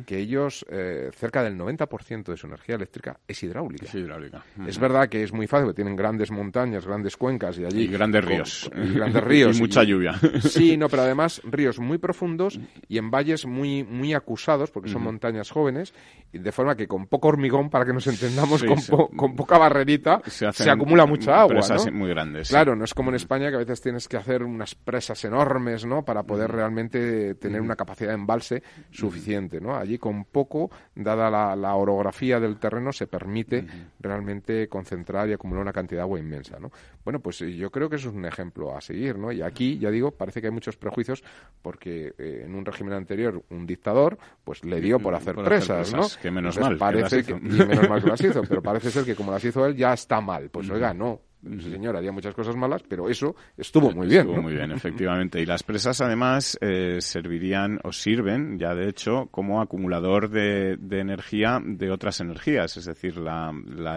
que 0.05 0.17
ellos, 0.17 0.65
eh, 0.69 1.11
cerca 1.13 1.43
del 1.43 1.57
90% 1.57 2.23
de 2.23 2.37
su 2.37 2.47
energía 2.47 2.75
eléctrica 2.75 3.19
es 3.27 3.43
hidráulica. 3.43 3.85
Es 3.85 3.93
hidráulica. 3.93 4.43
Es 4.65 4.79
verdad 4.79 5.09
que 5.09 5.23
es 5.23 5.33
muy 5.33 5.45
fácil, 5.45 5.65
porque 5.65 5.75
tienen 5.75 5.97
grandes 5.97 6.31
montañas, 6.31 6.85
grandes 6.85 7.17
cuencas 7.17 7.59
y 7.59 7.65
allí... 7.65 7.81
Y 7.81 7.87
grandes 7.87 8.23
ríos. 8.23 8.71
y 8.73 8.93
grandes 8.93 9.23
ríos. 9.23 9.57
y 9.59 9.59
mucha 9.59 9.83
lluvia. 9.83 10.13
Sí, 10.41 10.77
no, 10.77 10.87
pero 10.87 11.01
además 11.01 11.41
ríos 11.43 11.79
muy 11.79 11.97
profundos 11.97 12.59
y 12.87 12.97
en 12.97 13.11
valles 13.11 13.45
muy, 13.45 13.83
muy 13.83 14.13
acusados, 14.13 14.71
porque 14.71 14.89
son 14.89 15.03
montañas 15.03 15.51
jóvenes, 15.51 15.93
y 16.31 16.37
de 16.37 16.51
forma 16.53 16.77
que 16.77 16.87
con 16.87 17.07
poco 17.07 17.27
hormigón, 17.27 17.69
para 17.69 17.85
que 17.85 17.91
nos 17.91 18.07
entendamos, 18.07 18.63
con, 18.63 19.09
con, 19.17 19.35
poca 19.35 19.57
barrerita, 19.57 20.21
se, 20.27 20.69
acumula 20.69 21.05
mucha 21.05 21.41
agua, 21.41 21.61
¿no? 21.85 21.91
muy 21.91 22.09
grandes. 22.09 22.49
Claro, 22.49 22.75
no 22.75 22.83
es 22.83 22.93
como 22.93 23.09
en 23.09 23.15
España 23.15 23.49
que 23.49 23.55
a 23.55 23.59
veces 23.59 23.81
tienes 23.81 24.07
que 24.07 24.17
hacer 24.17 24.43
unas 24.43 24.75
presas 24.75 25.23
enormes, 25.25 25.85
¿no? 25.85 26.03
Para 26.03 26.23
poder 26.23 26.51
realmente 26.51 27.35
tener 27.35 27.61
una 27.61 27.75
capacidad 27.75 28.09
de 28.09 28.15
embalse 28.15 28.63
suficiente, 28.91 29.59
¿no? 29.59 29.75
Allí 29.75 29.97
con 29.97 30.25
poco, 30.25 30.69
dada 30.95 31.55
la, 31.55 31.75
orografía 31.75 32.39
del 32.39 32.57
terreno, 32.57 32.91
se 32.91 33.07
permite 33.07 33.65
realmente 33.99 34.67
concentrar 34.67 35.29
y 35.29 35.33
acumular 35.33 35.61
una 35.61 35.73
cantidad 35.73 35.99
de 35.99 36.03
agua 36.03 36.19
inmensa, 36.19 36.59
¿no? 36.59 36.71
Bueno, 37.03 37.19
pues 37.19 37.41
eh, 37.41 37.55
yo 37.55 37.69
creo 37.69 37.89
que 37.89 37.97
eso 37.97 38.09
es 38.09 38.15
un 38.15 38.25
ejemplo 38.25 38.75
a 38.75 38.81
seguir, 38.81 39.17
¿no? 39.17 39.31
Y 39.31 39.41
aquí, 39.41 39.77
ya 39.77 39.91
digo, 39.91 40.11
parece 40.11 40.41
que 40.41 40.47
hay 40.47 40.53
muchos 40.53 40.77
prejuicios 40.77 41.23
porque 41.61 42.13
eh, 42.17 42.43
en 42.45 42.55
un 42.55 42.65
régimen 42.65 42.93
anterior 42.93 43.43
un 43.49 43.65
dictador, 43.65 44.17
pues 44.43 44.63
le 44.63 44.81
dio 44.81 44.99
por 44.99 45.15
hacer 45.15 45.35
presas, 45.35 45.93
¿no? 45.93 46.07
Que 46.21 46.31
menos 46.31 46.59
mal. 46.59 46.77
Parece 46.77 47.23
que, 47.23 47.35
menos 47.35 47.89
mal 47.89 48.01
que 48.01 48.09
las 48.09 48.21
hizo, 48.23 48.41
pero 48.43 48.61
parece 48.61 48.91
ser 48.91 49.05
que 49.05 49.15
como 49.15 49.31
las 49.31 49.43
hizo 49.43 49.65
él 49.65 49.75
ya 49.75 49.93
está 49.93 50.21
mal. 50.21 50.49
Pues 50.49 50.69
oiga, 50.69 50.93
no, 50.93 51.21
Sí, 51.59 51.71
señor, 51.71 51.95
había 51.95 52.11
muchas 52.11 52.33
cosas 52.33 52.55
malas, 52.55 52.83
pero 52.87 53.09
eso 53.09 53.35
estuvo 53.57 53.91
muy 53.91 54.07
bien. 54.07 54.21
Estuvo 54.21 54.41
muy 54.41 54.53
bien, 54.53 54.71
efectivamente. 54.71 55.39
Y 55.41 55.45
las 55.45 55.63
presas, 55.63 56.01
además, 56.01 56.57
eh, 56.61 56.97
servirían 56.99 57.79
o 57.83 57.91
sirven, 57.91 58.57
ya 58.57 58.73
de 58.75 58.89
hecho, 58.89 59.27
como 59.31 59.61
acumulador 59.61 60.29
de, 60.29 60.77
energía 60.91 61.59
de 61.63 61.91
otras 61.91 62.19
energías. 62.19 62.77
Es 62.77 62.85
decir, 62.85 63.17
la, 63.17 63.51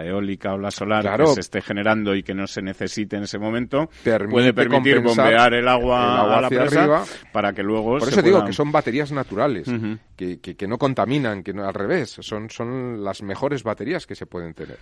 eólica 0.05 0.55
o 0.55 0.59
la 0.59 0.71
solar 0.71 1.19
que 1.19 1.27
se 1.27 1.41
esté 1.41 1.61
generando 1.61 2.15
y 2.15 2.23
que 2.23 2.35
no 2.35 2.47
se 2.47 2.63
necesite 2.63 3.17
en 3.17 3.25
ese 3.25 3.39
momento 3.39 3.91
puede 4.31 4.53
permitir 4.53 5.01
bombear 5.01 5.55
el 5.55 5.69
agua, 5.69 6.37
a 6.37 6.41
la 6.41 6.49
presa 6.49 7.05
para 7.33 7.53
que 7.53 7.63
luego. 7.63 7.99
Por 7.99 8.09
eso 8.09 8.23
digo 8.23 8.45
que 8.45 8.53
son 8.53 8.73
baterías 8.73 9.13
naturales, 9.13 9.69
que, 10.17 10.39
que, 10.41 10.69
no 10.69 10.79
contaminan, 10.79 11.43
que 11.43 11.53
no, 11.53 11.65
al 11.65 11.75
revés, 11.75 12.17
son, 12.21 12.51
son 12.51 13.03
las 13.03 13.23
mejores 13.23 13.63
baterías 13.63 14.07
que 14.07 14.15
se 14.15 14.27
pueden 14.27 14.55
tener. 14.55 14.79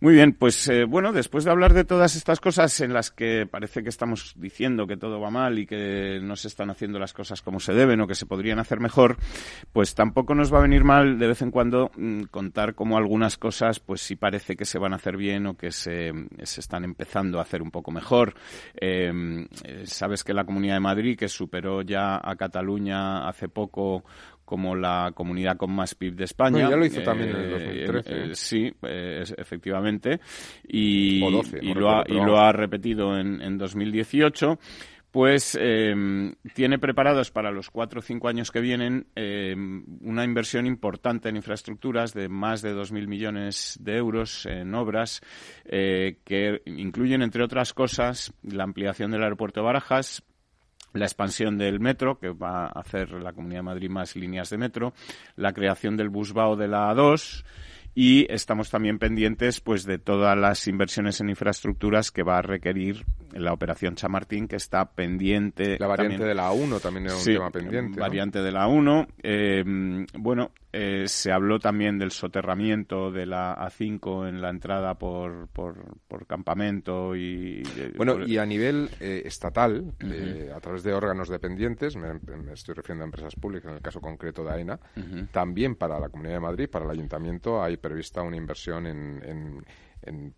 Muy 0.00 0.14
bien, 0.14 0.32
pues 0.32 0.68
eh, 0.68 0.84
bueno, 0.84 1.12
después 1.12 1.44
de 1.44 1.50
hablar 1.50 1.72
de 1.72 1.84
todas 1.96 2.14
estas 2.14 2.40
cosas 2.40 2.78
en 2.82 2.92
las 2.92 3.10
que 3.10 3.46
parece 3.50 3.82
que 3.82 3.88
estamos 3.88 4.34
diciendo 4.36 4.86
que 4.86 4.98
todo 4.98 5.18
va 5.18 5.30
mal 5.30 5.58
y 5.58 5.64
que 5.64 6.20
no 6.20 6.36
se 6.36 6.48
están 6.48 6.68
haciendo 6.68 6.98
las 6.98 7.14
cosas 7.14 7.40
como 7.40 7.58
se 7.58 7.72
deben 7.72 8.02
o 8.02 8.06
que 8.06 8.14
se 8.14 8.26
podrían 8.26 8.58
hacer 8.58 8.80
mejor, 8.80 9.16
pues 9.72 9.94
tampoco 9.94 10.34
nos 10.34 10.52
va 10.52 10.58
a 10.58 10.60
venir 10.60 10.84
mal 10.84 11.18
de 11.18 11.26
vez 11.26 11.40
en 11.40 11.50
cuando 11.50 11.90
mm, 11.96 12.24
contar 12.24 12.74
cómo 12.74 12.98
algunas 12.98 13.38
cosas, 13.38 13.80
pues 13.80 14.02
sí 14.02 14.14
parece 14.14 14.56
que 14.56 14.66
se 14.66 14.78
van 14.78 14.92
a 14.92 14.96
hacer 14.96 15.16
bien 15.16 15.46
o 15.46 15.56
que 15.56 15.72
se, 15.72 16.12
se 16.42 16.60
están 16.60 16.84
empezando 16.84 17.38
a 17.38 17.42
hacer 17.42 17.62
un 17.62 17.70
poco 17.70 17.90
mejor. 17.90 18.34
Em, 18.74 19.48
eh, 19.64 19.84
sabes 19.86 20.22
que 20.22 20.34
la 20.34 20.44
Comunidad 20.44 20.74
de 20.74 20.80
Madrid, 20.80 21.16
que 21.16 21.28
superó 21.28 21.80
ya 21.80 22.20
a 22.22 22.36
Cataluña 22.36 23.26
hace 23.26 23.48
poco 23.48 24.04
como 24.46 24.74
la 24.74 25.12
comunidad 25.14 25.58
con 25.58 25.72
más 25.72 25.94
PIB 25.94 26.14
de 26.14 26.24
España. 26.24 26.70
ya 26.70 26.76
lo 26.76 26.86
hizo 26.86 27.02
también 27.02 27.30
en 27.30 27.36
el 27.36 27.50
2013. 27.50 28.10
Eh, 28.10 28.24
eh, 28.30 28.34
sí, 28.34 28.72
efectivamente. 28.82 30.20
Y, 30.66 31.22
y, 31.60 31.74
lo 31.74 31.90
ha, 31.90 32.04
y, 32.08 32.14
lo 32.14 32.38
ha, 32.38 32.52
repetido 32.52 33.18
en, 33.18 33.42
en 33.42 33.58
2018 33.58 34.58
pues 35.16 35.56
em, 35.58 36.34
tiene 36.52 36.78
preparados 36.78 37.30
para 37.30 37.50
los 37.50 37.70
cuatro 37.70 38.00
o 38.00 38.02
cinco 38.02 38.28
años 38.28 38.50
que 38.50 38.60
vienen 38.60 39.06
em, 39.14 39.82
una 40.02 40.24
inversión 40.24 40.66
importante 40.66 41.30
en 41.30 41.36
infraestructuras 41.36 42.12
de 42.12 42.28
más 42.28 42.60
de 42.60 42.74
2.000 42.74 43.06
millones 43.06 43.78
de 43.80 43.96
euros 43.96 44.44
en 44.44 44.74
obras 44.74 45.22
eh, 45.64 46.18
que 46.22 46.60
incluyen, 46.66 47.22
entre 47.22 47.42
otras 47.42 47.72
cosas, 47.72 48.34
la 48.42 48.64
ampliación 48.64 49.10
del 49.10 49.22
aeropuerto 49.22 49.60
de 49.60 49.64
Barajas, 49.64 50.22
la 50.98 51.06
expansión 51.06 51.58
del 51.58 51.80
metro, 51.80 52.18
que 52.18 52.30
va 52.30 52.66
a 52.66 52.80
hacer 52.80 53.10
la 53.12 53.32
Comunidad 53.32 53.60
de 53.60 53.64
Madrid 53.64 53.90
más 53.90 54.16
líneas 54.16 54.50
de 54.50 54.58
metro, 54.58 54.92
la 55.36 55.52
creación 55.52 55.96
del 55.96 56.08
busbao 56.08 56.56
de 56.56 56.68
la 56.68 56.92
A2 56.92 57.44
y 57.98 58.30
estamos 58.30 58.70
también 58.70 58.98
pendientes 58.98 59.60
pues 59.62 59.84
de 59.84 59.98
todas 59.98 60.36
las 60.36 60.68
inversiones 60.68 61.18
en 61.22 61.30
infraestructuras 61.30 62.10
que 62.10 62.22
va 62.22 62.38
a 62.38 62.42
requerir 62.42 63.06
la 63.32 63.54
operación 63.54 63.94
Chamartín 63.94 64.46
que 64.48 64.56
está 64.56 64.84
pendiente 64.84 65.78
la 65.80 65.86
variante 65.86 66.24
de 66.24 66.34
la 66.34 66.50
A1 66.50 66.78
también 66.82 67.06
era 67.06 67.16
un 67.16 67.24
tema 67.24 67.50
pendiente 67.50 67.98
variante 67.98 68.42
de 68.42 68.52
la 68.52 68.66
A1 68.66 69.06
eh, 69.22 69.64
bueno 70.12 70.50
eh, 70.78 71.08
se 71.08 71.32
habló 71.32 71.58
también 71.58 71.98
del 71.98 72.10
soterramiento 72.10 73.10
de 73.10 73.24
la 73.24 73.56
A5 73.56 74.28
en 74.28 74.42
la 74.42 74.50
entrada 74.50 74.98
por, 74.98 75.48
por, 75.48 76.26
campamento 76.26 77.16
y... 77.16 77.62
Bueno, 77.96 78.26
y 78.26 78.36
a 78.36 78.44
nivel 78.44 78.90
eh, 79.00 79.22
estatal, 79.24 79.94
eh, 80.00 80.52
a 80.54 80.60
través 80.60 80.82
de 80.82 80.92
órganos 80.92 81.30
dependientes, 81.30 81.96
me, 81.96 82.08
estoy 82.52 82.74
refiriendo 82.74 83.04
a 83.04 83.06
empresas 83.06 83.34
públicas, 83.36 83.70
en 83.70 83.76
el 83.76 83.82
caso 83.82 84.02
concreto 84.02 84.44
de 84.44 84.50
AENA, 84.50 84.78
también 85.32 85.76
para 85.76 85.98
la 85.98 86.10
Comunidad 86.10 86.34
de 86.34 86.40
Madrid, 86.40 86.68
para 86.68 86.84
el 86.84 86.90
Ayuntamiento, 86.90 87.62
hay 87.62 87.78
prevista 87.78 88.20
una 88.20 88.36
inversión 88.36 88.86
en, 88.86 89.22
en 89.24 89.64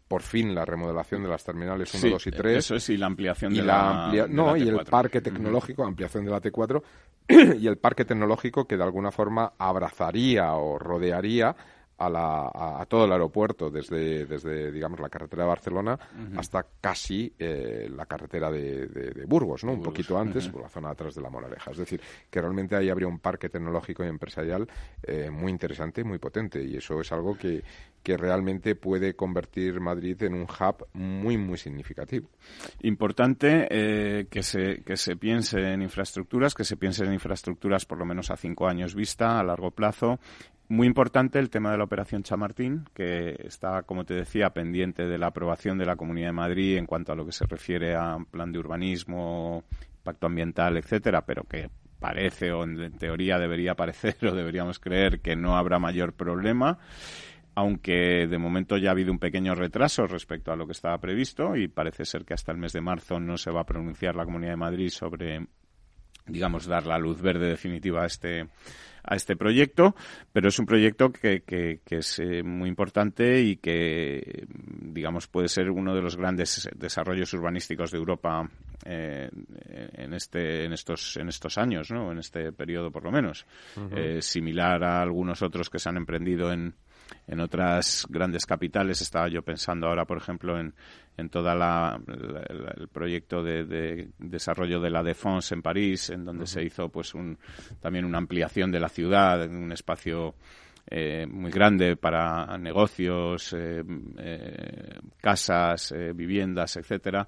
por 0.07 0.23
fin 0.23 0.55
la 0.55 0.65
remodelación 0.65 1.23
de 1.23 1.29
las 1.29 1.45
terminales 1.45 1.93
1, 1.93 2.13
2 2.13 2.27
y 2.27 2.31
3. 2.31 2.57
Eso 2.57 2.77
es, 2.77 2.89
y 2.89 2.97
la 2.97 3.07
ampliación 3.07 3.53
de 3.53 3.63
la, 3.63 4.27
No, 4.29 4.57
y 4.57 4.69
el 4.69 4.85
parque 4.85 5.21
tecnológico, 5.21 5.85
ampliación 5.85 6.25
de 6.25 6.31
la 6.31 6.41
T4, 6.41 6.83
y 7.59 7.67
el 7.67 7.77
parque 7.79 8.05
tecnológico 8.05 8.67
que 8.67 8.77
de 8.77 8.85
alguna 8.85 9.11
forma 9.11 9.53
abrazaría 9.59 10.55
o 10.55 10.79
rodearía 10.79 11.55
a, 11.99 12.87
todo 12.89 13.05
el 13.07 13.13
aeropuerto 13.13 13.71
desde, 13.71 14.25
desde 14.25 14.71
digamos, 14.71 15.01
la 15.01 15.09
carretera 15.09 15.43
de 15.43 15.49
Barcelona 15.49 15.99
hasta 16.37 16.65
casi 16.81 17.33
eh, 17.39 17.91
la 17.95 18.07
carretera 18.07 18.51
de, 18.51 19.25
Burgos, 19.27 19.65
¿no? 19.65 19.73
Un 19.73 19.83
poquito 19.83 20.17
antes, 20.19 20.49
por 20.49 20.63
la 20.63 20.69
zona 20.69 20.91
atrás 20.91 21.15
de 21.15 21.23
la 21.23 21.31
Moraleja. 21.31 21.73
Es 21.73 21.79
decir, 21.79 22.01
que 22.31 22.41
realmente 22.41 22.77
ahí 22.77 22.89
habría 22.89 23.09
un 23.09 23.19
parque 23.19 23.49
tecnológico 23.49 24.05
y 24.05 24.09
empresarial 24.09 24.69
eh, 25.03 25.29
muy 25.31 25.51
interesante, 25.51 26.05
muy 26.05 26.19
potente, 26.19 26.63
y 26.63 26.77
eso 26.77 27.01
es 27.01 27.11
algo 27.11 27.37
que, 27.37 27.63
que 28.09 28.17
realmente 28.17 28.75
puede 28.75 29.15
convertir 29.15 29.81
Madrid 29.81 30.23
en 30.23 30.33
un 30.33 30.45
hub 30.45 30.87
muy, 30.95 31.37
muy 31.37 31.59
significativo. 31.59 32.31
Importante 32.81 33.69
eh, 33.69 34.29
que, 34.31 34.43
se, 34.43 34.83
que 34.83 34.97
se 34.97 35.15
piense 35.17 35.61
en 35.75 35.83
infraestructuras, 35.83 36.55
que 36.55 36.65
se 36.65 36.79
piense 36.79 37.05
en 37.05 37.13
infraestructuras 37.13 37.85
por 37.85 37.99
lo 37.99 38.07
menos 38.07 38.31
a 38.31 38.39
cinco 38.39 38.67
años 38.67 38.95
vista, 38.95 39.39
a 39.39 39.45
largo 39.45 39.73
plazo, 39.73 40.21
muy 40.69 40.87
importante 40.87 41.39
el 41.39 41.51
tema 41.51 41.71
de 41.71 41.77
la 41.77 41.85
operación 41.85 42.23
Chamartín, 42.23 42.87
que 42.95 43.37
está, 43.45 43.83
como 43.83 44.07
te 44.07 44.15
decía, 44.15 44.55
pendiente 44.55 45.07
de 45.07 45.19
la 45.19 45.27
aprobación 45.27 45.77
de 45.77 45.85
la 45.85 45.97
Comunidad 45.97 46.29
de 46.29 46.33
Madrid 46.33 46.79
en 46.79 46.87
cuanto 46.87 47.13
a 47.13 47.15
lo 47.15 47.27
que 47.27 47.33
se 47.33 47.45
refiere 47.45 47.95
a 47.95 48.17
plan 48.31 48.51
de 48.51 48.59
urbanismo, 48.59 49.65
pacto 50.03 50.29
ambiental, 50.29 50.79
etcétera, 50.79 51.27
pero 51.27 51.45
que 51.45 51.69
parece 52.01 52.53
o 52.53 52.65
en 52.65 52.93
teoría 52.93 53.39
debería 53.39 53.75
parecer 53.75 54.17
o 54.27 54.35
deberíamos 54.35 54.79
creer 54.79 55.21
que 55.21 55.37
no 55.37 55.59
habrá 55.59 55.79
mayor 55.79 56.15
problema 56.15 56.79
aunque 57.59 58.29
de 58.29 58.39
momento 58.39 58.77
ya 58.77 58.91
ha 58.91 58.93
habido 58.93 59.11
un 59.11 59.19
pequeño 59.19 59.53
retraso 59.53 60.07
respecto 60.07 60.53
a 60.53 60.57
lo 60.57 60.65
que 60.65 60.73
estaba 60.73 60.97
previsto 60.99 61.57
y 61.57 61.67
parece 61.67 62.05
ser 62.05 62.25
que 62.25 62.35
hasta 62.35 62.53
el 62.53 62.59
mes 62.59 62.73
de 62.73 62.81
marzo 62.81 63.19
no 63.19 63.37
se 63.37 63.51
va 63.51 63.63
a 63.63 63.67
pronunciar 63.67 64.15
la 64.15 64.25
Comunidad 64.25 64.53
de 64.53 64.57
Madrid 64.59 64.91
sobre 64.91 65.45
digamos 66.25 66.67
dar 66.67 66.87
la 66.87 66.99
luz 66.99 67.21
verde 67.21 67.49
definitiva 67.49 68.05
a 68.05 68.07
este 68.07 68.47
a 69.03 69.17
este 69.17 69.37
proyecto, 69.37 69.97
pero 70.33 70.49
es 70.49 70.59
un 70.59 70.67
proyecto 70.67 71.11
que, 71.11 71.41
que, 71.41 71.81
es 71.89 72.19
eh, 72.19 72.43
muy 72.43 72.69
importante 72.69 73.41
y 73.41 73.57
que, 73.57 74.47
digamos, 74.47 75.27
puede 75.29 75.49
ser 75.49 75.71
uno 75.71 75.95
de 75.95 76.03
los 76.03 76.15
grandes 76.15 76.69
desarrollos 76.77 77.33
urbanísticos 77.33 77.91
de 77.91 77.97
Europa 77.97 78.51
eh, 78.85 79.31
en 79.95 80.13
este 80.13 80.65
en 80.65 80.75
estos 80.75 81.17
en 81.17 81.29
estos 81.29 81.57
años, 81.57 81.91
¿no? 81.91 82.13
En 82.13 82.19
este 82.19 82.53
periodo, 82.53 82.91
por 82.91 83.03
lo 83.03 83.11
menos, 83.11 83.47
eh, 83.97 84.21
similar 84.21 84.85
a 84.85 85.01
algunos 85.01 85.41
otros 85.41 85.71
que 85.71 85.79
se 85.79 85.89
han 85.89 85.97
emprendido 85.97 86.53
en 86.53 86.75
en 87.27 87.41
otras 87.41 88.07
grandes 88.09 88.47
capitales. 88.47 89.01
Estaba 89.01 89.29
yo 89.29 89.43
pensando 89.43 89.87
ahora, 89.87 90.05
por 90.05 90.19
ejemplo, 90.19 90.59
en, 90.59 90.75
en 91.17 91.29
todo 91.29 91.51
el 91.51 92.89
proyecto 92.89 93.43
de, 93.43 94.09
desarrollo 94.19 94.81
de 94.81 94.91
la 94.91 95.03
Défense 95.03 95.55
en 95.55 95.63
París, 95.63 96.11
en 96.11 96.25
donde 96.25 96.47
se 96.47 96.63
hizo 96.63 96.89
pues 96.89 97.13
un, 97.15 97.39
también 97.81 98.05
una 98.05 98.19
ampliación 98.19 98.71
de 98.71 98.81
la 98.81 98.89
ciudad, 98.89 99.43
en 99.43 99.57
un 99.57 99.73
espacio 99.73 100.35
eh, 100.91 101.27
muy 101.27 101.51
grande 101.51 101.97
para 101.97 102.57
negocios, 102.57 103.53
eh, 103.53 103.83
eh, 104.19 104.99
casas, 105.21 105.95
viviendas, 106.15 106.77
etcétera, 106.77 107.27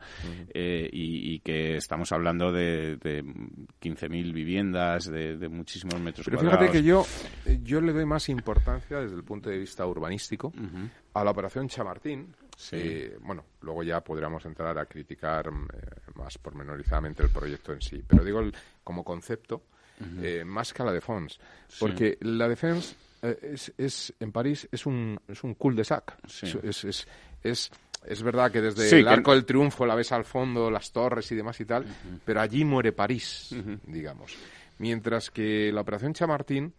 y, 0.55 1.39
que 1.41 1.77
estamos 1.77 2.11
hablando 2.13 2.53
de, 2.53 2.97
de 2.97 3.23
15.000 3.23 4.33
viviendas, 4.33 5.11
de, 5.11 5.49
muchísimos 5.49 6.01
metros 6.01 6.25
Pero 6.25 6.39
cuadrados. 6.39 6.61
fíjate 6.61 6.79
que 6.79 6.85
yo, 6.85 7.05
yo 7.63 7.81
le 7.81 7.93
doy 7.93 8.07
más 8.07 8.29
importancia 8.29 8.99
desde 8.99 9.17
el 9.17 9.25
punto 9.25 9.51
de 9.51 9.59
vista 9.59 9.87
urbanístico 9.87 10.53
a 11.13 11.25
la 11.25 11.31
operación 11.31 11.69
Chamartín. 11.69 12.35
bueno, 13.21 13.45
luego 13.61 13.83
ya 13.83 14.01
podríamos 14.01 14.45
entrar 14.47 14.79
a 14.79 14.87
criticar 14.87 15.51
más 16.15 16.39
pormenorizadamente 16.39 17.23
el 17.23 17.31
proyecto 17.31 17.73
en 17.73 17.83
sí, 17.83 18.03
pero 18.07 18.25
digo 18.25 18.41
como 18.83 19.05
concepto. 19.05 19.65
más 20.47 20.73
que 20.73 20.83
a 20.83 20.87
la 20.87 20.93
Defense. 20.93 21.39
Porque 21.79 22.17
la 22.23 22.49
Defense 22.49 22.95
eh, 22.95 23.10
es, 23.23 23.73
es, 23.77 24.15
en 24.21 24.33
París 24.33 24.69
es 24.71 24.87
un, 24.87 25.19
es 25.29 25.43
un 25.45 25.55
cul 25.55 25.77
de 25.77 25.85
sac. 25.85 26.17
Es, 26.25 26.85
es, 26.85 27.07
es, 27.43 27.71
es, 28.05 28.23
verdad 28.23 28.51
que 28.51 28.61
desde 28.61 28.99
el 28.99 29.09
Arco 29.09 29.33
del 29.33 29.45
Triunfo 29.45 29.87
la 29.87 29.95
ves 29.95 30.13
al 30.13 30.25
fondo, 30.25 30.71
las 30.71 30.93
torres 30.93 31.31
y 31.33 31.37
demás 31.37 31.61
y 31.61 31.65
tal, 31.65 31.85
pero 32.25 32.41
allí 32.41 32.65
muere 32.65 32.93
París, 32.93 33.55
digamos. 33.87 34.37
Mientras 34.79 35.31
que 35.31 35.71
la 35.73 35.83
Operación 35.83 36.15
Chamartín 36.15 36.73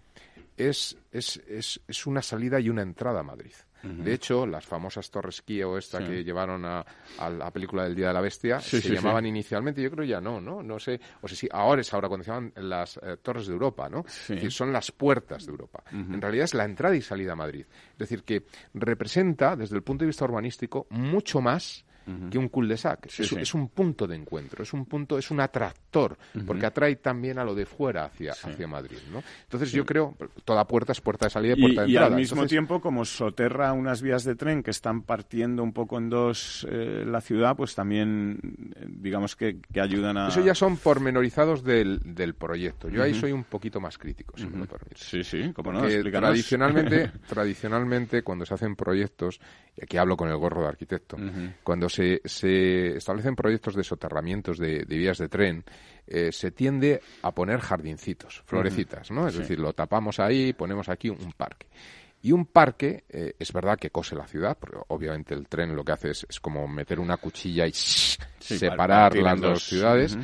es, 0.58 0.98
es, 1.12 1.42
es, 1.48 1.80
es 1.88 2.06
una 2.08 2.22
salida 2.22 2.60
y 2.60 2.70
una 2.70 2.82
entrada 2.82 3.20
a 3.20 3.24
Madrid. 3.24 3.54
De 3.84 4.14
hecho, 4.14 4.46
las 4.46 4.66
famosas 4.66 5.10
torres 5.10 5.42
Kio 5.42 5.78
esta 5.78 6.00
que 6.00 6.24
llevaron 6.24 6.66
a, 6.66 6.86
la 7.30 7.52
película 7.52 7.84
del 7.84 7.96
Día 7.96 8.08
de 8.08 8.14
la 8.14 8.22
Bestia 8.22 8.60
se 8.60 8.82
llamaban 8.82 9.26
inicialmente, 9.26 9.82
yo 9.82 9.92
creo 9.92 10.06
ya 10.06 10.22
no, 10.22 10.40
¿no? 10.40 10.62
No 10.62 10.80
sé, 10.80 11.00
o 11.22 11.28
sea, 11.28 11.38
sí, 11.38 11.48
ahora 11.52 11.82
es 11.82 11.94
ahora 11.94 12.08
cuando 12.08 12.24
se 12.24 12.32
llaman 12.32 12.54
las 12.56 12.98
eh, 12.98 13.18
torres 13.22 13.48
de 13.48 13.54
Europa, 13.54 13.90
¿no? 13.90 14.04
Que 14.28 14.50
son 14.50 14.72
las 14.72 14.92
puertas 14.92 15.46
de 15.46 15.52
Europa. 15.52 15.84
En 15.92 16.22
realidad 16.22 16.46
es 16.46 16.54
la 16.54 16.66
entrada 16.66 16.96
y 16.96 17.02
salida 17.02 17.34
a 17.34 17.36
Madrid. 17.36 17.66
Es 17.94 17.98
decir, 17.98 18.24
que 18.24 18.46
representa, 18.74 19.56
desde 19.56 19.76
el 19.76 19.84
punto 19.84 20.04
de 20.04 20.08
vista 20.08 20.26
urbanístico, 20.26 20.88
mucho 20.90 21.42
más 21.42 21.86
que 22.30 22.38
un 22.38 22.50
cul-de-sac. 22.50 23.08
es, 23.08 23.54
un 23.54 23.70
punto 23.70 24.08
de 24.08 24.16
encuentro, 24.16 24.64
es 24.64 24.74
un 24.74 24.86
punto, 24.86 25.18
es 25.18 25.32
un 25.32 25.40
atractor, 25.40 26.18
porque 26.46 26.66
atrae 26.66 26.96
también 26.98 27.40
a 27.40 27.44
lo 27.44 27.56
de 27.56 27.66
fuera 27.66 28.06
hacia, 28.06 28.32
hacia 28.32 28.68
Madrid, 28.68 28.98
¿no? 29.12 29.24
Entonces 29.44 29.72
yo 29.72 29.86
creo, 29.86 30.16
toda 30.44 30.66
puerta 30.68 30.92
es 30.92 31.02
puerta 31.02 31.28
de 31.28 31.30
salida 31.30 31.54
y 31.58 31.62
puerta 31.62 31.82
de 31.82 31.88
entrada. 31.88 32.10
Y 32.10 32.12
al 32.12 32.20
mismo 32.20 32.46
tiempo, 32.46 32.82
como 32.82 33.06
soterra 33.06 33.74
unas 33.74 34.02
vías 34.02 34.24
de 34.24 34.36
tren 34.36 34.64
que 34.64 34.72
están 34.72 35.04
partiendo 35.04 35.64
un 35.64 35.74
poco 35.74 35.98
en 35.98 36.10
dos 36.10 36.68
eh, 36.70 37.04
la 37.06 37.22
ciudad, 37.22 37.56
pues 37.56 37.76
también, 37.76 38.40
eh, 38.76 38.86
digamos 38.88 39.36
que, 39.36 39.58
ayudan 39.80 40.18
a... 40.18 40.28
Eso 40.28 40.42
ya 40.42 40.56
son 40.56 40.78
pormenorizados 40.78 41.64
del, 41.64 42.00
del 42.04 42.34
proyecto. 42.36 42.90
Yo 42.90 43.04
ahí 43.04 43.14
soy 43.14 43.32
un 43.32 43.44
poquito 43.44 43.80
más 43.80 43.98
crítico, 43.98 44.38
si 44.38 44.48
me 44.48 44.58
lo 44.58 44.66
permite. 44.66 44.96
Sí, 44.98 45.24
sí, 45.24 45.52
como 45.54 45.72
no, 45.72 45.82
tradicionalmente, 45.82 47.12
tradicionalmente, 47.28 48.24
cuando 48.24 48.46
se 48.46 48.54
hacen 48.54 48.76
proyectos, 48.76 49.40
y 49.76 49.84
aquí 49.84 49.98
hablo 49.98 50.18
con 50.18 50.30
el 50.30 50.38
gorro 50.38 50.62
de 50.62 50.68
arquitecto, 50.68 51.18
cuando 51.64 51.90
se, 51.92 52.22
se, 52.26 52.98
establecen 52.98 53.36
proyectos 53.36 53.76
de 53.76 53.84
soterramientos 53.84 54.58
de, 54.58 54.86
vías 54.88 55.18
de 55.18 55.28
tren, 55.28 55.64
eh, 56.08 56.32
se 56.32 56.52
tiende 56.52 57.02
a 57.22 57.32
poner 57.32 57.60
jardincitos, 57.60 58.42
florecitas, 58.46 59.12
¿no? 59.12 59.28
Es 59.28 59.38
decir, 59.38 59.60
lo 59.60 59.74
tapamos 59.74 60.20
ahí, 60.20 60.54
ponemos 60.54 60.90
aquí 60.90 61.10
un, 61.10 61.34
parque. 61.36 61.68
Y 62.22 62.32
un 62.32 62.46
parque, 62.46 63.04
eh, 63.10 63.34
es 63.38 63.52
verdad 63.52 63.78
que 63.78 63.90
cose 63.90 64.16
la 64.16 64.28
ciudad, 64.28 64.58
porque 64.60 64.78
obviamente 64.88 65.34
el 65.34 65.48
tren 65.48 65.76
lo 65.76 65.84
que 65.84 65.92
hace 65.92 66.12
es, 66.12 66.40
como 66.40 66.68
meter 66.68 67.00
una 67.00 67.18
cuchilla 67.18 67.68
y 67.68 67.74
separar 67.74 69.16
las 69.18 69.40
dos 69.40 69.64
ciudades. 69.64 70.18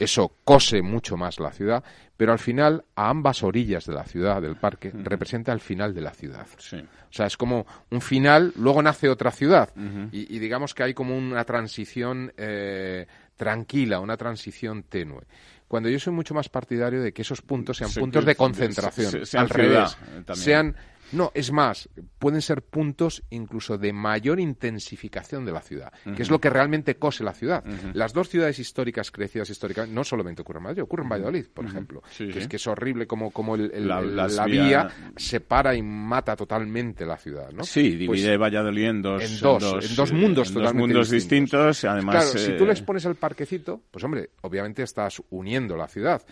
Eso 0.00 0.32
cose 0.42 0.82
mucho 0.82 1.16
más 1.16 1.38
la 1.38 1.52
ciudad, 1.52 1.84
pero 2.16 2.32
al 2.32 2.38
final, 2.38 2.84
a 2.94 3.08
ambas 3.08 3.42
orillas 3.42 3.86
de 3.86 3.94
la 3.94 4.04
ciudad, 4.04 4.40
del 4.42 4.56
parque, 4.56 4.90
representa 4.90 5.52
el 5.52 5.60
final 5.60 5.94
de 5.94 6.00
la 6.00 6.12
ciudad. 6.12 6.46
O 6.46 7.12
sea, 7.12 7.26
es 7.26 7.36
como 7.36 7.66
un 7.90 8.00
final, 8.00 8.52
luego 8.56 8.82
nace 8.82 9.08
otra 9.08 9.30
ciudad. 9.30 9.70
y, 10.12 10.38
digamos 10.38 10.74
que 10.74 10.82
hay 10.82 10.94
como 10.94 11.16
una 11.16 11.44
transición 11.44 12.32
eh, 12.36 13.06
tranquila, 13.36 14.00
una 14.00 14.16
transición 14.16 14.84
tenue. 14.84 15.22
Cuando 15.66 15.88
yo 15.88 15.98
soy 15.98 16.12
mucho 16.12 16.34
más 16.34 16.48
partidario 16.48 17.02
de 17.02 17.12
que 17.12 17.22
esos 17.22 17.40
puntos 17.40 17.78
sean 17.78 17.90
puntos 17.90 18.24
de 18.26 18.34
concentración, 18.34 19.22
al 19.34 19.48
revés, 19.48 19.96
sean 20.34 20.76
no, 21.12 21.30
es 21.34 21.52
más, 21.52 21.88
pueden 22.18 22.42
ser 22.42 22.62
puntos 22.62 23.22
incluso 23.30 23.78
de 23.78 23.92
mayor 23.92 24.40
intensificación 24.40 25.44
de 25.44 25.52
la 25.52 25.60
ciudad, 25.60 25.92
que 26.16 26.22
es 26.22 26.30
lo 26.30 26.40
que 26.40 26.50
realmente 26.50 26.96
cose 26.96 27.24
la 27.24 27.34
ciudad. 27.34 27.64
Las 27.94 28.12
dos 28.12 28.28
ciudades 28.28 28.58
históricas 28.58 29.10
crecidas 29.10 29.50
históricamente, 29.50 29.94
no 29.94 30.04
solamente 30.04 30.42
ocurre 30.42 30.58
en 30.58 30.64
Madrid, 30.64 30.82
ocurre 30.82 31.02
en 31.02 31.08
Valladolid, 31.08 31.46
por 31.52 31.66
ejemplo, 31.66 32.02
que 32.16 32.38
es 32.38 32.48
que 32.48 32.56
es 32.56 32.66
horrible 32.66 33.06
como, 33.06 33.30
como 33.30 33.56
la, 33.56 34.46
vía 34.46 34.88
separa 35.16 35.74
y 35.74 35.82
mata 35.82 36.36
totalmente 36.36 37.06
la 37.06 37.16
ciudad, 37.16 37.52
¿no? 37.52 37.64
Sí, 37.64 37.90
divide 37.90 38.06
pues 38.06 38.38
Valladolid 38.38 38.84
en 38.84 39.02
dos, 39.02 39.22
en 39.22 39.40
dos, 39.40 39.62
en 39.90 39.96
dos, 39.96 40.12
mundos 40.12 40.48
en 40.48 40.54
totalmente 40.54 40.86
mundos 40.88 41.10
distintos. 41.10 41.84
además, 41.84 42.16
claro, 42.16 42.38
si 42.38 42.56
tú 42.56 42.66
les 42.66 42.80
pones 42.80 43.04
el 43.04 43.14
parquecito, 43.14 43.82
pues 43.90 44.04
hombre, 44.04 44.30
obviamente 44.42 44.82
estás 44.82 45.22
uniendo 45.30 45.76
la 45.76 45.88
ciudad, 45.88 46.22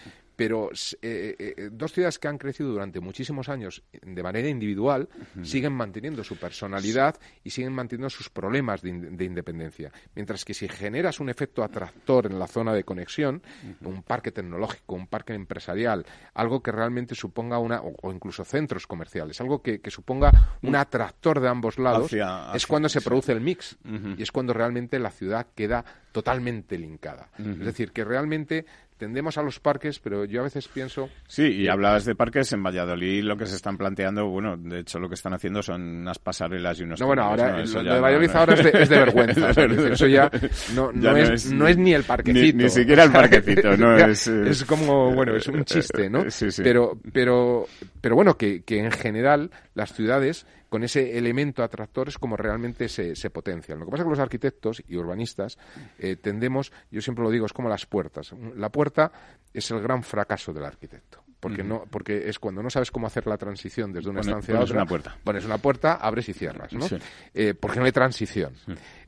pero 0.40 0.70
eh, 0.72 1.36
eh, 1.38 1.54
eh, 1.54 1.68
dos 1.70 1.92
ciudades 1.92 2.18
que 2.18 2.26
han 2.26 2.38
crecido 2.38 2.70
durante 2.70 2.98
muchísimos 2.98 3.50
años 3.50 3.82
de 3.92 4.22
manera 4.22 4.48
individual 4.48 5.06
siguen 5.42 5.74
manteniendo 5.74 6.24
su 6.24 6.38
personalidad 6.38 7.16
y 7.44 7.50
siguen 7.50 7.74
manteniendo 7.74 8.08
sus 8.08 8.30
problemas 8.30 8.80
de, 8.80 8.88
independencia. 8.88 9.92
Mientras 10.14 10.46
que 10.46 10.54
si 10.54 10.66
generas 10.66 11.20
un 11.20 11.28
efecto 11.28 11.62
atractor 11.62 12.24
en 12.24 12.38
la 12.38 12.46
zona 12.46 12.72
de 12.72 12.84
conexión, 12.84 13.42
un 13.82 14.02
parque 14.02 14.32
tecnológico, 14.32 14.94
un 14.94 15.08
parque 15.08 15.34
empresarial, 15.34 16.06
algo 16.32 16.62
que 16.62 16.72
realmente 16.72 17.14
suponga 17.14 17.58
una, 17.58 17.82
o, 17.82 18.10
incluso 18.10 18.42
centros 18.42 18.86
comerciales, 18.86 19.42
algo 19.42 19.60
que, 19.60 19.78
suponga 19.90 20.56
un 20.62 20.74
atractor 20.74 21.40
de 21.40 21.48
ambos 21.48 21.78
lados, 21.78 22.14
es 22.54 22.66
cuando 22.66 22.88
se 22.88 23.02
produce 23.02 23.32
el 23.32 23.42
mix 23.42 23.76
y 24.16 24.22
es 24.22 24.32
cuando 24.32 24.54
realmente 24.54 24.98
la 24.98 25.10
ciudad 25.10 25.48
queda 25.54 25.84
totalmente 26.12 26.78
linkada. 26.78 27.28
Es 27.38 27.58
decir, 27.58 27.92
que 27.92 28.04
realmente 28.04 28.64
tendemos 29.00 29.38
a 29.38 29.42
los 29.42 29.58
parques, 29.60 29.98
pero 29.98 30.26
yo 30.26 30.40
a 30.40 30.44
veces 30.44 30.68
pienso... 30.68 31.08
Sí, 31.26 31.44
y 31.44 31.68
hablabas 31.68 32.04
de 32.04 32.14
parques 32.14 32.52
en 32.52 32.62
Valladolid, 32.62 33.24
lo 33.24 33.34
que 33.34 33.46
se 33.46 33.56
están 33.56 33.78
planteando, 33.78 34.26
bueno, 34.26 34.58
de 34.58 34.80
hecho 34.80 34.98
lo 34.98 35.08
que 35.08 35.14
están 35.14 35.32
haciendo 35.32 35.62
son 35.62 35.80
unas 35.80 36.18
pasarelas 36.18 36.78
y 36.78 36.82
unos... 36.82 37.00
No, 37.00 37.06
bueno, 37.06 37.22
ahora, 37.22 37.64
lo 37.64 37.82
de 37.82 37.98
Valladolid 37.98 38.30
ahora 38.30 38.54
es 38.54 38.88
de, 38.90 38.98
vergüenza. 38.98 39.50
eso 39.50 40.06
ya, 40.06 40.30
no, 40.74 40.90
es, 41.16 41.50
no, 41.50 41.66
es, 41.66 41.78
ni 41.78 41.94
el 41.94 42.04
parquecito. 42.04 42.58
Ni, 42.58 42.68
siquiera 42.68 43.04
el 43.04 43.12
parquecito, 43.12 43.74
no 43.78 43.96
es... 43.96 44.26
Es 44.26 44.64
como, 44.66 45.14
bueno, 45.14 45.34
es 45.34 45.48
un 45.48 45.64
chiste, 45.64 46.10
¿no? 46.10 46.30
Sí, 46.30 46.50
sí. 46.50 46.62
Pero, 46.62 47.00
pero, 47.10 47.66
pero 48.02 48.14
bueno, 48.14 48.36
que, 48.36 48.62
que 48.64 48.80
en 48.80 48.90
general 48.90 49.50
las 49.74 49.94
ciudades 49.94 50.44
con 50.70 50.84
ese 50.84 51.18
elemento 51.18 51.62
atractor 51.62 52.08
es 52.08 52.16
como 52.16 52.36
realmente 52.36 52.88
se, 52.88 53.14
se 53.16 53.28
potencian. 53.28 53.78
Lo 53.80 53.84
que 53.84 53.90
pasa 53.90 54.02
es 54.02 54.06
que 54.06 54.10
los 54.10 54.18
arquitectos 54.20 54.82
y 54.88 54.96
urbanistas 54.96 55.58
eh, 55.98 56.16
tendemos, 56.16 56.72
yo 56.90 57.02
siempre 57.02 57.24
lo 57.24 57.30
digo, 57.30 57.44
es 57.44 57.52
como 57.52 57.68
las 57.68 57.84
puertas. 57.86 58.32
La 58.56 58.70
puerta 58.70 59.10
es 59.52 59.70
el 59.72 59.82
gran 59.82 60.02
fracaso 60.02 60.52
del 60.54 60.64
arquitecto 60.64 61.24
porque 61.40 61.64
no 61.64 61.84
porque 61.90 62.28
es 62.28 62.38
cuando 62.38 62.62
no 62.62 62.68
sabes 62.68 62.90
cómo 62.90 63.06
hacer 63.06 63.26
la 63.26 63.38
transición 63.38 63.92
desde 63.92 64.10
una 64.10 64.20
estancia 64.20 64.56
a 64.58 64.60
otra 64.60 64.74
una 64.74 64.86
puerta. 64.86 65.16
pones 65.24 65.44
una 65.46 65.58
puerta 65.58 65.94
abres 65.94 66.28
y 66.28 66.34
cierras 66.34 66.72
¿no? 66.72 66.86
Eh, 67.32 67.54
porque 67.54 67.80
no 67.80 67.86
hay 67.86 67.92
transición 67.92 68.52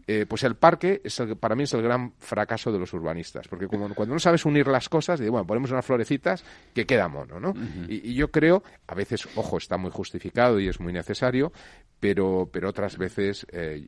eh, 0.06 0.26
pues 0.28 0.42
el 0.44 0.56
parque 0.56 1.00
es 1.04 1.22
para 1.38 1.54
mí 1.54 1.64
es 1.64 1.74
el 1.74 1.82
gran 1.82 2.12
fracaso 2.18 2.72
de 2.72 2.78
los 2.78 2.92
urbanistas, 2.92 3.48
porque 3.48 3.68
como, 3.68 3.94
cuando 3.94 4.14
no 4.14 4.20
sabes 4.20 4.44
unir 4.44 4.66
las 4.66 4.88
cosas, 4.88 5.20
de, 5.20 5.30
bueno, 5.30 5.46
ponemos 5.46 5.70
unas 5.70 5.84
florecitas 5.84 6.44
que 6.74 6.86
queda 6.86 7.08
mono, 7.08 7.38
¿no? 7.38 7.54
y, 7.88 8.14
yo 8.14 8.30
creo, 8.30 8.62
a 8.86 8.94
veces, 8.94 9.28
ojo, 9.36 9.58
está 9.58 9.76
muy 9.76 9.90
justificado 9.90 10.58
y 10.60 10.68
es 10.68 10.80
muy 10.80 10.92
necesario, 10.92 11.52
pero, 12.00 12.48
pero 12.52 12.68
otras 12.68 12.98
veces 12.98 13.46
eh, 13.52 13.86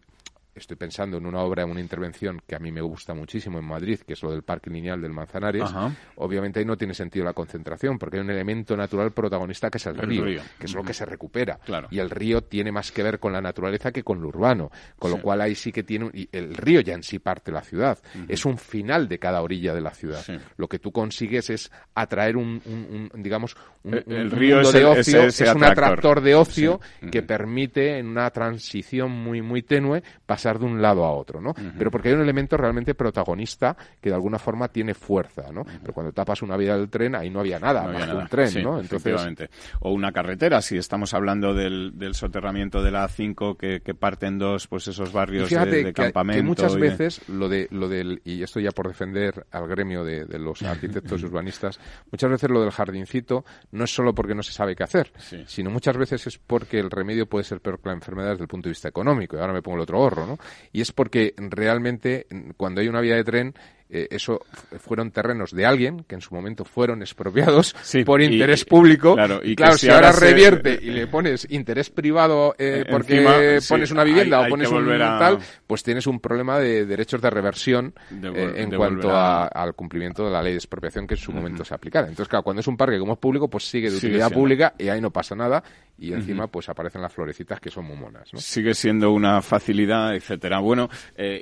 estoy 0.54 0.76
pensando 0.76 1.16
en 1.18 1.26
una 1.26 1.40
obra, 1.40 1.62
en 1.62 1.70
una 1.70 1.80
intervención 1.80 2.40
que 2.46 2.54
a 2.54 2.58
mí 2.58 2.70
me 2.70 2.80
gusta 2.80 3.14
muchísimo 3.14 3.58
en 3.58 3.64
Madrid, 3.64 4.00
que 4.06 4.12
es 4.14 4.22
lo 4.22 4.30
del 4.30 4.42
Parque 4.42 4.70
Lineal 4.70 5.00
del 5.00 5.12
Manzanares. 5.12 5.70
Obviamente 6.16 6.60
ahí 6.60 6.64
no 6.64 6.76
tiene 6.76 6.94
sentido 6.94 7.24
la 7.24 7.32
concentración, 7.32 7.98
porque 7.98 8.16
hay 8.16 8.22
un 8.22 8.30
elemento 8.30 8.76
natural 8.76 9.12
protagonista 9.12 9.70
que 9.70 9.78
es 9.78 9.86
el, 9.86 9.96
río, 9.96 10.24
que 10.58 10.66
es 10.66 10.74
lo 10.74 10.82
que 10.82 10.94
se 10.94 11.04
recupera. 11.04 11.58
Y 11.90 11.98
el 11.98 12.10
río 12.10 12.42
tiene 12.42 12.72
más 12.72 12.92
que 12.92 13.02
ver 13.02 13.18
con 13.18 13.32
la 13.32 13.40
naturaleza 13.40 13.92
que 13.92 14.02
con 14.02 14.20
lo 14.20 14.28
urbano, 14.28 14.70
con 14.98 15.10
lo 15.10 15.20
cual 15.20 15.40
ahí 15.40 15.54
sí 15.54 15.72
que 15.72 15.82
tiene... 15.82 16.10
y 16.12 16.28
el 16.32 16.54
río 16.54 16.80
ya 16.80 16.94
en 16.94 17.02
sí 17.02 17.18
parte 17.18 17.50
la 17.50 17.62
ciudad. 17.62 17.98
Es 18.28 18.44
un 18.44 18.58
final 18.58 19.08
de 19.08 19.18
cada 19.18 19.42
orilla 19.42 19.74
de 19.74 19.80
la 19.80 19.90
ciudad. 19.90 20.24
Lo 20.56 20.68
que 20.68 20.78
tú 20.78 20.92
consigues 20.92 21.50
es 21.50 21.70
atraer 21.94 22.36
un, 22.36 23.10
digamos, 23.14 23.56
un, 23.82 23.94
el, 23.94 24.30
río 24.30 24.60
es 24.60 24.72
de 24.72 24.84
ocio, 24.84 25.22
es 25.24 25.40
un 25.40 25.64
atractor. 25.64 26.20
de 26.20 26.34
ocio 26.34 26.80
que 27.10 27.22
permite 27.22 27.98
en 27.98 28.06
una 28.06 28.30
transición 28.30 29.10
muy, 29.10 29.42
muy 29.42 29.62
tenue 29.62 30.02
pasar 30.26 30.43
de 30.52 30.64
un 30.64 30.80
lado 30.80 31.04
a 31.04 31.12
otro, 31.12 31.40
¿no? 31.40 31.54
Pero 31.78 31.90
porque 31.90 32.08
hay 32.08 32.14
un 32.14 32.20
elemento 32.20 32.56
realmente 32.56 32.94
protagonista 32.94 33.76
que 34.00 34.10
de 34.10 34.14
alguna 34.14 34.38
forma 34.38 34.68
tiene 34.68 34.94
fuerza, 34.94 35.50
¿no? 35.52 35.64
Pero 35.64 35.92
cuando 35.92 36.12
tapas 36.12 36.42
una 36.42 36.56
vía 36.56 36.76
del 36.76 36.88
tren, 36.88 37.14
ahí 37.14 37.30
no 37.30 37.40
había 37.40 37.58
nada, 37.58 37.82
no 37.84 37.98
había 37.98 38.14
un 38.14 38.28
tren, 38.28 38.62
¿no? 38.62 38.80
Entonces... 38.80 39.48
O 39.80 39.92
una 39.92 40.12
carretera, 40.12 40.60
si 40.60 40.76
estamos 40.76 41.14
hablando 41.14 41.54
del, 41.54 41.92
soterramiento 42.14 42.82
de 42.82 42.90
la 42.90 43.08
A5 43.08 43.56
que, 43.56 43.80
que 43.80 43.94
parten 43.94 44.38
dos, 44.38 44.66
pues 44.66 44.88
esos 44.88 45.12
barrios 45.12 45.48
de, 45.50 45.92
campamento. 45.92 46.42
Que 46.42 46.46
muchas 46.46 46.76
veces 46.76 47.28
lo 47.28 47.48
de 47.48 47.68
lo 47.70 47.88
del 47.88 48.20
y 48.24 48.42
esto 48.42 48.60
ya 48.60 48.70
por 48.70 48.88
defender 48.88 49.46
al 49.50 49.66
gremio 49.66 50.04
de, 50.04 50.26
los 50.38 50.62
arquitectos 50.62 51.22
urbanistas, 51.24 51.78
muchas 52.10 52.30
veces 52.30 52.50
lo 52.50 52.60
del 52.60 52.70
jardincito 52.70 53.44
no 53.72 53.84
es 53.84 53.94
solo 53.94 54.14
porque 54.14 54.34
no 54.34 54.42
se 54.42 54.52
sabe 54.52 54.76
qué 54.76 54.84
hacer, 54.84 55.12
sino 55.46 55.70
muchas 55.70 55.96
veces 55.96 56.26
es 56.26 56.38
porque 56.38 56.78
el 56.78 56.90
remedio 56.90 57.26
puede 57.26 57.44
ser 57.44 57.60
peor 57.60 57.80
que 57.80 57.88
la 57.88 57.94
enfermedad 57.94 58.30
desde 58.30 58.42
el 58.42 58.48
punto 58.48 58.68
de 58.68 58.72
vista 58.72 58.88
económico. 58.88 59.36
Y 59.36 59.40
ahora 59.40 59.52
me 59.52 59.62
pongo 59.62 59.76
el 59.76 59.82
otro 59.82 59.98
gorro, 59.98 60.26
¿no? 60.26 60.33
Y 60.72 60.80
es 60.80 60.92
porque 60.92 61.34
realmente 61.36 62.26
cuando 62.56 62.80
hay 62.80 62.88
una 62.88 63.00
vía 63.00 63.16
de 63.16 63.24
tren 63.24 63.54
eh, 63.94 64.08
eso 64.10 64.40
fueron 64.80 65.12
terrenos 65.12 65.52
de 65.52 65.64
alguien 65.64 66.02
que 66.02 66.16
en 66.16 66.20
su 66.20 66.34
momento 66.34 66.64
fueron 66.64 67.00
expropiados 67.00 67.76
por 68.04 68.20
interés 68.20 68.64
público. 68.64 69.14
Claro, 69.14 69.40
y 69.40 69.54
claro 69.54 69.78
si, 69.78 69.88
ahora, 69.88 70.10
revierte 70.10 70.76
y 70.82 70.90
le 70.90 71.06
pones 71.06 71.46
interés 71.48 71.90
privado 71.90 72.56
eh, 72.58 72.80
eh 72.80 72.90
porque 72.90 73.60
pones 73.68 73.92
una 73.92 74.02
vivienda 74.02 74.40
o 74.40 74.48
pones 74.48 74.68
un 74.68 74.84
tal, 74.98 75.38
pues 75.64 75.84
tienes 75.84 76.08
un 76.08 76.18
problema 76.18 76.58
de 76.58 76.86
derechos 76.86 77.22
de 77.22 77.30
reversión 77.30 77.94
eh, 78.10 78.54
en 78.56 78.74
cuanto 78.74 79.16
al 79.16 79.74
cumplimiento 79.74 80.24
de 80.24 80.32
la 80.32 80.42
ley 80.42 80.54
de 80.54 80.58
expropiación 80.58 81.06
que 81.06 81.14
en 81.14 81.20
su 81.20 81.30
momento 81.30 81.64
se 81.64 81.72
aplicara. 81.72 82.08
Entonces, 82.08 82.28
claro, 82.28 82.42
cuando 82.42 82.62
es 82.62 82.66
un 82.66 82.76
parque 82.76 82.98
como 82.98 83.12
es 83.12 83.18
público, 83.20 83.46
pues 83.46 83.62
sigue 83.62 83.90
de 83.90 83.96
utilidad 83.96 84.32
pública 84.32 84.74
y 84.76 84.88
ahí 84.88 85.00
no 85.00 85.12
pasa 85.12 85.36
nada 85.36 85.62
y 85.96 86.12
encima 86.12 86.48
pues 86.48 86.68
aparecen 86.68 87.00
las 87.00 87.12
florecitas 87.12 87.60
que 87.60 87.70
son 87.70 87.84
muy 87.84 87.96
monas. 87.96 88.28
¿no? 88.32 88.40
Sigue 88.40 88.74
siendo 88.74 89.12
una 89.12 89.40
facilidad, 89.40 90.16
etcétera. 90.16 90.58
Bueno, 90.58 90.88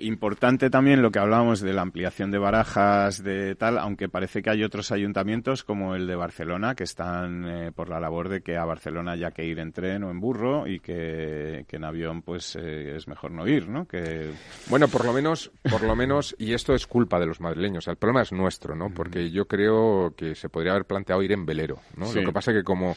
importante 0.02 0.68
también 0.68 1.00
lo 1.00 1.10
que 1.10 1.18
hablábamos 1.18 1.62
de 1.62 1.72
la 1.72 1.80
ampliación 1.80 2.30
de 2.30 2.41
barajas, 2.42 3.22
de 3.22 3.54
tal, 3.54 3.78
aunque 3.78 4.08
parece 4.08 4.42
que 4.42 4.50
hay 4.50 4.62
otros 4.62 4.92
ayuntamientos 4.92 5.64
como 5.64 5.94
el 5.94 6.06
de 6.06 6.14
Barcelona 6.14 6.74
que 6.74 6.84
están 6.84 7.48
eh, 7.48 7.72
por 7.72 7.88
la 7.88 7.98
labor 7.98 8.28
de 8.28 8.42
que 8.42 8.58
a 8.58 8.64
Barcelona 8.66 9.12
haya 9.12 9.30
que 9.30 9.46
ir 9.46 9.58
en 9.58 9.72
tren 9.72 10.04
o 10.04 10.10
en 10.10 10.20
burro 10.20 10.66
y 10.66 10.80
que, 10.80 11.64
en 11.66 11.84
avión 11.84 12.20
pues 12.20 12.56
eh, 12.56 12.96
es 12.96 13.08
mejor 13.08 13.30
no 13.30 13.48
ir, 13.48 13.68
¿no? 13.68 13.86
Que... 13.86 14.30
Bueno, 14.68 14.88
por 14.88 15.06
lo 15.06 15.12
menos, 15.14 15.50
por 15.70 15.82
lo 15.82 15.96
menos, 15.96 16.36
y 16.38 16.52
esto 16.52 16.74
es 16.74 16.86
culpa 16.86 17.18
de 17.18 17.26
los 17.26 17.40
madrileños, 17.40 17.88
el 17.88 17.96
problema 17.96 18.22
es 18.22 18.32
nuestro, 18.32 18.74
¿no? 18.74 18.90
Porque 18.92 19.30
yo 19.30 19.46
creo 19.46 20.14
que 20.14 20.34
se 20.34 20.50
podría 20.50 20.72
haber 20.72 20.84
planteado 20.84 21.22
ir 21.22 21.32
en 21.32 21.46
velero, 21.46 21.78
¿no? 21.96 22.12
Lo 22.12 22.20
que 22.20 22.32
pasa 22.32 22.50
es 22.50 22.58
que 22.58 22.64
como 22.64 22.94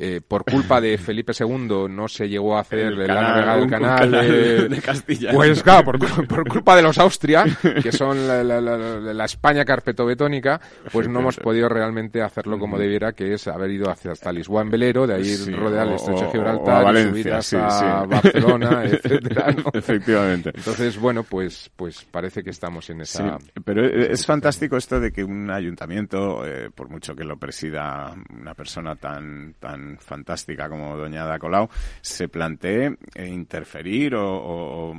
eh, 0.00 0.20
por 0.26 0.44
culpa 0.44 0.80
de 0.80 0.96
Felipe 0.96 1.32
II 1.36 1.88
no 1.90 2.06
se 2.06 2.28
llegó 2.28 2.56
a 2.56 2.60
hacer 2.60 2.78
el, 2.78 3.04
canal, 3.04 3.68
canal, 3.68 4.10
de, 4.12 4.80
Castilla. 4.80 5.32
Pues 5.32 5.60
claro, 5.60 5.86
por, 5.86 6.48
culpa 6.48 6.76
de 6.76 6.82
los 6.82 6.98
Austria, 6.98 7.44
que 7.82 7.90
son 7.90 8.28
la, 8.28 8.44
la, 8.44 8.60
la, 8.60 9.24
España 9.24 9.64
carpetobetónica, 9.64 10.60
pues 10.92 11.08
no 11.08 11.18
hemos 11.18 11.38
podido 11.38 11.68
realmente 11.68 12.22
hacerlo 12.22 12.60
como 12.60 12.78
debiera, 12.78 13.12
que 13.12 13.34
es 13.34 13.48
haber 13.48 13.72
ido 13.72 13.90
hacia 13.90 14.12
hasta 14.12 14.30
Lisboa 14.30 14.62
en 14.62 14.70
velero, 14.70 15.04
de 15.04 15.14
ahí 15.14 15.36
rodear 15.50 15.88
el 15.88 15.94
estrecho 15.94 16.26
de 16.26 16.30
Gibraltar, 16.30 16.94
y 16.94 17.08
subir 17.08 17.32
hasta 17.32 18.04
Barcelona, 18.04 18.84
etcétera. 18.84 19.56
Efectivamente. 19.72 20.52
Entonces, 20.54 20.96
bueno, 20.96 21.24
pues, 21.24 21.72
pues 21.74 22.04
parece 22.04 22.44
que 22.44 22.50
estamos 22.50 22.88
en 22.90 23.00
esa... 23.00 23.36
pero 23.64 23.84
es 23.84 24.24
fantástico 24.24 24.76
esto 24.76 25.00
de 25.00 25.10
que 25.10 25.24
un 25.24 25.50
ayuntamiento, 25.50 26.46
eh, 26.46 26.70
por 26.72 26.88
mucho 26.88 27.16
que 27.16 27.24
lo 27.24 27.36
presida 27.36 28.14
una 28.30 28.54
persona 28.54 28.94
tan, 28.94 29.54
tan 29.58 29.87
fantástica 29.98 30.68
como 30.68 30.96
Doña 30.96 31.24
Ada 31.24 31.38
Colau, 31.38 31.68
se 32.00 32.28
plantee 32.28 32.96
eh, 33.14 33.26
interferir 33.26 34.14
o, 34.14 34.94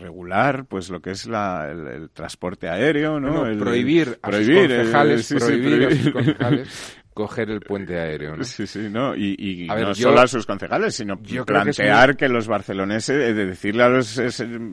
regular 0.00 0.64
pues 0.66 0.90
lo 0.90 1.00
que 1.00 1.10
es 1.10 1.26
la, 1.26 1.68
el, 1.70 2.10
transporte 2.10 2.68
aéreo, 2.68 3.20
¿no? 3.20 3.42
prohibir, 3.58 4.18
prohibir, 4.20 4.68
concejales, 4.68 5.34
prohibir, 5.34 6.12
concejales 6.12 6.96
coger 7.14 7.48
el 7.48 7.60
puente 7.60 7.98
aéreo. 7.98 8.36
¿no? 8.36 8.44
Sí, 8.44 8.66
sí, 8.66 8.88
no. 8.90 9.14
Y, 9.14 9.68
no 9.68 9.94
solo 9.94 10.20
a 10.20 10.26
sus 10.26 10.44
concejales, 10.44 10.96
sino 10.96 11.16
plantear 11.16 12.16
que, 12.16 12.28
los 12.28 12.48
barceloneses, 12.48 13.16
eh, 13.16 13.32
de 13.32 13.46
decirle 13.46 13.84
a 13.84 13.88
los 13.88 14.20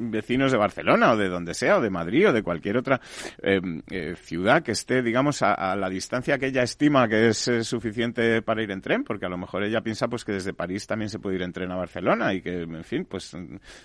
vecinos 0.09 0.51
de 0.51 0.57
Barcelona 0.57 1.11
o 1.11 1.17
de 1.17 1.29
donde 1.29 1.53
sea, 1.53 1.77
o 1.77 1.81
de 1.81 1.91
Madrid 1.91 2.29
o 2.29 2.33
de 2.33 2.41
cualquier 2.41 2.77
otra 2.77 2.99
em, 3.41 3.81
eh, 3.91 4.15
ciudad 4.15 4.63
que 4.63 4.71
esté, 4.71 5.03
digamos, 5.03 5.43
a, 5.43 5.75
la 5.75 5.89
distancia 5.89 6.39
que 6.39 6.47
ella 6.47 6.63
estima 6.63 7.07
que 7.07 7.27
es 7.27 7.47
eh, 7.47 7.63
suficiente 7.63 8.41
para 8.41 8.63
ir 8.63 8.71
en 8.71 8.81
tren, 8.81 9.03
porque 9.03 9.27
a 9.27 9.29
lo 9.29 9.37
mejor 9.37 9.63
ella 9.63 9.81
piensa 9.81 10.07
pues 10.07 10.25
que 10.25 10.31
desde 10.31 10.53
París 10.53 10.87
también 10.87 11.09
se 11.09 11.19
puede 11.19 11.35
ir 11.35 11.43
en 11.43 11.53
tren 11.53 11.71
a 11.71 11.75
Barcelona 11.75 12.33
y 12.33 12.41
que, 12.41 12.63
en 12.63 12.83
fin, 12.83 13.05
pues 13.05 13.37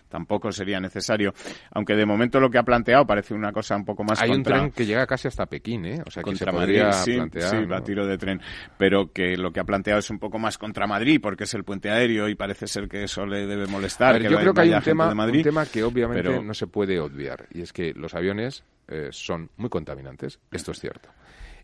tampoco 0.08 0.50
sería 0.50 0.80
necesario. 0.80 1.34
Aunque 1.72 1.94
de 1.94 2.06
momento 2.06 2.40
lo 2.40 2.48
que 2.48 2.58
ha 2.58 2.62
planteado 2.62 3.06
parece 3.06 3.34
una 3.34 3.52
cosa 3.52 3.76
un 3.76 3.84
poco 3.84 4.02
más 4.02 4.22
Hay 4.22 4.30
un 4.30 4.42
tren 4.42 4.70
que 4.70 4.86
llega 4.86 5.06
casi 5.06 5.28
hasta 5.28 5.44
Pekín, 5.44 5.84
¿eh? 5.84 6.02
O 6.06 6.10
sea, 6.10 6.22
que 6.22 6.34
se 6.34 6.46
podría 6.46 6.90
plantear, 6.90 7.50
sí, 7.50 7.56
a 7.70 7.80
tiro 7.82 8.06
de 8.06 8.16
tren 8.16 8.40
pero 8.78 9.12
que 9.12 9.36
lo 9.36 9.52
que 9.52 9.60
ha 9.60 9.64
planteado 9.64 10.00
es 10.00 10.10
un 10.10 10.18
poco 10.18 10.38
más 10.38 10.58
contra 10.58 10.86
Madrid, 10.86 11.20
porque 11.22 11.44
es 11.44 11.54
el 11.54 11.64
puente 11.64 11.90
aéreo 11.90 12.28
y 12.28 12.34
parece 12.34 12.66
ser 12.66 12.88
que 12.88 13.04
eso 13.04 13.26
le 13.26 13.46
debe 13.46 13.66
molestar. 13.66 14.20
yo 14.20 14.38
creo 14.38 14.54
que 14.54 14.60
hay 14.60 14.72
un 14.72 14.82
tema, 14.82 15.12
un 15.12 15.42
tema 15.42 15.66
que 15.66 15.82
obviamente 15.82 16.40
no 16.40 16.54
se 16.54 16.66
puede 16.66 16.98
obviar, 17.00 17.46
y 17.52 17.62
es 17.62 17.72
que 17.72 17.92
los 17.94 18.14
aviones 18.14 18.64
eh, 18.88 19.08
son 19.10 19.50
muy 19.56 19.68
contaminantes, 19.68 20.38
esto 20.50 20.72
es 20.72 20.80
cierto. 20.80 21.08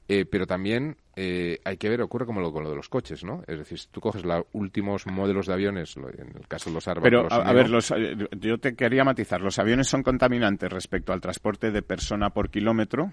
Eh, 0.08 0.24
pero 0.24 0.46
también 0.46 0.96
eh, 1.14 1.60
hay 1.64 1.76
que 1.76 1.88
ver, 1.88 2.00
ocurre 2.00 2.24
como 2.26 2.40
lo, 2.40 2.52
con 2.52 2.64
lo 2.64 2.70
de 2.70 2.76
los 2.76 2.88
coches, 2.88 3.24
¿no? 3.24 3.42
Es 3.46 3.58
decir, 3.58 3.78
si 3.78 3.88
tú 3.88 4.00
coges 4.00 4.24
los 4.24 4.44
últimos 4.52 5.06
modelos 5.06 5.46
de 5.46 5.52
aviones, 5.52 5.96
en 5.96 6.04
el 6.04 6.48
caso 6.48 6.70
de 6.70 6.74
los 6.74 6.88
árboles... 6.88 7.10
Pero, 7.10 7.32
a, 7.32 7.52
ver, 7.52 7.68
los, 7.68 7.90
eh, 7.90 8.16
yo 8.38 8.58
te 8.58 8.74
quería 8.74 9.04
matizar. 9.04 9.40
Los 9.40 9.58
aviones 9.58 9.88
son 9.88 10.02
contaminantes 10.02 10.72
respecto 10.72 11.12
al 11.12 11.20
transporte 11.20 11.70
de 11.70 11.82
persona 11.82 12.30
por 12.30 12.50
kilómetro, 12.50 13.12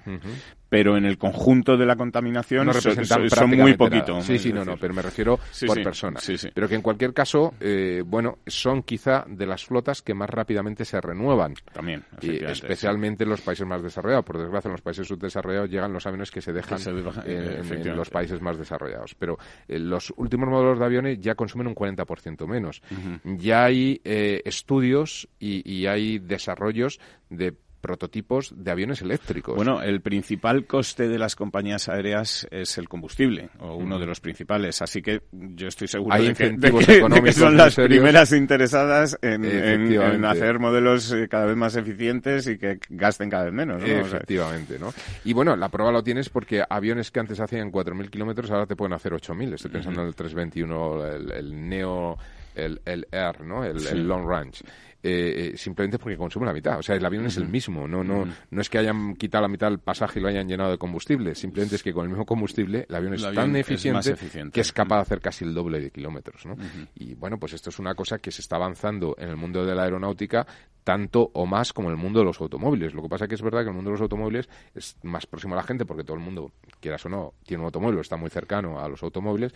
pero 0.69 0.97
en 0.97 1.05
el 1.05 1.17
conjunto 1.17 1.77
de 1.77 1.85
la 1.85 1.95
contaminación 1.95 2.67
no 2.67 2.73
son, 2.73 3.49
muy 3.49 3.75
poquito. 3.75 4.21
Sí, 4.21 4.37
sí, 4.39 4.53
no, 4.53 4.63
no, 4.63 4.77
pero 4.77 4.93
me 4.93 5.01
refiero 5.01 5.39
por 5.65 5.83
persona. 5.83 6.19
Pero 6.53 6.67
que 6.67 6.75
en 6.75 6.81
cualquier 6.81 7.13
caso, 7.13 7.53
eh, 7.59 8.03
bueno, 8.05 8.39
son 8.47 8.83
quizá 8.83 9.25
de 9.27 9.45
las 9.45 9.65
flotas 9.65 10.01
que 10.01 10.13
más 10.13 10.29
rápidamente 10.29 10.85
se 10.85 11.01
renuevan. 11.01 11.53
También, 11.73 12.03
y 12.21 12.43
especialmente 12.43 13.23
en 13.23 13.29
los 13.29 13.41
países 13.41 13.65
más 13.67 13.83
desarrollados. 13.83 14.25
Por 14.25 14.37
desgracia, 14.37 14.69
en 14.69 14.73
los 14.73 14.81
países 14.81 15.07
subdesarrollados 15.07 15.69
llegan 15.69 15.91
los 15.91 16.05
aviones 16.05 16.31
que 16.31 16.41
se 16.41 16.53
dejan 16.53 16.79
en, 17.25 17.88
en 17.89 17.97
los 17.97 18.09
países 18.09 18.41
más 18.41 18.57
desarrollados. 18.57 19.15
Pero 19.15 19.37
eh, 19.67 19.79
los 19.79 20.13
últimos 20.17 20.49
modelos 20.49 20.79
de 20.79 20.85
aviones 20.85 21.19
ya 21.19 21.35
consumen 21.35 21.67
un 21.67 21.75
40% 21.75 22.47
menos. 22.47 22.81
Ya 23.23 23.65
hay 23.65 24.01
eh, 24.03 24.41
estudios 24.45 25.27
y, 25.39 25.69
y 25.69 25.87
hay 25.87 26.19
desarrollos 26.19 26.99
de 27.29 27.55
prototipos 27.79 28.53
de 28.55 28.71
aviones 28.71 29.01
eléctricos. 29.01 29.55
Bueno, 29.55 29.81
el 29.81 30.01
principal 30.01 30.65
coste 30.65 31.07
de 31.07 31.17
las 31.17 31.35
compañías 31.35 31.89
aéreas 31.89 32.47
es 32.51 32.77
el 32.77 32.87
combustible, 32.87 33.49
o 33.59 33.75
uno 33.75 33.99
de 33.99 34.05
los 34.05 34.19
principales. 34.19 34.81
Así 34.81 35.01
que 35.01 35.21
yo 35.31 35.67
estoy 35.67 35.87
seguro 35.87 36.15
de 36.21 36.33
que, 36.33 37.33
son 37.33 37.57
las 37.57 37.75
primeras 37.75 38.31
interesadas 38.31 39.17
en, 39.21 40.25
hacer 40.25 40.59
modelos 40.59 41.11
eh, 41.11 41.27
cada 41.29 41.45
vez 41.45 41.55
más 41.55 41.75
eficientes 41.75 42.47
y 42.47 42.57
que 42.57 42.79
gasten 42.89 43.29
cada 43.29 43.45
vez 43.45 43.53
menos. 43.53 43.81
Efectivamente, 43.83 44.77
¿no? 44.79 44.93
Y 45.23 45.33
bueno, 45.33 45.55
la 45.55 45.69
prueba 45.69 45.91
lo 45.91 46.03
tienes 46.03 46.29
porque 46.29 46.63
aviones 46.67 47.11
que 47.11 47.19
antes 47.19 47.39
hacían 47.39 47.71
4.000 47.71 48.09
kilómetros 48.09 48.51
ahora 48.51 48.65
te 48.65 48.75
pueden 48.75 48.93
hacer 48.93 49.13
8.000. 49.13 49.55
Estoy 49.55 49.71
pensando 49.71 50.01
en 50.01 50.07
el 50.07 50.15
321, 50.15 51.05
el 51.33 51.69
Neo 51.69 52.17
el, 52.55 52.81
el 52.85 53.07
Air, 53.11 53.41
¿no? 53.41 53.63
El, 53.63 54.07
Long 54.07 54.27
Range. 54.27 54.63
Eh, 55.01 55.53
eh, 55.53 55.57
simplemente 55.57 55.97
porque 55.97 56.17
consume 56.17 56.45
la 56.45 56.51
mitad. 56.51 56.79
O 56.79 56.83
sea, 56.83 56.95
el 56.95 57.05
avión 57.05 57.25
es 57.25 57.37
el 57.37 57.47
mismo. 57.47 57.87
No, 57.87 58.03
no, 58.03 58.27
no 58.49 58.61
es 58.61 58.69
que 58.69 58.79
hayan 58.79 59.15
quitado 59.15 59.43
la 59.43 59.47
mitad 59.47 59.69
del 59.69 59.79
pasaje 59.79 60.19
y 60.19 60.21
lo 60.21 60.27
hayan 60.27 60.47
llenado 60.47 60.71
de 60.71 60.77
combustible. 60.77 61.35
Simplemente 61.35 61.77
es 61.77 61.83
que 61.83 61.93
con 61.93 62.03
el 62.03 62.09
mismo 62.09 62.25
combustible 62.25 62.85
el 62.87 62.95
avión 62.95 63.13
es 63.13 63.21
tan 63.33 63.55
eficiente, 63.55 64.15
que 64.51 64.59
es 64.61 64.73
capaz 64.73 64.97
de 64.97 65.01
hacer 65.03 65.21
casi 65.21 65.45
el 65.45 65.53
doble 65.53 65.79
de 65.79 65.91
kilómetros. 65.91 66.45
¿no? 66.45 66.57
Y 66.95 67.13
bueno, 67.15 67.39
pues 67.39 67.53
esto 67.53 67.69
es 67.69 67.79
una 67.79 67.95
cosa 67.95 68.19
que 68.19 68.31
se 68.31 68.41
está 68.41 68.57
avanzando 68.57 69.15
en 69.17 69.29
el 69.29 69.37
mundo 69.37 69.65
de 69.65 69.73
la 69.73 69.83
aeronáutica 69.83 70.45
tanto 70.83 71.31
o 71.33 71.45
más 71.45 71.73
como 71.73 71.89
el 71.89 71.97
mundo 71.97 72.19
de 72.19 72.25
los 72.25 72.39
automóviles. 72.41 72.93
Lo 72.93 73.01
que 73.01 73.09
pasa 73.09 73.25
es 73.25 73.29
que 73.29 73.35
es 73.35 73.41
verdad 73.41 73.61
que 73.61 73.69
el 73.69 73.75
mundo 73.75 73.89
de 73.89 73.93
los 73.93 74.01
automóviles 74.01 74.49
es 74.73 74.97
más 75.03 75.25
próximo 75.25 75.53
a 75.53 75.57
la 75.57 75.63
gente 75.63 75.85
porque 75.85 76.03
todo 76.03 76.17
el 76.17 76.23
mundo, 76.23 76.51
quieras 76.79 77.05
o 77.05 77.09
no, 77.09 77.33
tiene 77.43 77.61
un 77.61 77.65
automóvil, 77.65 77.99
está 77.99 78.17
muy 78.17 78.29
cercano 78.29 78.79
a 78.79 78.87
los 78.87 79.01
automóviles. 79.03 79.53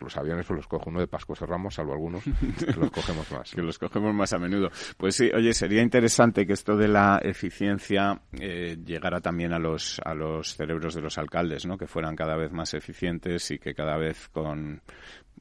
Los 0.00 0.16
aviones 0.16 0.46
pues 0.46 0.56
los 0.56 0.68
coge 0.68 0.90
uno 0.90 1.00
de 1.00 1.06
Pascua 1.06 1.36
y 1.40 1.44
Ramos, 1.44 1.74
salvo 1.74 1.92
algunos 1.92 2.22
que 2.24 2.72
los 2.72 2.90
cogemos 2.90 3.30
más. 3.32 3.50
que 3.54 3.62
los 3.62 3.78
cogemos 3.78 4.14
más 4.14 4.32
a 4.32 4.38
menudo. 4.38 4.70
Pues 4.96 5.16
sí, 5.16 5.30
oye, 5.34 5.52
sería 5.54 5.82
interesante 5.82 6.46
que 6.46 6.52
esto 6.52 6.76
de 6.76 6.88
la 6.88 7.20
eficiencia 7.22 8.20
eh, 8.32 8.76
llegara 8.84 9.20
también 9.20 9.52
a 9.52 9.58
los, 9.58 10.00
a 10.04 10.14
los 10.14 10.54
cerebros 10.54 10.94
de 10.94 11.00
los 11.00 11.18
alcaldes, 11.18 11.66
¿no? 11.66 11.76
Que 11.76 11.86
fueran 11.86 12.16
cada 12.16 12.36
vez 12.36 12.52
más 12.52 12.74
eficientes 12.74 13.50
y 13.50 13.58
que 13.58 13.74
cada 13.74 13.96
vez 13.96 14.28
con 14.28 14.82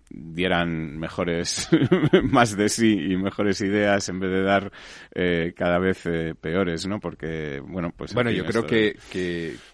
dieran 0.09 0.97
mejores, 0.97 1.69
más 2.23 2.55
de 2.55 2.69
sí 2.69 3.11
y 3.11 3.17
mejores 3.17 3.61
ideas 3.61 4.07
en 4.09 4.19
vez 4.19 4.31
de 4.31 4.43
dar 4.43 4.71
eh, 5.13 5.53
cada 5.55 5.79
vez 5.79 6.05
eh, 6.05 6.35
peores, 6.39 6.87
¿no? 6.87 6.99
Porque, 6.99 7.59
bueno, 7.59 7.91
pues... 7.95 8.13
Bueno, 8.13 8.31
yo 8.31 8.45
creo 8.45 8.65
que, 8.65 8.97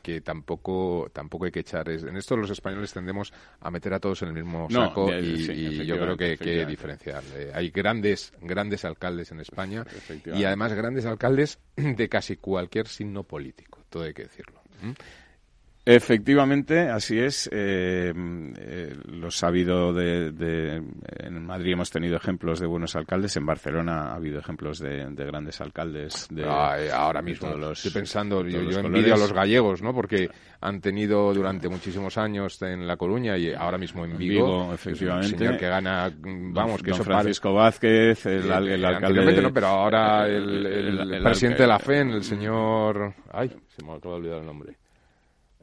que, 0.01 0.21
tampoco, 0.21 1.09
tampoco 1.13 1.45
hay 1.45 1.51
que 1.51 1.59
echar... 1.59 1.89
En 1.89 2.17
esto 2.17 2.35
los 2.35 2.49
españoles 2.49 2.93
tendemos 2.93 3.33
a 3.59 3.69
meter 3.71 3.93
a 3.93 3.99
todos 3.99 4.21
en 4.23 4.29
el 4.29 4.33
mismo 4.33 4.67
saco 4.69 5.11
y, 5.13 5.85
yo 5.85 5.97
creo 5.97 6.17
que 6.17 6.25
hay 6.25 6.37
que 6.37 6.65
diferenciar. 6.65 7.23
hay 7.53 7.69
grandes, 7.69 8.33
grandes 8.41 8.85
alcaldes 8.85 9.31
en 9.31 9.39
España 9.39 9.85
y 10.25 10.43
además 10.43 10.73
grandes 10.73 11.05
alcaldes 11.05 11.59
de 11.75 12.09
casi 12.09 12.37
cualquier 12.37 12.87
signo 12.87 13.23
político, 13.23 13.83
todo 13.89 14.03
hay 14.03 14.13
que 14.13 14.23
decirlo. 14.23 14.61
Efectivamente, 15.83 16.89
así 16.89 17.17
es. 17.17 17.49
Eh, 17.51 18.13
eh, 18.13 18.95
lo 19.05 19.31
sabido 19.31 19.91
de, 19.93 20.79
En 21.17 21.43
Madrid 21.43 21.73
hemos 21.73 21.89
tenido 21.89 22.17
ejemplos 22.17 22.59
de 22.59 22.67
buenos 22.67 22.95
alcaldes. 22.95 23.35
En 23.37 23.47
Barcelona 23.47 24.11
ha 24.11 24.15
habido 24.15 24.39
ejemplos 24.39 24.77
de, 24.77 25.07
grandes 25.15 25.59
alcaldes. 25.59 26.27
De, 26.29 26.45
ahora 26.45 27.23
mismo 27.23 27.55
los, 27.55 27.83
estoy 27.83 27.99
pensando, 27.99 28.45
yo, 28.45 28.59
envidio 28.59 29.15
a 29.15 29.17
los 29.17 29.33
gallegos, 29.33 29.81
¿no? 29.81 29.91
Porque 29.91 30.29
han 30.61 30.81
tenido 30.81 31.33
durante 31.33 31.67
muchísimos 31.67 32.15
años 32.19 32.61
en 32.61 32.85
La 32.85 32.95
Coruña 32.95 33.35
y 33.35 33.51
ahora 33.51 33.79
mismo 33.79 34.05
en 34.05 34.17
Vigo. 34.17 34.71
efectivamente. 34.71 35.33
un 35.33 35.39
señor 35.39 35.57
que 35.57 35.67
gana, 35.67 36.11
vamos, 36.21 36.83
que 36.83 36.91
Don 36.91 37.03
Francisco 37.03 37.55
Vázquez, 37.55 38.23
el, 38.27 38.51
alcalde. 38.51 39.41
No, 39.41 39.51
pero 39.51 39.67
ahora 39.67 40.27
el, 40.27 41.21
presidente 41.23 41.63
de 41.63 41.67
la 41.67 41.79
FEN, 41.79 42.11
el 42.11 42.23
señor. 42.23 43.15
Ay, 43.31 43.49
se 43.67 43.83
me 43.83 43.93
acaba 43.93 44.15
de 44.15 44.21
olvidar 44.21 44.39
el 44.41 44.45
nombre. 44.45 44.80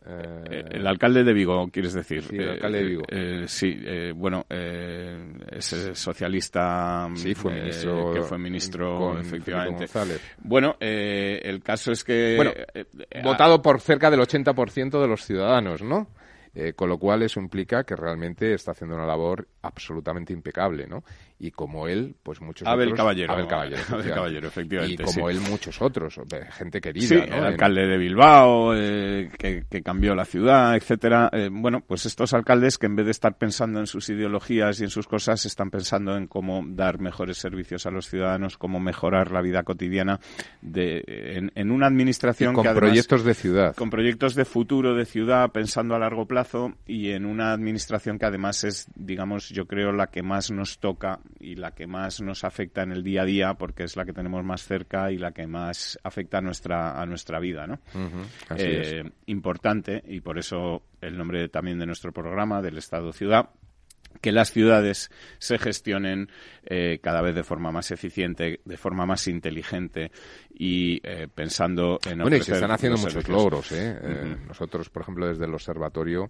Eh, 0.07 0.64
el 0.70 0.86
alcalde 0.86 1.24
de 1.24 1.32
Vigo, 1.32 1.68
quieres 1.70 1.92
decir. 1.92 2.22
Sí, 2.22 2.36
el 2.36 2.51
alcalde 2.51 2.78
de 2.78 2.84
Vigo. 2.84 3.03
Eh, 3.09 3.42
eh, 3.42 3.49
sí, 3.49 3.78
bueno, 4.14 4.46
es 4.49 5.90
socialista. 5.94 7.09
Sí, 7.14 7.34
fue 7.34 7.53
ministro. 7.53 8.12
que 8.12 8.22
fue 8.22 8.38
ministro, 8.38 9.18
efectivamente. 9.18 9.86
Bueno, 10.38 10.76
el 10.80 11.62
caso 11.62 11.92
es 11.92 12.05
que. 12.05 12.34
Bueno, 12.36 12.53
votado 13.22 13.61
por 13.61 13.80
cerca 13.80 14.11
del 14.11 14.20
80% 14.20 15.01
de 15.01 15.09
los 15.09 15.24
ciudadanos, 15.24 15.82
¿no? 15.82 16.09
con 16.74 16.88
lo 16.88 16.99
cual 16.99 17.22
eso 17.22 17.38
implica 17.38 17.84
que 17.84 17.94
realmente 17.94 18.53
está 18.53 18.72
haciendo 18.72 18.96
una 18.96 19.07
labor 19.07 19.46
absolutamente 19.62 20.32
impecable, 20.32 20.88
¿no? 20.88 21.05
Y 21.41 21.53
como 21.53 21.86
él, 21.86 22.16
pues 22.22 22.41
muchos 22.41 22.66
Abel 22.66 22.89
otros. 22.89 22.99
Caballero. 22.99 23.32
Abel 23.32 23.47
Caballero. 23.47 23.82
Abel 23.91 24.11
Caballero, 24.12 24.49
efectivamente. 24.49 25.03
Y 25.03 25.07
como 25.07 25.30
él, 25.30 25.41
muchos 25.41 25.80
otros, 25.80 26.20
gente 26.51 26.80
querida. 26.80 27.07
Sí, 27.07 27.14
el 27.14 27.45
alcalde 27.45 27.86
de 27.86 27.97
Bilbao, 27.97 28.74
eh, 28.74 29.30
que, 29.39 29.82
cambió 29.82 30.14
la 30.16 30.24
ciudad, 30.24 30.74
etcétera. 30.74 31.30
Eh, 31.32 31.49
bueno, 31.51 31.80
pues 31.80 32.07
estos 32.07 32.34
alcaldes 32.34 32.76
que 32.76 32.86
en 32.86 32.97
vez 32.97 33.07
de 33.07 33.12
estar 33.12 33.39
pensando 33.39 33.78
en 33.78 33.86
sus 33.86 34.09
ideologías 34.09 34.80
y 34.80 34.84
en 34.84 34.91
sus 34.91 35.07
cosas, 35.07 35.47
están 35.47 35.70
pensando 35.70 36.16
en 36.16 36.26
cómo 36.26 36.64
dar 36.66 36.99
mejores 36.99 37.39
servicios 37.39 37.86
a 37.86 37.91
los 37.91 38.09
ciudadanos, 38.09 38.59
cómo 38.59 38.80
mejorar 38.80 39.30
la 39.30 39.41
vida 39.41 39.62
cotidiana 39.62 40.18
de, 40.61 41.05
en, 41.55 41.70
una 41.70 41.86
administración 41.86 42.55
con 42.55 42.64
proyectos 42.74 43.22
de 43.24 43.34
ciudad. 43.34 43.76
Con 43.76 43.91
proyectos 43.91 44.34
de 44.34 44.45
futuro 44.45 44.95
de 44.95 45.05
ciudad, 45.05 45.51
pensando 45.53 45.95
a 45.95 46.01
largo 46.01 46.26
plazo 46.26 46.74
y 46.86 47.11
en 47.11 47.24
una 47.24 47.53
administración 47.53 48.18
que 48.18 48.26
además 48.26 48.64
es, 48.64 48.89
digamos, 48.97 49.51
yo 49.51 49.66
creo 49.66 49.93
la 49.93 50.09
que 50.09 50.22
más 50.22 50.51
nos 50.51 50.78
toca 50.78 51.20
y 51.39 51.57
la 51.57 51.72
que 51.72 51.87
más 51.87 52.20
nos 52.20 52.45
afecta 52.45 52.83
en 52.83 52.93
el 52.93 53.03
día 53.03 53.22
a 53.22 53.24
día 53.24 53.55
porque 53.55 53.85
es 53.85 53.97
la 53.97 54.05
que 54.05 54.12
tenemos 54.12 54.45
más 54.45 54.64
cerca 54.64 55.11
y 55.12 55.18
la 55.18 55.33
que 55.33 55.47
más 55.47 55.99
afecta 56.03 56.39
a 56.39 56.41
nuestra 56.41 57.01
a 57.01 57.07
nuestra 57.07 57.39
vida 57.39 57.66
no 57.66 57.81
eh, 58.57 59.05
importante 59.26 60.03
y 60.07 60.20
por 60.20 60.39
eso 60.39 60.83
el 61.01 61.16
nombre 61.16 61.49
también 61.49 61.79
de 61.79 61.87
nuestro 61.87 62.12
programa 62.12 62.62
del 62.62 62.79
estado 62.79 63.12
ciudad 63.12 63.51
que 64.20 64.33
las 64.33 64.53
ciudades 64.53 65.11
se 65.39 65.59
gestionen 65.59 66.31
eh, 66.64 66.99
cada 67.03 67.22
vez 67.22 67.35
de 67.35 67.45
forma 67.45 67.70
más 67.70 67.91
eficiente, 67.91 68.61
de 68.64 68.76
forma 68.76 69.07
más 69.07 69.29
inteligente 69.29 70.11
y 70.61 71.00
eh, 71.04 71.28
pensando 71.32 72.00
en 72.04 72.18
bueno 72.18 72.36
y 72.36 72.42
se 72.42 72.52
están 72.52 72.72
haciendo 72.72 72.98
muchos 72.98 73.28
logros 73.28 73.70
¿eh? 73.70 73.96
eh, 74.02 74.36
nosotros 74.48 74.90
por 74.90 75.02
ejemplo 75.02 75.28
desde 75.28 75.44
el 75.44 75.54
observatorio 75.54 76.28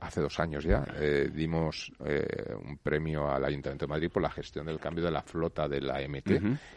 hace 0.00 0.20
dos 0.20 0.38
años 0.38 0.62
ya 0.62 0.84
dimos 1.32 1.90
un 1.98 2.78
premio 2.78 3.28
al 3.28 3.44
Ayuntamiento 3.44 3.86
de 3.86 3.90
Madrid 3.90 4.08
por 4.08 4.22
la 4.22 4.30
gestión 4.30 4.66
del 4.66 4.78
cambio 4.78 5.04
de 5.04 5.10
la 5.10 5.22
flota 5.22 5.66
de 5.66 5.80
la 5.80 5.98
MT 6.06 6.30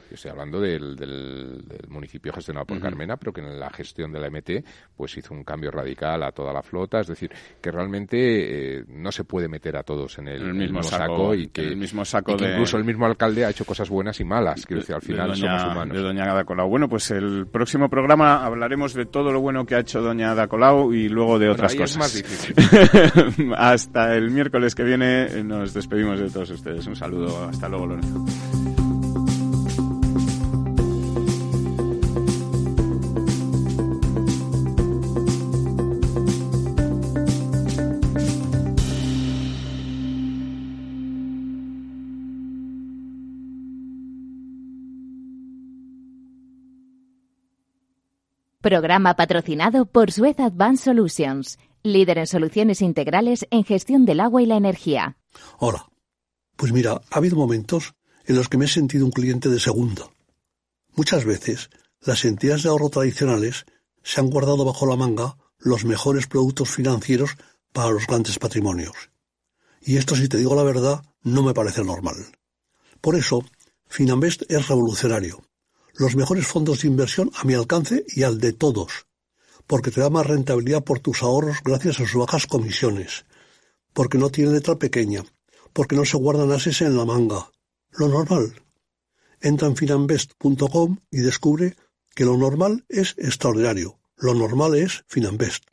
estoy 0.10 0.32
hablando 0.32 0.60
del, 0.60 0.96
del, 0.96 1.64
municipio 1.90 2.34
gestionado 2.34 2.66
por 2.66 2.80
Carmena 2.80 3.18
pero 3.18 3.34
que 3.34 3.42
en 3.42 3.60
la 3.60 3.70
gestión 3.70 4.12
de 4.12 4.20
la 4.20 4.32
MT 4.32 4.66
pues 4.96 5.16
hizo 5.18 5.36
un 5.36 5.44
cambio 5.44 5.70
radical 5.70 6.24
a 6.24 6.32
toda 6.32 6.52
la 6.54 6.62
flota. 6.62 7.00
Es 7.00 7.08
decir 7.08 7.32
que 7.62 7.72
realmente 7.72 8.84
no 8.88 9.12
se 9.12 9.24
puede 9.24 9.48
meter 9.48 9.78
a 9.78 9.84
todos 9.84 10.18
en 10.20 10.28
el, 10.28 10.54
mismo, 10.54 10.82
saco, 10.84 11.36
y 11.36 11.48
que 11.48 11.62
el 11.62 11.78
mismo 11.78 12.06
saco 12.06 12.32
incluso 12.34 12.78
el 12.78 12.84
mismo 12.84 13.06
alcalde 13.06 13.46
ha 13.46 13.50
hecho 13.50 13.66
cosas 13.66 13.90
buenas 13.90 14.20
y 14.20 14.24
malas 14.24 14.66
quiero 14.66 14.82
decir 14.82 14.96
al 14.96 15.02
final 15.02 15.36
somos 15.36 15.64
humanos. 15.64 15.96
de 15.96 16.04
doña 16.04 16.26
bueno, 16.68 16.90
pues 16.90 17.12
el 17.12 17.48
próximo 17.48 17.90
programa 17.90 18.46
hablaremos 18.46 18.94
de 18.94 19.06
todo 19.06 19.32
lo 19.32 19.42
bueno 19.42 19.66
que 19.66 19.76
ha 19.76 19.80
hecho 19.80 20.02
doña 20.02 20.32
Ada 20.32 20.48
Colau 20.48 20.94
y 20.94 21.10
luego 21.10 21.40
de 21.40 21.50
otras 21.50 21.76
cosas. 21.76 22.24
hasta 23.58 24.16
el 24.16 24.32
miércoles 24.32 24.76
que 24.76 24.84
viene 24.84 25.44
nos 25.44 25.74
despedimos 25.74 26.20
de 26.20 26.30
todos 26.30 26.50
ustedes. 26.50 26.86
Un 26.88 26.96
saludo. 26.96 27.48
Hasta 27.50 27.70
luego, 27.70 27.88
Lorenzo. 27.88 28.26
Programa 48.62 49.16
patrocinado 49.16 49.88
por 49.88 50.12
Suez 50.12 50.40
Advanced 50.40 50.84
Solutions, 50.84 51.58
líder 51.82 52.20
en 52.20 52.28
soluciones 52.28 52.84
integrales 52.84 53.48
en 53.50 53.64
gestión 53.64 54.06
del 54.06 54.20
agua 54.20 54.44
y 54.44 54.46
la 54.46 54.56
energía. 54.56 55.18
Hola. 55.58 55.90
Pues 56.58 56.72
mira, 56.72 57.02
ha 57.10 57.18
habido 57.18 57.38
momentos 57.38 57.96
en 58.24 58.36
los 58.36 58.50
que 58.50 58.60
me 58.60 58.66
he 58.66 58.68
sentido 58.68 59.04
un 59.04 59.12
cliente 59.12 59.50
de 59.50 59.60
segunda. 59.60 60.12
Muchas 60.94 61.26
veces, 61.26 61.72
las 62.02 62.24
entidades 62.24 62.62
de 62.62 62.70
ahorro 62.70 62.90
tradicionales 62.90 63.66
se 64.04 64.22
han 64.22 64.30
guardado 64.30 64.64
bajo 64.64 64.86
la 64.86 64.96
manga 64.96 65.38
los 65.58 65.84
mejores 65.84 66.28
productos 66.28 66.70
financieros 66.70 67.38
para 67.74 67.90
los 67.90 68.06
grandes 68.06 68.38
patrimonios. 68.38 69.10
Y 69.82 69.98
esto, 69.98 70.16
si 70.16 70.30
te 70.30 70.38
digo 70.38 70.54
la 70.54 70.62
verdad, 70.62 71.02
no 71.24 71.42
me 71.42 71.56
parece 71.56 71.84
normal. 71.84 72.38
Por 73.02 73.16
eso, 73.16 73.44
Finambest 73.88 74.44
es 74.52 74.68
revolucionario 74.68 75.42
los 75.96 76.16
mejores 76.16 76.48
fondos 76.48 76.82
de 76.82 76.88
inversión 76.88 77.32
a 77.36 77.44
mi 77.44 77.54
alcance 77.54 78.06
y 78.08 78.24
al 78.24 78.40
de 78.40 78.54
todos, 78.54 79.08
porque 79.68 79.92
te 79.92 80.02
da 80.02 80.10
más 80.10 80.26
rentabilidad 80.26 80.84
por 80.84 81.00
tus 81.00 81.24
ahorros 81.24 81.58
gracias 81.64 82.00
a 82.00 82.06
sus 82.06 82.16
bajas 82.16 82.48
comisiones, 82.48 83.26
porque 83.94 84.18
no 84.18 84.30
tiene 84.30 84.52
letra 84.52 84.76
pequeña, 84.76 85.24
porque 85.74 85.96
no 85.96 86.06
se 86.06 86.18
guardan 86.18 86.52
ases 86.52 86.82
en 86.82 86.98
la 86.98 87.06
manga. 87.06 87.52
Lo 87.92 88.08
normal. 88.08 88.54
Entra 89.42 89.68
en 89.68 89.76
finambest.com 89.76 90.98
y 91.10 91.18
descubre 91.20 91.76
que 92.16 92.26
lo 92.26 92.38
normal 92.38 92.86
es 92.90 93.16
extraordinario. 93.18 94.00
Lo 94.18 94.34
normal 94.34 94.76
es 94.76 95.04
Finambest. 95.08 95.64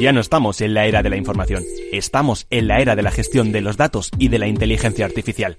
Ya 0.00 0.12
no 0.12 0.20
estamos 0.20 0.60
en 0.60 0.74
la 0.74 0.86
era 0.86 1.02
de 1.02 1.10
la 1.10 1.16
información, 1.16 1.62
estamos 1.92 2.46
en 2.50 2.66
la 2.66 2.80
era 2.80 2.96
de 2.96 3.02
la 3.02 3.12
gestión 3.12 3.52
de 3.52 3.60
los 3.60 3.76
datos 3.76 4.10
y 4.18 4.28
de 4.28 4.40
la 4.40 4.48
inteligencia 4.48 5.04
artificial. 5.04 5.58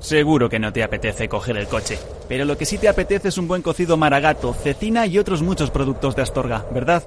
Seguro 0.00 0.48
que 0.48 0.58
no 0.58 0.72
te 0.72 0.82
apetece 0.82 1.28
coger 1.28 1.56
el 1.56 1.66
coche, 1.66 1.98
pero 2.28 2.44
lo 2.44 2.56
que 2.56 2.64
sí 2.64 2.78
te 2.78 2.88
apetece 2.88 3.28
es 3.28 3.38
un 3.38 3.48
buen 3.48 3.62
cocido 3.62 3.96
maragato, 3.96 4.54
cecina 4.54 5.06
y 5.06 5.18
otros 5.18 5.42
muchos 5.42 5.70
productos 5.70 6.14
de 6.14 6.22
Astorga, 6.22 6.64
¿verdad? 6.72 7.04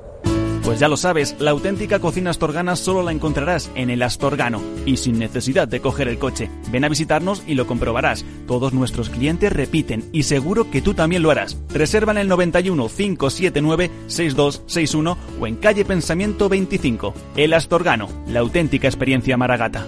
Pues 0.64 0.80
ya 0.80 0.88
lo 0.88 0.96
sabes, 0.96 1.36
la 1.40 1.52
auténtica 1.52 2.00
cocina 2.00 2.30
astorgana 2.30 2.76
solo 2.76 3.02
la 3.02 3.12
encontrarás 3.12 3.72
en 3.76 3.90
el 3.90 4.04
Astorgano 4.04 4.62
y 4.86 4.98
sin 4.98 5.18
necesidad 5.18 5.68
de 5.68 5.82
coger 5.82 6.08
el 6.08 6.20
coche. 6.20 6.50
Ven 6.70 6.86
a 6.86 6.90
visitarnos 6.90 7.44
y 7.48 7.56
lo 7.56 7.66
comprobarás. 7.66 8.24
Todos 8.48 8.72
nuestros 8.72 9.10
clientes 9.10 9.52
repiten 9.52 10.08
y 10.14 10.24
seguro 10.24 10.70
que 10.70 10.82
tú 10.82 10.94
también 10.94 11.24
lo 11.24 11.32
harás. 11.32 11.58
Reserva 11.70 12.12
en 12.12 12.20
el 12.20 12.28
91 12.28 12.88
579 12.88 13.92
6261 14.08 15.18
o 15.40 15.48
en 15.48 15.56
calle 15.56 15.84
Pensamiento 15.84 16.48
25. 16.48 17.14
El 17.36 17.54
Astorgano, 17.54 18.08
la 18.28 18.42
auténtica 18.42 18.88
experiencia 18.88 19.38
maragata. 19.38 19.88